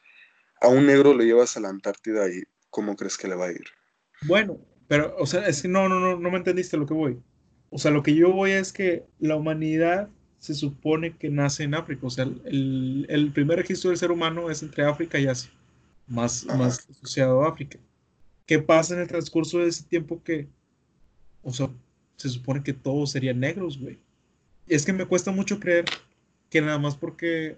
A 0.61 0.67
un 0.67 0.85
negro 0.85 1.13
lo 1.13 1.23
llevas 1.23 1.57
a 1.57 1.59
la 1.59 1.69
Antártida 1.69 2.27
y 2.29 2.43
¿cómo 2.69 2.95
crees 2.95 3.17
que 3.17 3.27
le 3.27 3.35
va 3.35 3.47
a 3.47 3.51
ir? 3.51 3.65
Bueno, 4.27 4.57
pero, 4.87 5.15
o 5.17 5.25
sea, 5.25 5.47
es 5.47 5.61
que 5.61 5.67
no, 5.67 5.89
no, 5.89 5.99
no, 5.99 6.19
no 6.19 6.31
me 6.31 6.37
entendiste 6.37 6.77
lo 6.77 6.85
que 6.85 6.93
voy. 6.93 7.19
O 7.69 7.77
sea, 7.77 7.91
lo 7.91 8.03
que 8.03 8.15
yo 8.15 8.31
voy 8.31 8.51
es 8.51 8.71
que 8.71 9.05
la 9.19 9.35
humanidad 9.35 10.09
se 10.39 10.53
supone 10.53 11.17
que 11.17 11.29
nace 11.29 11.63
en 11.63 11.73
África. 11.73 12.05
O 12.05 12.09
sea, 12.09 12.23
el, 12.23 13.05
el 13.09 13.31
primer 13.31 13.57
registro 13.57 13.89
del 13.89 13.97
ser 13.97 14.11
humano 14.11 14.49
es 14.49 14.61
entre 14.61 14.85
África 14.85 15.19
y 15.19 15.27
Asia, 15.27 15.51
más, 16.07 16.45
más 16.45 16.87
asociado 16.89 17.43
a 17.43 17.49
África. 17.49 17.79
¿Qué 18.45 18.59
pasa 18.59 18.93
en 18.93 19.01
el 19.01 19.07
transcurso 19.07 19.59
de 19.59 19.69
ese 19.69 19.83
tiempo 19.83 20.21
que, 20.23 20.47
o 21.45 21.53
sea, 21.53 21.69
se 22.17 22.27
supone 22.27 22.61
que 22.61 22.73
todos 22.73 23.11
serían 23.11 23.39
negros, 23.39 23.79
güey? 23.79 23.97
Es 24.67 24.85
que 24.85 24.91
me 24.91 25.05
cuesta 25.05 25.31
mucho 25.31 25.61
creer 25.61 25.85
que 26.49 26.59
nada 26.59 26.77
más 26.77 26.97
porque 26.97 27.57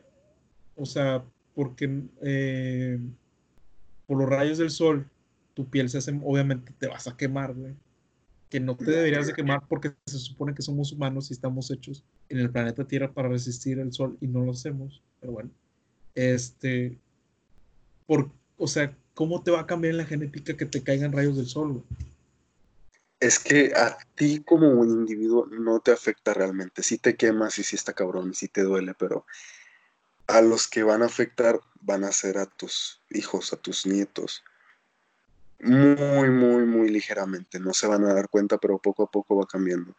o 0.78 0.86
sea, 0.86 1.24
porque 1.56 2.04
eh, 2.22 3.00
por 4.06 4.20
los 4.20 4.30
rayos 4.30 4.60
del 4.60 4.70
sol, 4.70 5.10
tu 5.54 5.68
piel 5.68 5.90
se 5.90 5.98
hace, 5.98 6.18
obviamente 6.24 6.72
te 6.78 6.88
vas 6.88 7.08
a 7.08 7.18
quemar, 7.18 7.54
güey. 7.54 7.74
Que 8.50 8.62
no 8.62 8.78
te 8.78 8.90
deberías 8.90 9.28
de 9.28 9.34
quemar 9.34 9.64
porque 9.68 9.92
se 10.06 10.20
supone 10.20 10.54
que 10.54 10.62
somos 10.62 10.94
humanos 10.94 11.30
y 11.30 11.34
estamos 11.34 11.70
hechos 11.70 12.06
en 12.30 12.40
el 12.40 12.50
planeta 12.50 12.88
Tierra 12.88 13.12
para 13.12 13.28
resistir 13.28 13.80
el 13.80 13.92
sol 13.92 14.18
y 14.22 14.28
no 14.28 14.42
lo 14.42 14.52
hacemos. 14.52 15.02
Pero 15.20 15.34
bueno, 15.34 15.50
este, 16.16 16.98
por, 18.06 18.30
o 18.58 18.68
sea, 18.68 18.96
¿cómo 19.16 19.42
te 19.42 19.52
va 19.52 19.62
a 19.62 19.68
cambiar 19.68 19.92
en 19.92 19.98
la 19.98 20.06
genética 20.06 20.56
que 20.56 20.66
te 20.66 20.82
caigan 20.82 21.12
rayos 21.12 21.36
del 21.36 21.48
sol, 21.48 21.74
güey? 21.74 21.84
Es 23.20 23.40
que 23.40 23.74
a 23.76 23.98
ti 24.16 24.44
como 24.44 24.70
un 24.70 24.90
individuo 24.90 25.48
no 25.48 25.80
te 25.80 25.92
afecta 25.92 26.34
realmente. 26.34 26.84
Sí 26.84 26.98
te 26.98 27.16
quemas 27.16 27.58
y 27.58 27.64
sí 27.64 27.76
está 27.76 27.94
cabrón 27.94 28.32
y 28.32 28.36
sí 28.36 28.48
te 28.48 28.62
duele, 28.62 28.94
pero 28.94 29.26
a 30.28 30.42
los 30.42 30.68
que 30.68 30.84
van 30.84 31.02
a 31.02 31.08
afectar 31.08 31.60
van 31.82 32.04
a 32.04 32.12
ser 32.12 32.38
a 32.38 32.46
tus 32.46 33.02
hijos, 33.10 33.54
a 33.54 33.58
tus 33.58 33.86
nietos. 33.86 34.44
Muy, 35.60 36.30
muy, 36.30 36.66
muy 36.66 36.90
ligeramente. 36.90 37.60
No 37.60 37.74
se 37.74 37.88
van 37.88 38.04
a 38.06 38.14
dar 38.14 38.30
cuenta, 38.30 38.58
pero 38.58 38.78
poco 38.78 39.04
a 39.04 39.12
poco 39.12 39.38
va 39.38 39.48
cambiando. 39.48 39.96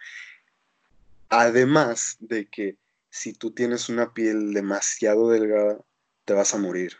Además 1.28 2.16
de 2.20 2.46
que 2.46 2.76
si 3.10 3.32
tú 3.32 3.50
tienes 3.50 3.88
una 3.88 4.12
piel 4.14 4.52
demasiado 4.52 5.30
delgada, 5.30 5.80
te 6.24 6.34
vas 6.34 6.54
a 6.54 6.58
morir. 6.58 6.96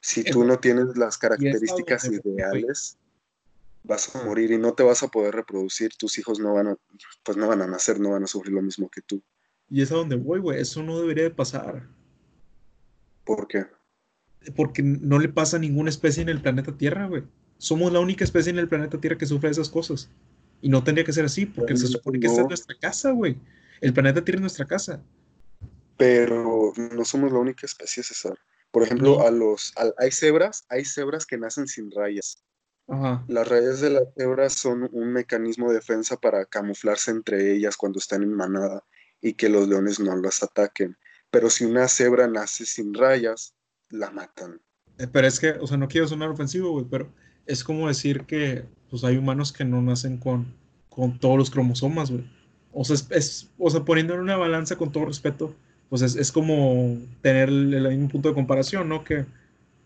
Si 0.00 0.24
tú 0.24 0.44
no 0.44 0.58
tienes 0.58 0.96
las 0.96 1.18
características 1.18 2.06
ideales, 2.06 2.96
vas 3.82 4.14
a 4.14 4.24
morir 4.24 4.50
y 4.50 4.58
no 4.58 4.74
te 4.74 4.82
vas 4.82 5.02
a 5.02 5.08
poder 5.08 5.34
reproducir. 5.34 5.94
Tus 5.96 6.18
hijos 6.18 6.38
no 6.38 6.54
van 6.54 6.68
a, 6.68 6.76
pues 7.22 7.36
no 7.36 7.48
van 7.48 7.62
a 7.62 7.66
nacer, 7.66 8.00
no 8.00 8.10
van 8.10 8.24
a 8.24 8.26
sufrir 8.26 8.52
lo 8.52 8.62
mismo 8.62 8.88
que 8.88 9.02
tú. 9.02 9.22
Y 9.68 9.82
es 9.82 9.92
a 9.92 9.96
donde 9.96 10.16
voy, 10.16 10.40
güey. 10.40 10.60
Eso 10.60 10.82
no 10.82 11.00
debería 11.00 11.24
de 11.24 11.30
pasar. 11.30 11.88
¿Por 13.24 13.46
qué? 13.46 13.66
Porque 14.56 14.82
no 14.82 15.18
le 15.18 15.28
pasa 15.28 15.56
a 15.56 15.60
ninguna 15.60 15.90
especie 15.90 16.22
en 16.22 16.28
el 16.28 16.42
planeta 16.42 16.76
Tierra, 16.76 17.06
güey. 17.06 17.24
Somos 17.58 17.92
la 17.92 18.00
única 18.00 18.24
especie 18.24 18.50
en 18.50 18.58
el 18.58 18.68
planeta 18.68 19.00
Tierra 19.00 19.18
que 19.18 19.26
sufre 19.26 19.50
esas 19.50 19.68
cosas. 19.68 20.10
Y 20.62 20.68
no 20.68 20.82
tendría 20.82 21.04
que 21.04 21.12
ser 21.12 21.24
así, 21.24 21.46
porque 21.46 21.76
se 21.76 21.86
supone 21.86 22.20
que 22.20 22.26
esta 22.26 22.42
es 22.42 22.48
nuestra 22.48 22.76
casa, 22.78 23.12
güey. 23.12 23.38
El 23.80 23.92
planeta 23.92 24.24
Tierra 24.24 24.38
es 24.38 24.42
nuestra 24.42 24.66
casa. 24.66 25.02
Pero 25.96 26.72
no 26.76 27.04
somos 27.04 27.32
la 27.32 27.38
única 27.38 27.66
especie, 27.66 28.02
César. 28.02 28.38
Por 28.70 28.82
ejemplo, 28.82 29.26
a 29.26 29.30
los, 29.30 29.74
hay 29.98 30.10
cebras, 30.12 30.64
hay 30.68 30.84
cebras 30.84 31.26
que 31.26 31.36
nacen 31.36 31.66
sin 31.66 31.90
rayas. 31.90 32.42
Ajá. 32.90 33.24
Las 33.28 33.48
rayas 33.48 33.80
de 33.80 33.90
las 33.90 34.04
cebras 34.16 34.52
son 34.54 34.88
un 34.92 35.12
mecanismo 35.12 35.68
de 35.68 35.76
defensa 35.76 36.16
para 36.16 36.44
camuflarse 36.44 37.12
entre 37.12 37.54
ellas 37.54 37.76
cuando 37.76 37.98
están 37.98 38.22
en 38.22 38.34
manada 38.34 38.84
y 39.20 39.34
que 39.34 39.48
los 39.48 39.68
leones 39.68 40.00
no 40.00 40.16
las 40.16 40.42
ataquen. 40.42 40.96
Pero 41.30 41.48
si 41.50 41.64
una 41.64 41.86
cebra 41.88 42.26
nace 42.26 42.66
sin 42.66 42.92
rayas, 42.92 43.54
la 43.90 44.10
matan. 44.10 44.60
Eh, 44.98 45.06
pero 45.06 45.26
es 45.26 45.38
que, 45.38 45.50
o 45.52 45.66
sea, 45.66 45.76
no 45.76 45.88
quiero 45.88 46.08
sonar 46.08 46.30
ofensivo, 46.30 46.72
güey, 46.72 46.86
pero 46.90 47.12
es 47.46 47.64
como 47.64 47.88
decir 47.88 48.24
que 48.26 48.64
pues 48.90 49.04
hay 49.04 49.16
humanos 49.16 49.52
que 49.52 49.64
no 49.64 49.80
nacen 49.80 50.18
con, 50.18 50.52
con 50.88 51.18
todos 51.18 51.38
los 51.38 51.50
cromosomas, 51.50 52.10
güey. 52.10 52.28
O 52.72 52.84
sea, 52.84 52.96
es, 53.16 53.50
o 53.58 53.70
sea, 53.70 53.84
poniendo 53.84 54.14
en 54.14 54.20
una 54.20 54.36
balanza 54.36 54.76
con 54.76 54.92
todo 54.92 55.06
respeto, 55.06 55.54
pues 55.88 56.02
es, 56.02 56.16
es, 56.16 56.30
como 56.30 56.98
tener 57.20 57.48
el, 57.48 57.88
mismo 57.88 58.08
punto 58.08 58.28
de 58.28 58.34
comparación, 58.34 58.88
¿no? 58.88 59.02
Que 59.02 59.26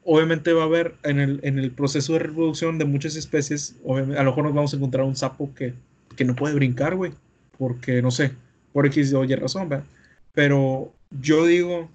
obviamente 0.04 0.52
va 0.52 0.62
a 0.62 0.66
haber 0.66 0.94
en 1.02 1.18
el, 1.18 1.40
en 1.42 1.58
el 1.58 1.70
proceso 1.70 2.12
de 2.14 2.20
reproducción 2.20 2.78
de 2.78 2.84
muchas 2.84 3.16
especies, 3.16 3.76
a 3.86 4.22
lo 4.22 4.30
mejor 4.30 4.44
nos 4.44 4.54
vamos 4.54 4.72
a 4.72 4.76
encontrar 4.76 5.04
un 5.04 5.16
sapo 5.16 5.52
que, 5.54 5.74
que 6.16 6.24
no 6.24 6.34
puede 6.34 6.54
brincar, 6.54 6.94
güey, 6.94 7.12
porque 7.58 8.02
no 8.02 8.10
sé, 8.10 8.32
por 8.72 8.86
X 8.86 9.12
o 9.14 9.24
Y 9.24 9.34
razón, 9.34 9.68
¿verdad? 9.68 9.84
Pero 10.32 10.92
yo 11.10 11.46
digo, 11.46 11.88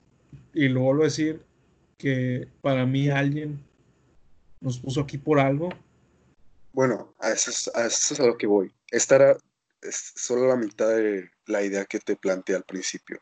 y 0.53 0.69
lo 0.69 0.81
vuelvo 0.81 1.03
a 1.03 1.05
decir, 1.05 1.41
que 1.97 2.47
para 2.61 2.85
mí 2.85 3.09
alguien 3.09 3.59
nos 4.61 4.79
puso 4.79 5.01
aquí 5.01 5.17
por 5.17 5.39
algo. 5.39 5.69
Bueno, 6.73 7.13
a 7.19 7.31
eso 7.31 7.51
es 7.51 7.69
a, 7.75 7.85
eso 7.85 8.13
es 8.13 8.19
a 8.19 8.25
lo 8.25 8.37
que 8.37 8.47
voy. 8.47 8.71
Esta 8.89 9.15
era 9.15 9.37
solo 9.91 10.47
la 10.47 10.55
mitad 10.55 10.89
de 10.89 11.29
la 11.45 11.61
idea 11.63 11.85
que 11.85 11.99
te 11.99 12.15
planteé 12.15 12.55
al 12.55 12.63
principio. 12.63 13.21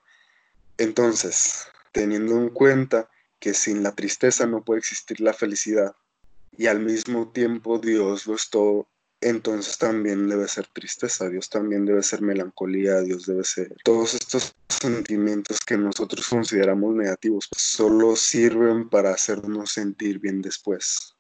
Entonces, 0.77 1.67
teniendo 1.91 2.37
en 2.37 2.49
cuenta 2.49 3.09
que 3.39 3.53
sin 3.53 3.83
la 3.83 3.93
tristeza 3.93 4.45
no 4.47 4.63
puede 4.63 4.79
existir 4.79 5.19
la 5.21 5.33
felicidad 5.33 5.95
y 6.57 6.67
al 6.67 6.79
mismo 6.79 7.29
tiempo 7.31 7.79
Dios 7.79 8.25
lo 8.25 8.35
es 8.35 8.49
todo, 8.49 8.89
entonces 9.21 9.77
también 9.77 10.27
debe 10.27 10.47
ser 10.47 10.67
tristeza, 10.67 11.29
Dios 11.29 11.49
también 11.49 11.85
debe 11.85 12.03
ser 12.03 12.21
melancolía, 12.21 13.01
Dios 13.01 13.25
debe 13.25 13.43
ser 13.43 13.75
todos 13.83 14.15
estos 14.15 14.55
sentimientos 14.67 15.59
que 15.59 15.77
nosotros 15.77 16.27
consideramos 16.27 16.95
negativos, 16.95 17.47
solo 17.55 18.15
sirven 18.15 18.89
para 18.89 19.11
hacernos 19.11 19.71
sentir 19.71 20.19
bien 20.19 20.41
después. 20.41 21.15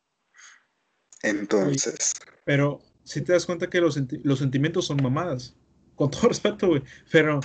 Entonces. 1.23 2.13
Pero 2.45 2.81
si 3.03 3.21
te 3.21 3.33
das 3.33 3.45
cuenta 3.45 3.69
que 3.69 3.81
los, 3.81 3.99
los 4.23 4.39
sentimientos 4.39 4.85
son 4.85 5.01
mamadas, 5.01 5.55
con 5.95 6.11
todo 6.11 6.21
respeto, 6.29 6.67
güey, 6.67 6.83
pero, 7.11 7.39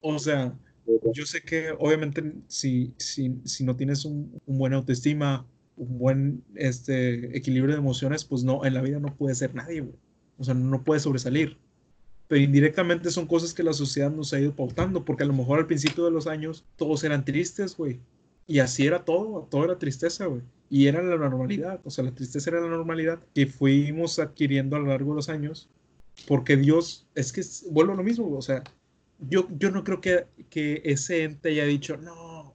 o 0.00 0.18
sea, 0.18 0.58
yo 1.12 1.26
sé 1.26 1.42
que 1.42 1.70
obviamente 1.78 2.32
si, 2.48 2.92
si, 2.98 3.40
si 3.44 3.64
no 3.64 3.76
tienes 3.76 4.04
un, 4.04 4.40
un, 4.46 4.58
buen 4.58 4.72
autoestima, 4.72 5.46
un 5.76 5.98
buen 5.98 6.44
este, 6.54 7.36
equilibrio 7.36 7.74
de 7.74 7.80
emociones, 7.80 8.24
pues 8.24 8.44
no, 8.44 8.64
en 8.64 8.74
la 8.74 8.82
vida 8.82 8.98
no 8.98 9.14
puede 9.14 9.34
ser 9.34 9.54
nadie, 9.54 9.80
güey. 9.80 9.96
O 10.38 10.44
sea, 10.44 10.54
no 10.54 10.84
puede 10.84 11.00
sobresalir. 11.00 11.58
Pero 12.28 12.42
indirectamente 12.42 13.10
son 13.10 13.26
cosas 13.26 13.54
que 13.54 13.62
la 13.62 13.72
sociedad 13.72 14.10
nos 14.10 14.32
ha 14.32 14.40
ido 14.40 14.54
pautando, 14.54 15.04
porque 15.04 15.22
a 15.22 15.26
lo 15.26 15.32
mejor 15.32 15.58
al 15.58 15.66
principio 15.66 16.04
de 16.04 16.10
los 16.10 16.26
años 16.26 16.64
todos 16.76 17.04
eran 17.04 17.24
tristes, 17.24 17.76
güey. 17.76 18.00
Y 18.46 18.58
así 18.60 18.86
era 18.86 19.04
todo, 19.04 19.46
todo 19.50 19.64
era 19.64 19.78
tristeza, 19.78 20.26
güey. 20.26 20.42
Y 20.68 20.86
era 20.86 21.02
la 21.02 21.16
normalidad, 21.16 21.80
o 21.84 21.90
sea, 21.90 22.04
la 22.04 22.14
tristeza 22.14 22.50
era 22.50 22.60
la 22.60 22.68
normalidad 22.68 23.20
que 23.34 23.46
fuimos 23.46 24.18
adquiriendo 24.18 24.76
a 24.76 24.80
lo 24.80 24.86
largo 24.86 25.12
de 25.12 25.16
los 25.16 25.28
años, 25.28 25.68
porque 26.26 26.56
Dios, 26.56 27.06
es 27.14 27.32
que 27.32 27.42
vuelvo 27.70 27.92
a 27.92 27.96
lo 27.96 28.02
mismo, 28.02 28.28
o 28.36 28.42
sea, 28.42 28.64
yo, 29.18 29.48
yo 29.58 29.70
no 29.70 29.84
creo 29.84 30.00
que, 30.00 30.26
que 30.50 30.82
ese 30.84 31.24
ente 31.24 31.50
haya 31.50 31.64
dicho, 31.64 31.96
no, 31.96 32.54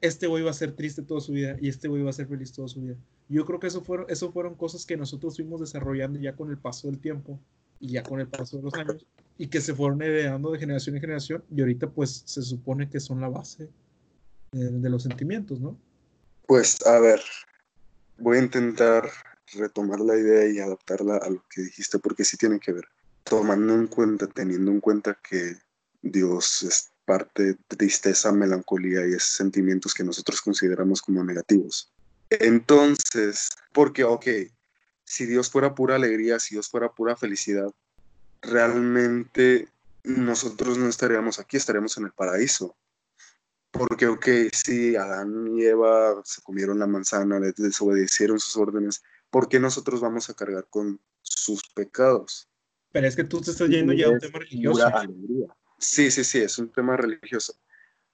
este 0.00 0.26
güey 0.26 0.42
va 0.42 0.50
a 0.50 0.54
ser 0.54 0.72
triste 0.72 1.02
toda 1.02 1.20
su 1.20 1.32
vida 1.32 1.56
y 1.60 1.68
este 1.68 1.88
güey 1.88 2.02
va 2.02 2.10
a 2.10 2.14
ser 2.14 2.26
feliz 2.26 2.52
toda 2.52 2.68
su 2.68 2.80
vida. 2.80 2.96
Yo 3.28 3.44
creo 3.44 3.60
que 3.60 3.66
eso 3.66 3.82
fueron, 3.82 4.06
eso 4.08 4.32
fueron 4.32 4.54
cosas 4.54 4.86
que 4.86 4.96
nosotros 4.96 5.36
fuimos 5.36 5.60
desarrollando 5.60 6.18
ya 6.18 6.34
con 6.34 6.50
el 6.50 6.58
paso 6.58 6.88
del 6.88 6.98
tiempo 6.98 7.38
y 7.78 7.92
ya 7.92 8.02
con 8.02 8.20
el 8.20 8.28
paso 8.28 8.56
de 8.56 8.64
los 8.64 8.74
años 8.74 9.06
y 9.38 9.48
que 9.48 9.60
se 9.60 9.74
fueron 9.74 10.02
heredando 10.02 10.52
de 10.52 10.58
generación 10.58 10.96
en 10.96 11.00
generación 11.00 11.44
y 11.50 11.60
ahorita 11.60 11.88
pues 11.90 12.22
se 12.26 12.42
supone 12.42 12.88
que 12.88 13.00
son 13.00 13.20
la 13.20 13.28
base 13.28 13.68
de, 14.52 14.70
de 14.70 14.90
los 14.90 15.02
sentimientos, 15.02 15.60
¿no? 15.60 15.78
Pues 16.46 16.84
a 16.86 16.98
ver, 16.98 17.20
voy 18.18 18.38
a 18.38 18.42
intentar 18.42 19.08
retomar 19.54 20.00
la 20.00 20.16
idea 20.16 20.48
y 20.48 20.58
adaptarla 20.58 21.16
a 21.16 21.30
lo 21.30 21.44
que 21.48 21.62
dijiste 21.62 21.98
porque 21.98 22.24
sí 22.24 22.36
tiene 22.36 22.58
que 22.58 22.72
ver 22.72 22.84
tomando 23.24 23.74
en 23.74 23.86
cuenta, 23.86 24.26
teniendo 24.26 24.70
en 24.70 24.80
cuenta 24.80 25.18
que 25.22 25.56
Dios 26.02 26.62
es 26.62 26.90
parte 27.04 27.42
de 27.42 27.54
tristeza, 27.66 28.32
melancolía 28.32 29.06
y 29.06 29.14
esos 29.14 29.32
sentimientos 29.32 29.94
que 29.94 30.04
nosotros 30.04 30.40
consideramos 30.40 31.02
como 31.02 31.24
negativos. 31.24 31.92
Entonces, 32.30 33.50
porque, 33.72 34.04
ok, 34.04 34.26
si 35.04 35.26
Dios 35.26 35.50
fuera 35.50 35.74
pura 35.74 35.96
alegría, 35.96 36.38
si 36.38 36.54
Dios 36.54 36.68
fuera 36.68 36.92
pura 36.92 37.16
felicidad, 37.16 37.72
realmente 38.40 39.68
nosotros 40.04 40.78
no 40.78 40.88
estaríamos 40.88 41.38
aquí, 41.38 41.56
estaríamos 41.56 41.96
en 41.98 42.04
el 42.04 42.12
paraíso. 42.12 42.76
Porque, 43.72 44.06
ok, 44.06 44.26
si 44.52 44.96
Adán 44.96 45.48
y 45.56 45.64
Eva 45.64 46.20
se 46.24 46.42
comieron 46.42 46.78
la 46.78 46.86
manzana, 46.86 47.38
les 47.38 47.54
desobedecieron 47.56 48.38
sus 48.40 48.56
órdenes, 48.56 49.02
¿por 49.30 49.48
qué 49.48 49.60
nosotros 49.60 50.00
vamos 50.00 50.30
a 50.30 50.34
cargar 50.34 50.66
con 50.70 51.00
sus 51.22 51.62
pecados? 51.74 52.49
Pero 52.92 53.06
es 53.06 53.16
que 53.16 53.24
tú 53.24 53.40
te 53.40 53.50
estás 53.50 53.68
yendo 53.68 53.92
ya 53.92 54.06
a 54.06 54.10
un 54.10 54.18
tema 54.18 54.38
religioso. 54.38 54.90
Sí, 55.78 56.10
sí, 56.10 56.24
sí, 56.24 56.38
es 56.38 56.58
un 56.58 56.70
tema 56.70 56.96
religioso. 56.96 57.54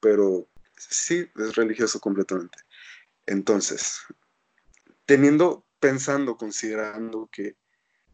Pero 0.01 0.49
sí, 0.77 1.27
es 1.37 1.57
religioso 1.57 2.01
completamente. 2.01 2.59
Entonces, 3.27 4.01
teniendo, 5.07 5.65
pensando, 5.81 6.37
considerando 6.37 7.29
que, 7.33 7.57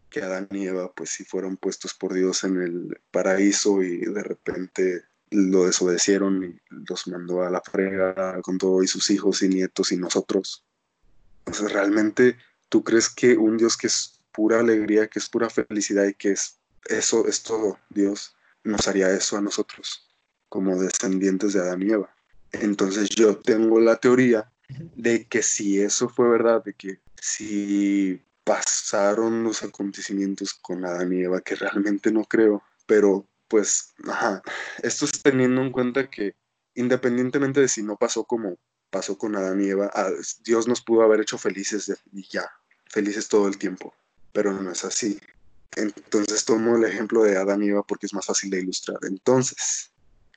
que 0.08 0.22
Adán 0.22 0.48
y 0.52 0.66
Eva, 0.66 0.92
pues 0.92 1.10
sí 1.10 1.24
fueron 1.24 1.56
puestos 1.56 1.94
por 1.94 2.14
Dios 2.14 2.44
en 2.44 2.62
el 2.62 3.00
paraíso 3.10 3.82
y 3.82 3.98
de 3.98 4.22
repente 4.22 5.02
lo 5.30 5.64
desobedecieron 5.64 6.44
y 6.44 6.60
los 6.68 7.08
mandó 7.08 7.42
a 7.42 7.50
la 7.50 7.62
frega 7.62 8.40
con 8.42 8.58
todo 8.58 8.82
y 8.82 8.86
sus 8.86 9.10
hijos 9.10 9.42
y 9.42 9.48
nietos 9.48 9.92
y 9.92 9.96
nosotros. 9.96 10.64
O 11.46 11.52
sea, 11.52 11.68
realmente, 11.68 12.36
¿tú 12.68 12.84
crees 12.84 13.08
que 13.08 13.36
un 13.36 13.56
Dios 13.56 13.76
que 13.76 13.88
es 13.88 14.21
pura 14.32 14.60
alegría, 14.60 15.08
que 15.08 15.18
es 15.18 15.28
pura 15.28 15.50
felicidad 15.50 16.06
y 16.06 16.14
que 16.14 16.32
es 16.32 16.58
eso 16.86 17.26
es 17.26 17.42
todo. 17.42 17.78
Dios 17.90 18.34
nos 18.64 18.86
haría 18.88 19.10
eso 19.10 19.36
a 19.36 19.40
nosotros 19.40 20.08
como 20.48 20.80
descendientes 20.80 21.52
de 21.52 21.60
Adán 21.60 21.82
y 21.82 21.90
Eva. 21.90 22.14
Entonces 22.52 23.08
yo 23.10 23.38
tengo 23.38 23.80
la 23.80 23.96
teoría 23.96 24.50
de 24.96 25.26
que 25.26 25.42
si 25.42 25.80
eso 25.80 26.08
fue 26.08 26.28
verdad, 26.28 26.62
de 26.62 26.74
que 26.74 27.00
si 27.20 28.22
pasaron 28.44 29.44
los 29.44 29.62
acontecimientos 29.62 30.52
con 30.54 30.84
Adán 30.84 31.12
y 31.12 31.22
Eva, 31.22 31.40
que 31.40 31.54
realmente 31.54 32.12
no 32.12 32.24
creo, 32.24 32.62
pero 32.86 33.26
pues, 33.48 33.94
ajá, 34.06 34.42
esto 34.82 35.04
es 35.04 35.22
teniendo 35.22 35.62
en 35.62 35.72
cuenta 35.72 36.10
que 36.10 36.34
independientemente 36.74 37.60
de 37.60 37.68
si 37.68 37.82
no 37.82 37.96
pasó 37.96 38.24
como 38.24 38.56
pasó 38.90 39.16
con 39.16 39.36
Adán 39.36 39.62
y 39.62 39.70
Eva, 39.70 39.90
Dios 40.44 40.68
nos 40.68 40.82
pudo 40.82 41.02
haber 41.02 41.20
hecho 41.20 41.38
felices 41.38 41.90
y 42.12 42.28
ya, 42.28 42.50
felices 42.90 43.28
todo 43.28 43.48
el 43.48 43.56
tiempo 43.56 43.94
pero 44.32 44.52
no 44.52 44.70
es 44.70 44.84
así. 44.84 45.18
Entonces 45.76 46.44
tomo 46.44 46.76
el 46.76 46.84
ejemplo 46.84 47.22
de 47.22 47.36
Adán 47.36 47.62
y 47.62 47.68
Eva 47.68 47.82
porque 47.82 48.06
es 48.06 48.14
más 48.14 48.26
fácil 48.26 48.50
de 48.50 48.60
ilustrar. 48.60 48.98
Entonces, 49.02 49.90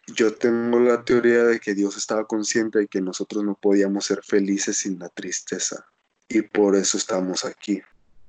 yo 0.08 0.34
tengo 0.36 0.80
la 0.80 1.04
teoría 1.04 1.43
de 1.43 1.60
que 1.60 1.74
Dios 1.74 1.98
estaba 1.98 2.26
consciente 2.26 2.80
de 2.80 2.88
que 2.88 3.02
nosotros 3.02 3.43
no 3.43 3.56
podíamos 3.56 4.06
ser 4.06 4.24
felices 4.24 4.78
sin 4.78 5.00
la 5.00 5.10
tristeza. 5.10 5.86
Y 6.28 6.41
por 6.41 6.76
eso 6.76 6.98
estamos 6.98 7.43
aquí, 7.46 7.82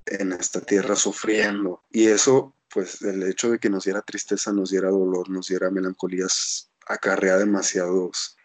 en 0.06 0.32
esta 0.32 0.60
tierra 0.60 0.96
sufriendo. 0.96 1.82
Y 1.90 2.06
eso, 2.06 2.54
pues 2.72 3.02
el 3.02 3.22
hecho 3.22 3.50
de 3.50 3.58
que 3.58 3.70
nos 3.70 3.84
diera 3.84 4.02
tristeza, 4.02 4.52
nos 4.52 4.70
diera 4.70 4.90
dolor, 4.90 5.28
nos 5.28 5.48
diera 5.48 5.70
melancolías, 5.70 6.70
acarrea 6.86 7.36
demasiados, 7.36 8.36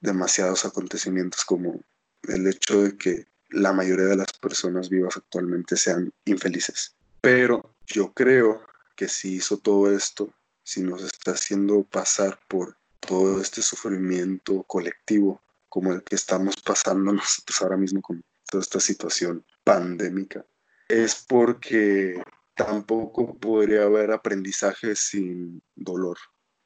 demasiados 0.00 0.64
acontecimientos 0.64 1.44
como 1.44 1.82
el 2.22 2.46
hecho 2.46 2.82
de 2.82 2.96
que 2.96 3.26
la 3.50 3.72
mayoría 3.72 4.06
de 4.06 4.16
las 4.16 4.32
personas 4.40 4.88
vivas 4.88 5.16
actualmente 5.16 5.76
sean 5.76 6.12
infelices. 6.24 6.96
Pero 7.20 7.74
yo 7.86 8.12
creo 8.12 8.62
que 8.96 9.08
si 9.08 9.36
hizo 9.36 9.58
todo 9.58 9.90
esto, 9.90 10.32
si 10.62 10.82
nos 10.82 11.02
está 11.02 11.32
haciendo 11.32 11.82
pasar 11.84 12.38
por 12.48 12.76
todo 13.00 13.40
este 13.40 13.62
sufrimiento 13.62 14.62
colectivo 14.64 15.42
como 15.68 15.92
el 15.92 16.02
que 16.02 16.16
estamos 16.16 16.56
pasando 16.56 17.12
nosotros 17.12 17.62
ahora 17.62 17.76
mismo 17.76 18.02
con 18.02 18.22
toda 18.50 18.62
esta 18.62 18.80
situación 18.80 19.44
pandémica, 19.64 20.44
es 20.88 21.24
porque 21.28 22.20
tampoco 22.54 23.36
podría 23.38 23.84
haber 23.84 24.10
aprendizaje 24.10 24.96
sin 24.96 25.62
dolor. 25.74 26.18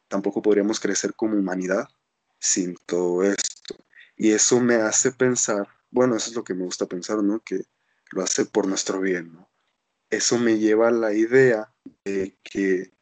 Tampoco 0.08 0.42
podríamos 0.42 0.78
crecer 0.78 1.14
como 1.14 1.36
humanidad 1.36 1.88
sin 2.38 2.76
todo 2.86 3.22
esto. 3.24 3.76
Y 4.16 4.32
eso 4.32 4.60
me 4.60 4.76
hace 4.76 5.10
pensar 5.12 5.68
bueno, 5.92 6.16
eso 6.16 6.30
es 6.30 6.36
lo 6.36 6.42
que 6.42 6.54
me 6.54 6.64
gusta 6.64 6.86
pensar, 6.86 7.22
¿no? 7.22 7.40
Que 7.40 7.66
lo 8.12 8.22
hace 8.22 8.46
por 8.46 8.66
nuestro 8.66 9.00
bien, 9.00 9.34
¿no? 9.34 9.50
Eso 10.10 10.38
me 10.38 10.58
lleva 10.58 10.88
a 10.88 10.92
la 10.92 11.12
idea 11.12 11.72
de 12.04 12.36
que 12.42 12.92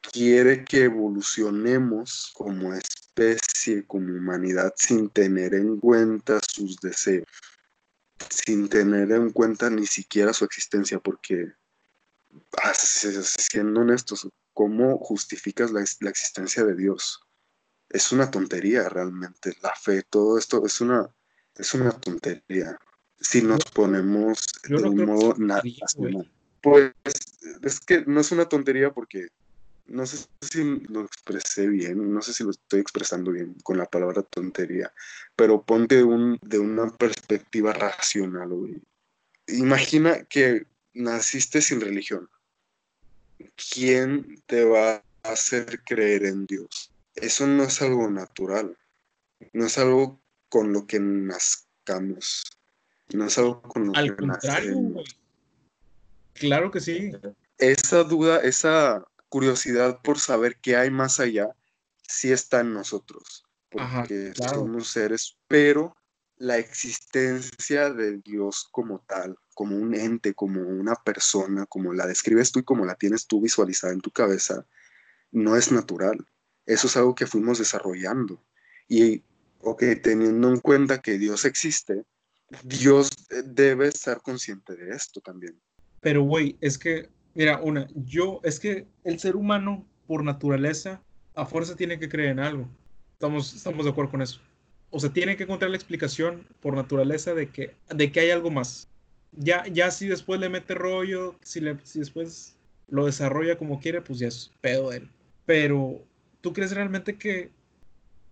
quiere 0.00 0.64
que 0.64 0.84
evolucionemos 0.84 2.32
como 2.34 2.74
especie, 2.74 3.86
como 3.86 4.14
humanidad, 4.14 4.72
sin 4.76 5.10
tener 5.10 5.54
en 5.54 5.78
cuenta 5.78 6.40
sus 6.46 6.76
deseos, 6.80 7.26
sin 8.30 8.68
tener 8.68 9.12
en 9.12 9.30
cuenta 9.30 9.68
ni 9.68 9.86
siquiera 9.86 10.32
su 10.32 10.44
existencia, 10.46 10.98
porque, 11.00 11.52
siendo 12.74 13.80
honestos, 13.80 14.28
¿cómo 14.54 14.98
justificas 14.98 15.70
la, 15.70 15.84
la 16.00 16.10
existencia 16.10 16.64
de 16.64 16.74
Dios? 16.74 17.20
Es 17.90 18.10
una 18.12 18.30
tontería 18.30 18.88
realmente, 18.88 19.54
la 19.62 19.74
fe, 19.74 20.02
todo 20.02 20.38
esto 20.38 20.64
es 20.64 20.80
una 20.80 21.10
es 21.58 21.74
una 21.74 21.90
tontería. 21.90 22.78
Si 23.20 23.42
nos 23.42 23.64
ponemos 23.64 24.38
de 24.68 24.76
un 24.76 25.04
modo 25.04 25.34
nacional. 25.36 26.30
Pues 26.62 26.92
es 27.62 27.80
que 27.80 28.04
no 28.06 28.20
es 28.20 28.32
una 28.32 28.48
tontería 28.48 28.92
porque 28.92 29.28
no 29.86 30.06
sé 30.06 30.26
si 30.40 30.62
lo 30.88 31.04
expresé 31.04 31.66
bien, 31.66 32.12
no 32.12 32.22
sé 32.22 32.32
si 32.32 32.44
lo 32.44 32.50
estoy 32.50 32.80
expresando 32.80 33.32
bien 33.32 33.54
con 33.62 33.78
la 33.78 33.86
palabra 33.86 34.22
tontería, 34.22 34.92
pero 35.34 35.62
ponte 35.62 36.02
un, 36.02 36.38
de 36.42 36.58
una 36.58 36.90
perspectiva 36.90 37.72
racional, 37.72 38.50
Imagina 39.46 40.24
que 40.24 40.66
naciste 40.92 41.62
sin 41.62 41.80
religión. 41.80 42.28
¿Quién 43.72 44.42
te 44.44 44.64
va 44.64 44.96
a 44.96 45.02
hacer 45.22 45.80
creer 45.84 46.26
en 46.26 46.44
Dios? 46.44 46.92
Eso 47.14 47.46
no 47.46 47.62
es 47.62 47.80
algo 47.80 48.10
natural, 48.10 48.76
no 49.54 49.64
es 49.64 49.78
algo 49.78 50.20
con 50.48 50.72
lo 50.72 50.86
que 50.86 51.00
nazcamos. 51.00 52.44
No 53.12 53.26
es 53.26 53.38
algo 53.38 53.62
con 53.62 53.86
lo 53.86 53.96
Al 53.96 54.10
que 54.10 54.16
contrario, 54.16 54.70
nacemos. 54.70 55.18
Claro 56.34 56.70
que 56.70 56.80
sí. 56.80 57.12
Esa 57.58 58.04
duda, 58.04 58.38
esa 58.38 59.04
curiosidad 59.28 60.00
por 60.02 60.18
saber 60.18 60.56
qué 60.60 60.76
hay 60.76 60.90
más 60.90 61.20
allá, 61.20 61.48
sí 62.06 62.30
está 62.32 62.60
en 62.60 62.74
nosotros. 62.74 63.44
Ajá, 63.76 64.00
Porque 64.00 64.32
claro. 64.34 64.60
somos 64.60 64.88
seres, 64.88 65.36
pero 65.48 65.96
la 66.36 66.58
existencia 66.58 67.90
de 67.90 68.18
Dios 68.18 68.68
como 68.70 69.00
tal, 69.00 69.36
como 69.54 69.76
un 69.76 69.94
ente, 69.94 70.34
como 70.34 70.62
una 70.62 70.94
persona, 70.94 71.66
como 71.66 71.92
la 71.92 72.06
describes 72.06 72.52
tú 72.52 72.60
y 72.60 72.64
como 72.64 72.84
la 72.84 72.94
tienes 72.94 73.26
tú 73.26 73.40
visualizada 73.40 73.92
en 73.92 74.00
tu 74.00 74.10
cabeza, 74.10 74.64
no 75.32 75.56
es 75.56 75.72
natural. 75.72 76.26
Eso 76.64 76.86
es 76.86 76.96
algo 76.96 77.14
que 77.14 77.26
fuimos 77.26 77.58
desarrollando. 77.58 78.42
Y, 78.88 79.24
ok, 79.60 79.82
teniendo 80.02 80.48
en 80.48 80.60
cuenta 80.60 81.00
que 81.00 81.18
Dios 81.18 81.44
existe, 81.44 82.04
Dios 82.62 83.10
eh, 83.30 83.42
debe 83.44 83.88
estar 83.88 84.20
consciente 84.22 84.74
de 84.74 84.90
esto 84.90 85.20
también. 85.20 85.60
Pero, 86.00 86.22
güey, 86.22 86.56
es 86.60 86.78
que, 86.78 87.08
mira, 87.34 87.60
una, 87.60 87.88
yo, 87.94 88.40
es 88.42 88.60
que 88.60 88.86
el 89.04 89.18
ser 89.18 89.36
humano, 89.36 89.86
por 90.06 90.24
naturaleza, 90.24 91.02
a 91.34 91.44
fuerza 91.44 91.76
tiene 91.76 91.98
que 91.98 92.08
creer 92.08 92.30
en 92.30 92.40
algo. 92.40 92.68
Estamos, 93.12 93.54
estamos 93.54 93.84
de 93.84 93.90
acuerdo 93.90 94.10
con 94.12 94.22
eso. 94.22 94.40
O 94.90 95.00
sea, 95.00 95.12
tiene 95.12 95.36
que 95.36 95.42
encontrar 95.42 95.70
la 95.70 95.76
explicación 95.76 96.46
por 96.60 96.74
naturaleza 96.74 97.34
de 97.34 97.50
que, 97.50 97.74
de 97.94 98.10
que 98.10 98.20
hay 98.20 98.30
algo 98.30 98.50
más. 98.50 98.88
Ya, 99.32 99.66
ya 99.66 99.90
si 99.90 100.08
después 100.08 100.40
le 100.40 100.48
mete 100.48 100.74
rollo, 100.74 101.36
si, 101.42 101.60
le, 101.60 101.76
si 101.84 101.98
después 101.98 102.56
lo 102.88 103.04
desarrolla 103.04 103.58
como 103.58 103.80
quiere, 103.80 104.00
pues 104.00 104.18
ya 104.18 104.28
es 104.28 104.50
pedo 104.60 104.90
de 104.90 104.98
él. 104.98 105.10
Pero, 105.44 106.02
¿tú 106.40 106.52
crees 106.52 106.72
realmente 106.72 107.16
que, 107.16 107.50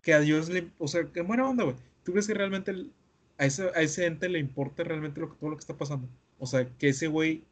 que 0.07 0.15
a 0.15 0.21
Dios 0.21 0.49
le... 0.49 0.71
O 0.79 0.87
sea, 0.87 1.05
que 1.13 1.21
buena 1.23 1.49
onda, 1.49 1.65
güey. 1.65 1.75
¿Tú 2.05 2.13
crees 2.13 2.29
que 2.29 2.35
realmente 2.35 2.71
el- 2.71 2.93
a, 3.39 3.45
ese, 3.45 3.65
a 3.75 3.83
ese 3.83 4.07
ente 4.07 4.29
le 4.29 4.39
importa 4.39 4.85
realmente 4.85 5.21
lo, 5.21 5.31
todo 5.33 5.51
lo 5.51 5.57
que 5.57 5.63
está 5.63 5.77
pasando? 5.77 6.09
O 6.39 6.47
sea, 6.47 6.69
que 6.79 6.91
ese 6.91 7.09
güey 7.09 7.43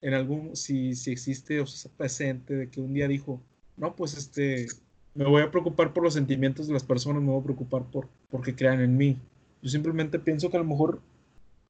en 0.00 0.14
algún, 0.14 0.54
si, 0.54 0.94
si 0.94 1.10
existe 1.10 1.60
o 1.60 1.66
sea, 1.66 1.90
ese 1.98 2.28
ente 2.28 2.54
de 2.54 2.70
que 2.70 2.80
un 2.80 2.94
día 2.94 3.08
dijo, 3.08 3.42
no, 3.76 3.96
pues 3.96 4.16
este, 4.16 4.68
me 5.14 5.24
voy 5.24 5.42
a 5.42 5.50
preocupar 5.50 5.92
por 5.92 6.04
los 6.04 6.14
sentimientos 6.14 6.68
de 6.68 6.72
las 6.72 6.84
personas, 6.84 7.20
me 7.20 7.32
voy 7.32 7.40
a 7.40 7.44
preocupar 7.44 7.82
por 7.90 8.08
porque 8.30 8.54
crean 8.54 8.80
en 8.80 8.96
mí. 8.96 9.18
Yo 9.60 9.68
simplemente 9.68 10.20
pienso 10.20 10.50
que 10.50 10.56
a 10.56 10.60
lo 10.60 10.66
mejor 10.66 11.00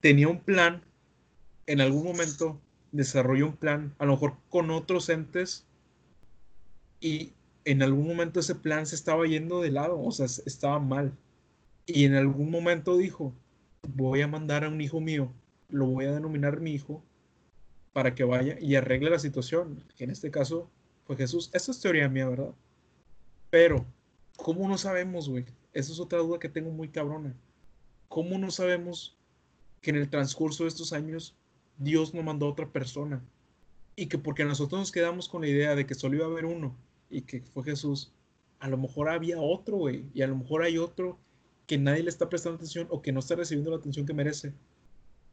tenía 0.00 0.28
un 0.28 0.40
plan, 0.40 0.82
en 1.66 1.80
algún 1.80 2.04
momento 2.04 2.60
desarrolló 2.92 3.46
un 3.46 3.56
plan, 3.56 3.94
a 3.98 4.04
lo 4.04 4.12
mejor 4.12 4.34
con 4.50 4.70
otros 4.70 5.08
entes, 5.08 5.64
y 7.00 7.32
en 7.64 7.82
algún 7.82 8.06
momento 8.06 8.40
ese 8.40 8.54
plan 8.54 8.86
se 8.86 8.94
estaba 8.94 9.26
yendo 9.26 9.60
de 9.60 9.70
lado, 9.70 10.00
o 10.00 10.12
sea, 10.12 10.26
estaba 10.26 10.78
mal. 10.78 11.16
Y 11.86 12.04
en 12.04 12.14
algún 12.14 12.50
momento 12.50 12.96
dijo, 12.96 13.34
voy 13.88 14.22
a 14.22 14.28
mandar 14.28 14.64
a 14.64 14.68
un 14.68 14.80
hijo 14.80 15.00
mío, 15.00 15.32
lo 15.68 15.86
voy 15.86 16.06
a 16.06 16.12
denominar 16.12 16.60
mi 16.60 16.72
hijo, 16.72 17.02
para 17.92 18.14
que 18.14 18.24
vaya 18.24 18.58
y 18.60 18.74
arregle 18.74 19.10
la 19.10 19.18
situación, 19.18 19.82
que 19.96 20.04
en 20.04 20.10
este 20.10 20.30
caso 20.30 20.70
fue 21.06 21.16
Jesús. 21.16 21.50
Esa 21.52 21.70
es 21.70 21.80
teoría 21.80 22.08
mía, 22.08 22.28
¿verdad? 22.28 22.52
Pero, 23.50 23.86
¿cómo 24.36 24.68
no 24.68 24.76
sabemos, 24.76 25.28
güey? 25.28 25.44
Esa 25.72 25.92
es 25.92 26.00
otra 26.00 26.18
duda 26.18 26.38
que 26.38 26.48
tengo 26.48 26.70
muy 26.70 26.88
cabrona. 26.88 27.34
¿Cómo 28.08 28.38
no 28.38 28.50
sabemos 28.50 29.16
que 29.80 29.90
en 29.90 29.96
el 29.96 30.10
transcurso 30.10 30.64
de 30.64 30.68
estos 30.68 30.92
años 30.92 31.36
Dios 31.78 32.14
no 32.14 32.22
mandó 32.22 32.46
a 32.46 32.50
otra 32.50 32.68
persona? 32.68 33.22
Y 33.96 34.06
que 34.06 34.18
porque 34.18 34.44
nosotros 34.44 34.80
nos 34.80 34.92
quedamos 34.92 35.28
con 35.28 35.42
la 35.42 35.48
idea 35.48 35.76
de 35.76 35.86
que 35.86 35.94
solo 35.94 36.16
iba 36.16 36.26
a 36.26 36.28
haber 36.28 36.46
uno 36.46 36.76
y 37.14 37.22
que 37.22 37.40
fue 37.40 37.64
Jesús, 37.64 38.12
a 38.58 38.68
lo 38.68 38.76
mejor 38.76 39.08
había 39.08 39.40
otro, 39.40 39.76
güey. 39.76 40.04
Y 40.14 40.22
a 40.22 40.26
lo 40.26 40.36
mejor 40.36 40.62
hay 40.62 40.78
otro 40.78 41.18
que 41.66 41.78
nadie 41.78 42.02
le 42.02 42.10
está 42.10 42.28
prestando 42.28 42.56
atención 42.56 42.86
o 42.90 43.02
que 43.02 43.12
no 43.12 43.20
está 43.20 43.36
recibiendo 43.36 43.70
la 43.70 43.78
atención 43.78 44.06
que 44.06 44.14
merece 44.14 44.52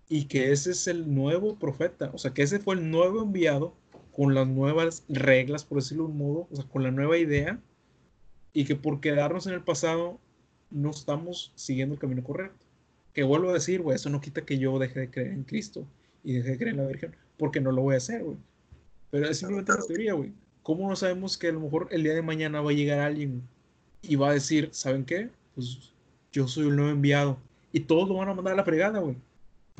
y 0.08 0.26
que 0.26 0.52
ese 0.52 0.72
es 0.72 0.88
el 0.88 1.14
nuevo 1.14 1.58
profeta, 1.58 2.12
o 2.14 2.18
sea, 2.18 2.34
que 2.34 2.42
ese 2.42 2.60
fue 2.60 2.76
el 2.76 2.92
nuevo 2.92 3.22
enviado 3.22 3.74
con 4.12 4.36
las 4.36 4.46
nuevas 4.46 5.06
reglas, 5.08 5.64
por 5.64 5.78
decirlo 5.78 6.04
de 6.04 6.12
un 6.12 6.18
modo, 6.18 6.48
o 6.52 6.56
sea, 6.58 6.66
con 6.66 6.84
la 6.84 6.92
nueva 6.92 7.18
idea, 7.18 7.62
y 8.52 8.66
que 8.66 8.76
por 8.76 9.00
quedarnos 9.00 9.48
en 9.48 9.54
el 9.54 9.64
pasado 9.64 10.20
no 10.70 10.90
estamos 10.90 11.54
siguiendo 11.56 11.96
el 11.96 12.02
camino 12.02 12.24
correcto. 12.26 12.66
Que 13.14 13.24
vuelvo 13.24 13.52
a 13.52 13.54
decir, 13.54 13.82
güey, 13.82 13.96
eso 13.96 14.10
no 14.10 14.20
quita 14.20 14.46
que 14.46 14.58
yo 14.58 14.78
deje 14.80 15.00
de 15.00 15.12
creer 15.12 15.32
en 15.32 15.44
Cristo 15.44 15.88
y 16.26 16.34
deje 16.34 16.52
de 16.52 16.58
creer 16.58 16.72
en 16.76 16.82
la 16.82 16.88
Virgen, 16.88 17.16
porque 17.38 17.62
no 17.62 17.72
lo 17.72 17.82
voy 17.82 17.96
a 17.96 18.00
hacer, 18.00 18.22
güey. 18.22 18.38
Pero 19.12 19.30
es 19.30 19.38
simplemente 19.38 19.72
una 19.72 19.86
teoría, 19.86 20.14
güey. 20.14 20.34
¿Cómo 20.64 20.88
no 20.90 20.96
sabemos 20.96 21.38
que 21.38 21.48
a 21.48 21.52
lo 21.52 21.60
mejor 21.60 21.88
el 21.92 22.04
día 22.04 22.14
de 22.14 22.22
mañana 22.22 22.62
va 22.62 22.72
a 22.72 22.74
llegar 22.74 23.00
alguien 23.00 23.42
y 24.02 24.16
va 24.16 24.30
a 24.30 24.34
decir, 24.34 24.70
¿saben 24.72 25.06
qué? 25.06 25.30
Pues 25.56 25.94
yo 26.32 26.48
soy 26.48 26.68
el 26.68 26.76
nuevo 26.76 26.92
enviado. 26.92 27.38
Y 27.72 27.82
todos 27.82 28.08
lo 28.08 28.16
van 28.16 28.30
a 28.30 28.34
mandar 28.34 28.54
a 28.54 28.58
la 28.58 28.64
fregada, 28.64 29.00
güey 29.00 29.16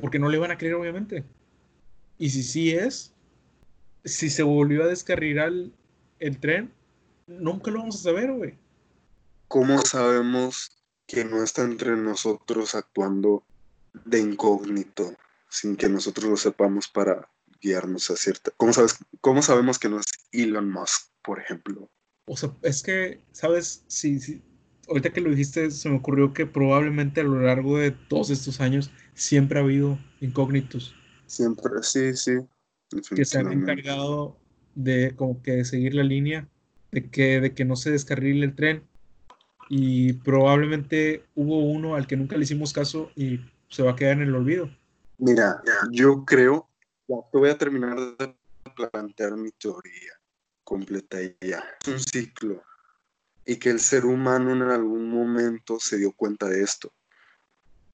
porque 0.02 0.20
no 0.20 0.30
le 0.30 0.40
van 0.40 0.52
a 0.52 0.58
creer, 0.58 0.74
obviamente. 0.74 1.24
Y 2.18 2.30
si 2.32 2.44
sí 2.44 2.72
es, 2.72 3.14
si 4.04 4.30
se 4.30 4.44
volvió 4.44 4.84
a 4.84 4.88
descarrilar 4.88 5.50
el, 5.50 5.74
el 6.20 6.40
tren, 6.40 6.74
nunca 7.28 7.72
lo 7.72 7.80
vamos 7.80 7.96
a 7.96 8.04
saber, 8.10 8.34
güey. 8.34 8.56
¿Cómo 9.48 9.80
sabemos 9.84 10.72
que 11.06 11.24
no 11.24 11.44
está 11.44 11.64
entre 11.64 11.96
nosotros 11.96 12.74
actuando 12.74 13.44
de 14.06 14.20
incógnito, 14.20 15.16
sin 15.50 15.76
que 15.76 15.90
nosotros 15.90 16.30
lo 16.30 16.38
sepamos 16.38 16.88
para 16.88 17.30
guiarnos 17.62 18.10
a 18.10 18.16
cierta... 18.16 18.52
¿Cómo, 18.58 18.74
sabes, 18.74 18.98
¿Cómo 19.22 19.42
sabemos 19.42 19.80
que 19.80 19.90
no 19.90 20.00
es 20.00 20.06
Elon 20.32 20.72
Musk, 20.72 21.12
por 21.22 21.40
ejemplo? 21.40 21.90
O 22.26 22.36
sea, 22.38 22.52
es 22.62 22.84
que, 22.84 23.22
¿sabes? 23.32 23.84
Si, 23.88 24.20
si, 24.20 24.42
ahorita 24.88 25.12
que 25.12 25.22
lo 25.22 25.30
dijiste, 25.30 25.72
se 25.72 25.90
me 25.90 25.98
ocurrió 25.98 26.34
que 26.34 26.46
probablemente 26.46 27.22
a 27.22 27.26
lo 27.26 27.42
largo 27.42 27.78
de 27.78 27.92
todos 27.92 28.30
estos 28.30 28.62
años 28.62 28.92
siempre 29.14 29.60
ha 29.60 29.64
habido 29.64 29.98
incógnitos. 30.20 30.96
Siempre, 31.28 31.72
sí, 31.82 32.16
sí. 32.16 32.38
Que 33.16 33.26
se 33.26 33.40
han 33.40 33.52
encargado 33.52 34.38
de 34.76 35.16
como 35.16 35.42
que 35.42 35.64
seguir 35.64 35.96
la 35.96 36.04
línea, 36.04 36.48
de 36.92 37.10
que, 37.10 37.40
de 37.40 37.54
que 37.54 37.66
no 37.66 37.76
se 37.76 37.92
descarrile 37.92 38.46
el 38.46 38.56
tren. 38.56 38.84
Y 39.70 40.14
probablemente 40.14 41.24
hubo 41.36 41.60
uno 41.60 41.96
al 41.96 42.06
que 42.06 42.18
nunca 42.18 42.36
le 42.36 42.44
hicimos 42.44 42.74
caso 42.74 43.10
y 43.16 43.40
se 43.70 43.84
va 43.84 43.92
a 43.92 43.96
quedar 43.96 44.18
en 44.18 44.24
el 44.24 44.36
olvido. 44.36 44.70
Mira, 45.18 45.62
yo 45.92 46.26
creo, 46.26 46.68
ya 47.12 47.40
voy 47.40 47.50
a 47.50 47.58
terminar 47.58 47.98
de 48.18 48.36
plantear 48.92 49.36
mi 49.36 49.52
teoría 49.52 50.14
completa 50.64 51.18
ya. 51.42 51.64
Es 51.82 51.88
un 51.88 52.00
ciclo. 52.00 52.64
Y 53.46 53.58
que 53.58 53.70
el 53.70 53.80
ser 53.80 54.06
humano 54.06 54.52
en 54.52 54.62
algún 54.62 55.10
momento 55.10 55.80
se 55.80 55.98
dio 55.98 56.12
cuenta 56.14 56.48
de 56.48 56.64
esto. 56.64 56.94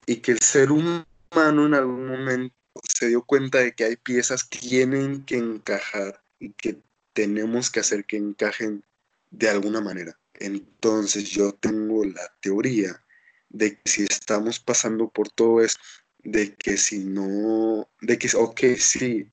Y 0.06 0.18
que 0.18 0.34
el 0.34 0.40
ser 0.40 0.72
humano 0.72 1.66
en 1.66 1.74
algún 1.74 2.08
momento 2.08 2.56
se 2.84 3.08
dio 3.08 3.24
cuenta 3.24 3.60
de 3.60 3.74
que 3.74 3.86
hay 3.86 3.96
piezas 3.96 4.44
que 4.44 4.60
tienen 4.60 5.26
que 5.26 5.38
encajar 5.38 6.22
y 6.40 6.52
que 6.52 6.82
tenemos 7.14 7.72
que 7.72 7.80
hacer 7.80 8.06
que 8.06 8.18
encajen 8.18 8.84
de 9.32 9.50
alguna 9.50 9.82
manera. 9.82 10.20
Entonces 10.36 11.30
yo 11.30 11.54
tengo 11.54 12.06
la 12.06 12.32
teoría 12.42 13.04
de 13.50 13.80
que 13.80 13.90
si 13.90 14.04
estamos 14.04 14.60
pasando 14.60 15.10
por 15.10 15.30
todo 15.30 15.62
esto, 15.62 15.82
de 16.20 16.56
que 16.56 16.78
si 16.78 17.00
no, 17.00 17.90
de 18.02 18.18
que, 18.18 18.30
ok, 18.36 18.62
sí, 18.78 19.32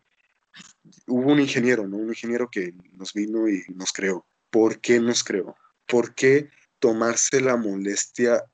hubo 1.07 1.33
un 1.33 1.41
ingeniero, 1.41 1.87
¿no? 1.89 1.97
Un 1.97 2.09
ingeniero 2.09 2.49
que 2.51 2.75
nos 2.93 3.13
vino 3.13 3.49
y 3.49 3.65
nos 3.75 3.93
creó. 3.93 4.27
¿Por 4.51 4.81
qué 4.81 5.01
nos 5.01 5.25
creó? 5.25 5.57
¿Por 5.87 6.15
qué 6.15 6.51
tomarse 6.79 7.41
la 7.41 7.57
molestia 7.57 8.45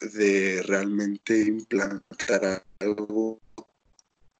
de 0.00 0.62
realmente 0.62 1.38
implantar 1.40 2.64
algo 2.78 3.40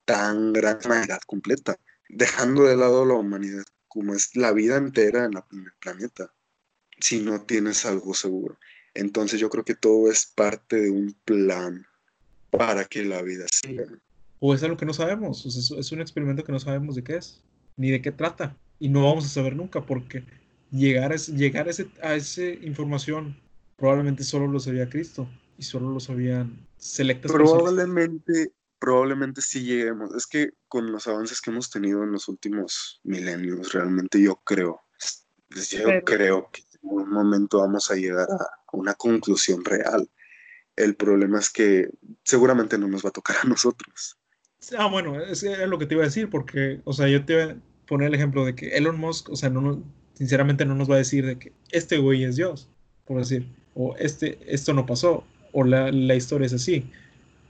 tan 0.04 0.52
grande, 0.52 0.86
humanidad 0.86 1.20
completa, 1.26 1.76
dejando 2.08 2.64
de 2.64 2.76
lado 2.76 3.04
la 3.04 3.14
humanidad 3.14 3.64
como 3.88 4.14
es 4.14 4.34
la 4.36 4.52
vida 4.52 4.76
entera 4.76 5.24
en, 5.24 5.32
la, 5.32 5.46
en 5.52 5.64
el 5.64 5.72
planeta, 5.80 6.32
si 6.98 7.20
no 7.20 7.42
tienes 7.42 7.84
algo 7.84 8.14
seguro? 8.14 8.58
Entonces 8.94 9.38
yo 9.38 9.50
creo 9.50 9.64
que 9.64 9.74
todo 9.74 10.10
es 10.10 10.26
parte 10.26 10.80
de 10.80 10.90
un 10.90 11.12
plan 11.24 11.86
para 12.50 12.84
que 12.84 13.04
la 13.04 13.22
vida 13.22 13.46
siga. 13.50 13.86
O 14.38 14.54
es 14.54 14.62
algo 14.62 14.76
que 14.76 14.86
no 14.86 14.94
sabemos, 14.94 15.44
o 15.44 15.50
sea, 15.50 15.78
es 15.78 15.92
un 15.92 16.00
experimento 16.00 16.44
que 16.44 16.52
no 16.52 16.60
sabemos 16.60 16.96
de 16.96 17.04
qué 17.04 17.16
es, 17.16 17.40
ni 17.76 17.90
de 17.90 18.00
qué 18.00 18.10
trata, 18.10 18.56
y 18.78 18.88
no 18.88 19.04
vamos 19.04 19.26
a 19.26 19.28
saber 19.28 19.54
nunca, 19.54 19.82
porque 19.82 20.24
llegar 20.70 21.12
a, 21.12 21.16
ese, 21.16 21.32
llegar 21.32 21.66
a, 21.66 21.70
ese, 21.70 21.88
a 22.02 22.14
esa 22.14 22.42
información 22.42 23.36
probablemente 23.76 24.24
solo 24.24 24.46
lo 24.46 24.60
sabía 24.60 24.88
Cristo, 24.88 25.28
y 25.60 25.62
solo 25.62 25.90
lo 25.90 26.00
sabían 26.00 26.66
selectas 26.78 27.30
Probablemente, 27.30 28.32
personas. 28.32 28.54
probablemente 28.78 29.42
sí 29.42 29.62
lleguemos. 29.62 30.14
Es 30.14 30.26
que 30.26 30.52
con 30.68 30.90
los 30.90 31.06
avances 31.06 31.42
que 31.42 31.50
hemos 31.50 31.68
tenido 31.70 32.02
en 32.02 32.12
los 32.12 32.28
últimos 32.28 32.98
milenios, 33.04 33.74
realmente 33.74 34.22
yo 34.22 34.36
creo, 34.36 34.80
yo 35.50 35.84
Pero... 35.84 36.04
creo 36.06 36.50
que 36.50 36.62
en 36.62 36.78
un 36.82 37.10
momento 37.10 37.58
vamos 37.58 37.90
a 37.90 37.94
llegar 37.94 38.26
a 38.30 38.46
una 38.72 38.94
conclusión 38.94 39.62
real. 39.62 40.08
El 40.80 40.94
problema 40.94 41.38
es 41.38 41.50
que 41.50 41.90
seguramente 42.24 42.78
no 42.78 42.88
nos 42.88 43.04
va 43.04 43.10
a 43.10 43.12
tocar 43.12 43.36
a 43.42 43.48
nosotros. 43.48 44.16
Ah, 44.78 44.86
bueno, 44.86 45.20
es, 45.20 45.42
es 45.42 45.68
lo 45.68 45.78
que 45.78 45.86
te 45.86 45.94
iba 45.94 46.02
a 46.02 46.06
decir, 46.06 46.30
porque, 46.30 46.80
o 46.84 46.92
sea, 46.92 47.08
yo 47.08 47.24
te 47.24 47.34
iba 47.34 47.44
a 47.44 47.56
poner 47.86 48.08
el 48.08 48.14
ejemplo 48.14 48.44
de 48.44 48.54
que 48.54 48.76
Elon 48.76 48.98
Musk, 48.98 49.28
o 49.30 49.36
sea, 49.36 49.50
no 49.50 49.60
nos, 49.60 49.78
sinceramente 50.14 50.64
no 50.64 50.74
nos 50.74 50.90
va 50.90 50.94
a 50.94 50.98
decir 50.98 51.26
de 51.26 51.38
que 51.38 51.52
este 51.70 51.98
güey 51.98 52.24
es 52.24 52.36
Dios, 52.36 52.70
por 53.04 53.18
decir, 53.18 53.46
o 53.74 53.94
este, 53.96 54.38
esto 54.46 54.72
no 54.72 54.86
pasó, 54.86 55.24
o 55.52 55.64
la, 55.64 55.90
la 55.90 56.14
historia 56.14 56.46
es 56.46 56.52
así. 56.52 56.90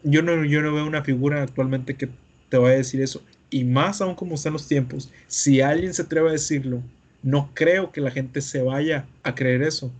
yo 0.03 0.23
no, 0.23 0.45
yo 0.45 0.63
no 0.63 0.75
veo 0.75 0.87
una 0.87 1.05
figura 1.05 1.43
actualmente 1.43 1.97
que 1.97 2.09
te 2.49 2.59
vaya 2.59 2.75
a 2.75 2.79
decir 2.79 3.01
eso. 3.01 3.23
Y 3.51 3.65
más 3.65 4.01
aún 4.01 4.15
como 4.15 4.35
están 4.35 4.53
los 4.53 4.67
tiempos, 4.69 5.11
si 5.27 5.61
alguien 5.61 5.95
se 5.95 6.03
atreve 6.03 6.31
a 6.31 6.33
decirlo, 6.33 6.83
no 7.23 7.51
creo 7.55 7.93
que 7.93 8.01
la 8.01 8.11
gente 8.11 8.41
se 8.41 8.63
vaya 8.63 9.07
a 9.23 9.35
creer 9.35 9.63
eso, 9.63 9.93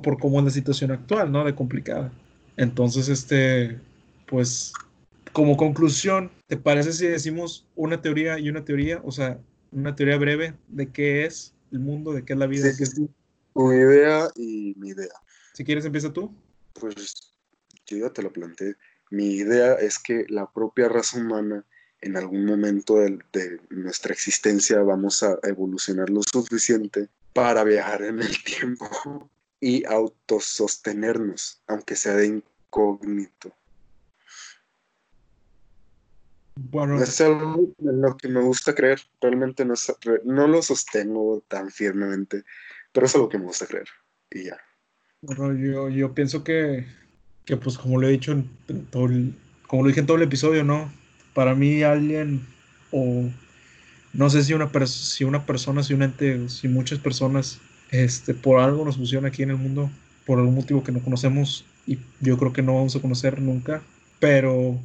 por 0.00 0.18
cómo 0.18 0.38
es 0.38 0.44
la 0.44 0.50
situación 0.50 0.90
actual, 0.90 1.30
¿no? 1.30 1.44
De 1.44 1.54
complicada. 1.54 2.12
Entonces, 2.62 3.08
este, 3.08 3.80
pues, 4.28 4.72
como 5.32 5.56
conclusión, 5.56 6.30
¿te 6.46 6.56
parece 6.56 6.92
si 6.92 7.08
decimos 7.08 7.66
una 7.74 8.00
teoría 8.00 8.38
y 8.38 8.48
una 8.48 8.64
teoría? 8.64 9.00
O 9.02 9.10
sea, 9.10 9.40
una 9.72 9.96
teoría 9.96 10.16
breve 10.16 10.54
de 10.68 10.92
qué 10.92 11.24
es 11.24 11.54
el 11.72 11.80
mundo, 11.80 12.12
de 12.12 12.24
qué 12.24 12.34
es 12.34 12.38
la 12.38 12.46
vida. 12.46 12.72
Sí, 12.72 12.86
sí, 12.86 13.08
Tu 13.52 13.72
idea 13.72 14.28
y 14.36 14.74
mi 14.76 14.90
idea. 14.90 15.10
Si 15.54 15.64
quieres, 15.64 15.84
empieza 15.86 16.12
tú. 16.12 16.32
Pues 16.74 17.34
yo 17.86 17.96
ya 17.96 18.10
te 18.10 18.22
lo 18.22 18.32
planteé. 18.32 18.76
Mi 19.10 19.34
idea 19.34 19.74
es 19.74 19.98
que 19.98 20.24
la 20.28 20.48
propia 20.48 20.88
raza 20.88 21.18
humana 21.18 21.64
en 22.00 22.16
algún 22.16 22.44
momento 22.44 22.94
de, 22.98 23.18
de, 23.32 23.60
nuestra 23.70 24.12
existencia 24.12 24.80
vamos 24.82 25.24
a 25.24 25.36
evolucionar 25.42 26.10
lo 26.10 26.20
suficiente 26.22 27.08
para 27.32 27.64
viajar 27.64 28.02
en 28.02 28.20
el 28.20 28.44
tiempo 28.44 28.88
y 29.58 29.84
autosostenernos, 29.84 31.60
aunque 31.66 31.96
sea 31.96 32.14
de 32.14 32.42
incógnito. 32.72 33.54
Bueno, 36.54 37.02
es 37.02 37.20
algo 37.20 37.72
en 37.78 38.00
lo 38.00 38.16
que 38.16 38.28
me 38.28 38.40
gusta 38.40 38.74
creer. 38.74 39.00
Realmente 39.20 39.64
no, 39.64 39.74
no 40.24 40.46
lo 40.46 40.62
sostengo 40.62 41.42
tan 41.48 41.70
firmemente, 41.70 42.42
pero 42.92 43.06
es 43.06 43.14
algo 43.14 43.28
que 43.28 43.38
me 43.38 43.44
gusta 43.44 43.66
creer. 43.66 43.88
Y 44.30 44.44
ya. 44.44 44.58
Bueno, 45.22 45.54
yo, 45.54 45.88
yo 45.88 46.14
pienso 46.14 46.44
que, 46.44 46.86
que, 47.44 47.56
pues 47.56 47.78
como 47.78 48.00
lo 48.00 48.08
he 48.08 48.12
dicho 48.12 48.32
en 48.32 48.86
todo 48.90 49.06
el, 49.06 49.34
como 49.66 49.82
lo 49.82 49.88
dije 49.88 50.00
en 50.00 50.06
todo 50.06 50.16
el 50.16 50.24
episodio, 50.24 50.64
¿no? 50.64 50.92
Para 51.34 51.54
mí 51.54 51.82
alguien 51.82 52.46
o 52.90 53.30
no 54.12 54.28
sé 54.28 54.42
si 54.42 54.52
una, 54.52 54.70
si 54.86 55.24
una 55.24 55.46
persona, 55.46 55.82
si 55.82 55.94
un 55.94 56.02
ente, 56.02 56.48
si 56.50 56.68
muchas 56.68 56.98
personas, 56.98 57.60
este, 57.90 58.34
por 58.34 58.60
algo 58.60 58.84
nos 58.84 58.98
pusieron 58.98 59.24
aquí 59.24 59.42
en 59.42 59.50
el 59.50 59.56
mundo, 59.56 59.90
por 60.26 60.38
algún 60.38 60.54
motivo 60.54 60.84
que 60.84 60.92
no 60.92 61.02
conocemos 61.02 61.64
y 61.86 61.98
yo 62.20 62.38
creo 62.38 62.52
que 62.52 62.62
no 62.62 62.74
vamos 62.74 62.96
a 62.96 63.00
conocer 63.00 63.40
nunca, 63.40 63.82
pero 64.20 64.78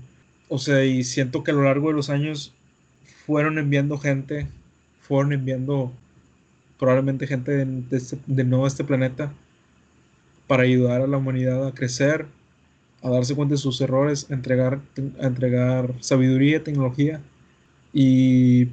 o 0.49 0.57
sea, 0.57 0.85
y 0.85 1.03
siento 1.03 1.43
que 1.43 1.51
a 1.51 1.53
lo 1.53 1.63
largo 1.63 1.89
de 1.89 1.95
los 1.95 2.09
años 2.09 2.53
fueron 3.25 3.57
enviando 3.57 3.97
gente, 3.97 4.47
fueron 5.01 5.33
enviando 5.33 5.91
probablemente 6.79 7.27
gente 7.27 7.65
de, 7.65 7.97
este, 7.97 8.17
de, 8.27 8.55
a 8.55 8.67
este 8.67 8.83
planeta 8.83 9.33
para 10.47 10.63
ayudar 10.63 11.01
a 11.01 11.07
la 11.07 11.17
humanidad 11.17 11.67
a 11.67 11.73
crecer, 11.73 12.27
a 13.01 13.09
darse 13.09 13.35
cuenta 13.35 13.55
de 13.55 13.59
sus 13.59 13.81
errores, 13.81 14.27
a 14.31 14.33
entregar, 14.33 14.79
a 15.19 15.27
entregar 15.27 15.93
sabiduría, 15.99 16.63
tecnología. 16.63 17.21
Y 17.93 18.67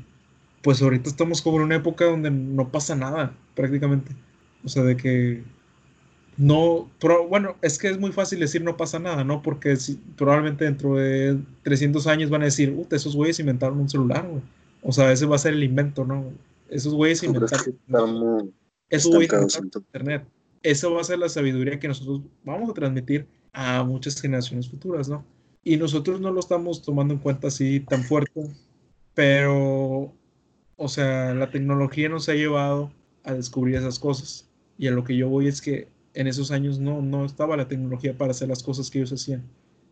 pues 0.63 0.81
ahorita 0.83 1.09
estamos 1.09 1.43
como 1.43 1.57
en 1.59 1.65
una 1.65 1.77
época 1.77 2.05
donde 2.05 2.31
no 2.31 2.69
pasa 2.69 2.95
nada, 2.95 3.35
prácticamente. 3.55 4.13
O 4.65 4.69
sea, 4.69 4.83
de 4.85 4.97
que 4.97 5.43
no, 6.37 6.91
pero 6.99 7.29
bueno, 7.29 7.57
es 7.63 7.79
que 7.79 7.89
es 7.89 7.99
muy 7.99 8.13
fácil 8.13 8.41
decir 8.41 8.63
no 8.63 8.77
pasa 8.77 8.99
nada, 8.99 9.25
¿no? 9.25 9.43
Porque 9.43 9.77
si, 9.77 9.95
probablemente 10.17 10.65
dentro 10.65 10.97
de 10.97 11.39
300 11.63 12.07
años 12.07 12.31
van 12.31 12.43
a 12.43 12.47
decir, 12.47 12.71
Uy, 12.77 12.87
esos 12.91 13.15
güeyes 13.15 13.39
inventaron 13.39 13.79
un 13.79 13.89
celular, 13.89 14.27
güey. 14.27 14.43
O 14.83 14.93
sea, 14.93 15.13
ese 15.13 15.27
va 15.27 15.37
a 15.37 15.39
ser 15.39 15.55
el 15.55 15.63
invento, 15.63 16.05
¿no? 16.05 16.33
Esos 16.69 16.95
güeyes 16.95 17.23
inventaron. 17.23 18.53
Esos 18.89 19.13
güeyes 19.13 19.33
inventaron 19.33 19.71
internet. 19.87 20.27
Eso 20.63 20.93
va 20.93 21.03
a 21.03 21.05
ser 21.05 21.19
la 21.19 21.29
sabiduría 21.29 21.79
que 21.79 21.89
nosotros 21.89 22.23
vamos 22.43 22.71
a 22.71 22.75
transmitir 22.75 23.27
a 23.53 23.85
muchas 23.85 24.21
generaciones 24.21 24.69
futuras, 24.69 25.09
¿no? 25.09 25.25
Y 25.63 25.77
nosotros 25.77 26.21
no 26.21 26.33
lo 26.33 26.41
estamos 26.41 26.83
tomando 26.83 27.15
en 27.15 27.21
cuenta 27.21 27.49
así 27.49 27.81
tan 27.81 28.03
fuerte, 28.03 28.49
pero, 29.15 30.13
o 30.77 30.89
sea, 30.89 31.33
la 31.35 31.51
tecnología 31.51 32.09
nos 32.09 32.29
ha 32.29 32.35
llevado 32.35 32.91
a 33.23 33.33
descubrir 33.35 33.77
esas 33.77 33.99
cosas. 33.99 34.49
Y 34.77 34.89
a 34.89 34.91
lo 34.91 35.05
que 35.05 35.17
yo 35.17 35.29
voy 35.29 35.47
es 35.47 35.63
que 35.63 35.89
en 36.15 36.27
esos 36.27 36.51
años 36.51 36.79
no, 36.79 37.03
no 37.03 37.25
estaba 37.25 37.57
la 37.57 37.69
tecnología 37.69 38.17
para 38.17 38.31
hacer 38.31 38.49
las 38.49 38.63
cosas 38.63 38.91
que 38.91 38.99
ellos 38.99 39.13
hacían 39.13 39.43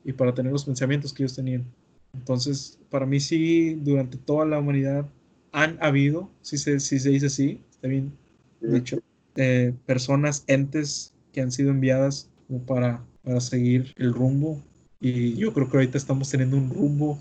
y 0.05 0.12
para 0.12 0.35
tener 0.35 0.53
los 0.53 0.64
pensamientos 0.64 1.12
que 1.12 1.23
ellos 1.23 1.37
tenían. 1.37 1.64
Entonces, 2.14 2.79
para 2.91 3.07
mí 3.07 3.20
sí, 3.20 3.75
durante 3.75 4.18
toda 4.18 4.47
la 4.47 4.59
humanidad 4.59 5.07
han 5.53 5.79
habido, 5.81 6.31
si 6.41 6.59
se, 6.59 6.81
si 6.81 6.99
se 6.99 7.11
dice 7.11 7.27
así, 7.27 7.61
está 7.70 7.89
bien 7.89 8.12
dicho, 8.61 8.99
eh, 9.37 9.75
personas, 9.87 10.45
entes 10.47 11.14
que 11.33 11.41
han 11.41 11.51
sido 11.51 11.70
enviadas 11.70 12.29
como 12.47 12.62
para, 12.62 13.05
para 13.25 13.41
seguir 13.41 13.93
el 13.97 14.12
rumbo. 14.12 14.62
Y 15.01 15.35
yo 15.35 15.53
creo 15.53 15.68
que 15.68 15.77
ahorita 15.79 15.99
estamos 15.99 16.31
teniendo 16.31 16.57
un 16.57 16.70
rumbo 16.70 17.18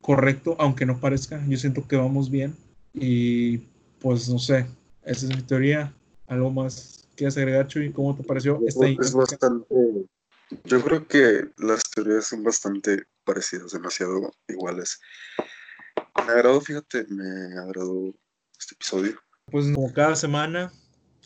correcto, 0.00 0.56
aunque 0.58 0.86
no 0.86 1.00
parezca. 1.00 1.44
Yo 1.48 1.56
siento 1.56 1.86
que 1.86 1.96
vamos 1.96 2.30
bien. 2.30 2.54
Y 2.92 3.58
pues 4.00 4.28
no 4.28 4.38
sé, 4.38 4.66
esa 5.04 5.26
es 5.26 5.36
mi 5.36 5.42
teoría. 5.42 5.94
Algo 6.26 6.50
más 6.50 7.01
quieres 7.16 7.36
agregar, 7.36 7.68
Chuy? 7.68 7.92
¿Cómo 7.92 8.16
te 8.16 8.22
pareció 8.22 8.60
esta 8.66 8.86
Es 8.86 9.12
bastante. 9.12 9.66
Yo 10.64 10.82
creo 10.82 11.06
que 11.06 11.48
las 11.58 11.82
teorías 11.90 12.26
son 12.26 12.42
bastante 12.42 13.04
parecidas, 13.24 13.72
demasiado 13.72 14.32
iguales. 14.48 15.00
Me 16.26 16.32
agradó, 16.32 16.60
fíjate, 16.60 17.06
me 17.08 17.58
agradó 17.58 18.14
este 18.58 18.74
episodio. 18.74 19.18
Pues 19.50 19.70
como 19.72 19.92
cada 19.92 20.14
semana, 20.14 20.72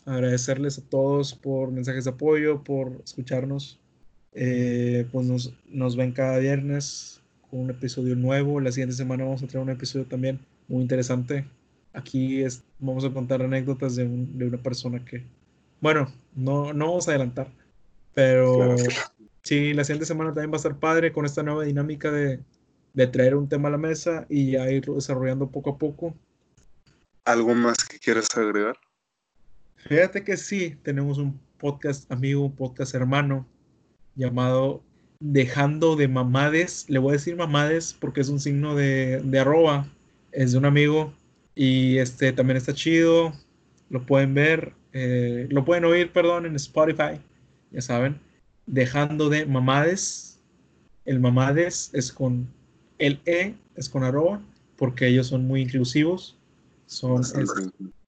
agradecerles 0.05 0.77
a 0.77 0.89
todos 0.89 1.33
por 1.33 1.71
mensajes 1.71 2.05
de 2.05 2.11
apoyo, 2.11 2.63
por 2.63 3.01
escucharnos. 3.03 3.79
Eh, 4.31 5.07
pues 5.11 5.25
nos, 5.25 5.53
nos 5.65 5.95
ven 5.95 6.13
cada 6.13 6.37
viernes 6.37 7.21
con 7.49 7.61
un 7.61 7.69
episodio 7.69 8.15
nuevo. 8.15 8.61
La 8.61 8.71
siguiente 8.71 8.95
semana 8.95 9.23
vamos 9.23 9.43
a 9.43 9.47
traer 9.47 9.63
un 9.63 9.71
episodio 9.71 10.05
también 10.05 10.39
muy 10.67 10.81
interesante. 10.81 11.47
Aquí 11.93 12.43
es, 12.43 12.63
vamos 12.79 13.03
a 13.03 13.11
contar 13.11 13.41
anécdotas 13.41 13.95
de, 13.95 14.07
de 14.07 14.47
una 14.47 14.61
persona 14.61 15.03
que 15.03 15.25
bueno, 15.79 16.11
no, 16.35 16.73
no 16.73 16.87
vamos 16.87 17.07
a 17.07 17.11
adelantar, 17.11 17.47
pero 18.13 18.75
sí, 19.43 19.73
la 19.73 19.83
siguiente 19.83 20.05
semana 20.05 20.33
también 20.33 20.51
va 20.51 20.55
a 20.55 20.57
estar 20.57 20.79
padre 20.79 21.11
con 21.11 21.25
esta 21.25 21.43
nueva 21.43 21.63
dinámica 21.63 22.11
de, 22.11 22.39
traer 23.11 23.35
un 23.35 23.47
tema 23.47 23.67
a 23.67 23.71
la 23.71 23.77
mesa 23.77 24.25
y 24.27 24.51
ya 24.51 24.69
ir 24.71 24.85
desarrollando 24.85 25.51
poco 25.51 25.71
a 25.71 25.77
poco. 25.77 26.15
¿Algo 27.25 27.53
más 27.53 27.83
que 27.83 27.99
quieras 27.99 28.27
agregar? 28.35 28.75
Fíjate 29.75 30.23
que 30.23 30.35
sí, 30.35 30.75
tenemos 30.81 31.19
un 31.19 31.39
podcast 31.59 32.11
amigo, 32.11 32.45
un 32.45 32.55
podcast 32.55 32.95
hermano 32.95 33.47
llamado 34.15 34.81
Dejando 35.19 35.95
de 35.95 36.07
Mamades. 36.07 36.89
Le 36.89 36.97
voy 36.99 37.11
a 37.11 37.13
decir 37.13 37.35
mamades 37.35 37.93
porque 37.93 38.21
es 38.21 38.29
un 38.29 38.39
signo 38.39 38.75
de, 38.75 39.21
de 39.23 39.39
arroba. 39.39 39.87
Es 40.31 40.53
de 40.53 40.57
un 40.57 40.65
amigo 40.65 41.13
y 41.53 41.97
este 41.97 42.33
también 42.33 42.57
está 42.57 42.73
chido. 42.73 43.33
Lo 43.89 44.05
pueden 44.05 44.33
ver. 44.33 44.76
Eh, 44.93 45.47
lo 45.49 45.65
pueden 45.65 45.85
oír, 45.85 46.11
perdón, 46.11 46.45
en 46.45 46.55
Spotify, 46.55 47.19
ya 47.71 47.81
saben, 47.81 48.19
dejando 48.65 49.29
de 49.29 49.45
mamades. 49.45 50.39
El 51.05 51.19
mamades 51.19 51.89
es 51.93 52.11
con 52.11 52.47
el 52.97 53.19
E, 53.25 53.55
es 53.75 53.89
con 53.89 54.03
arroba, 54.03 54.41
porque 54.75 55.07
ellos 55.07 55.27
son 55.27 55.45
muy 55.45 55.61
inclusivos, 55.61 56.37
son 56.85 57.21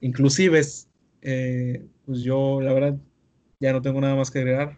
inclusives. 0.02 0.88
Eh, 1.22 1.86
pues 2.06 2.22
yo, 2.22 2.62
la 2.62 2.74
verdad, 2.74 2.98
ya 3.60 3.74
no 3.74 3.82
tengo 3.82 4.02
nada 4.02 4.16
más 4.16 4.32
que 4.32 4.40
agregar. 4.40 4.78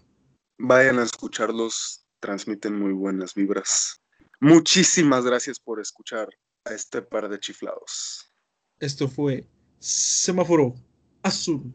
Vayan 0.58 1.00
a 1.00 1.04
escucharlos, 1.04 2.06
transmiten 2.20 2.78
muy 2.78 2.94
buenas 2.94 3.34
vibras. 3.34 4.02
Muchísimas 4.40 5.24
gracias 5.24 5.60
por 5.60 5.80
escuchar 5.80 6.28
a 6.66 6.74
este 6.74 7.02
par 7.02 7.30
de 7.30 7.40
chiflados. 7.40 8.32
Esto 8.80 9.08
fue 9.08 9.46
Semáforo 9.80 10.74
Azul. 11.22 11.74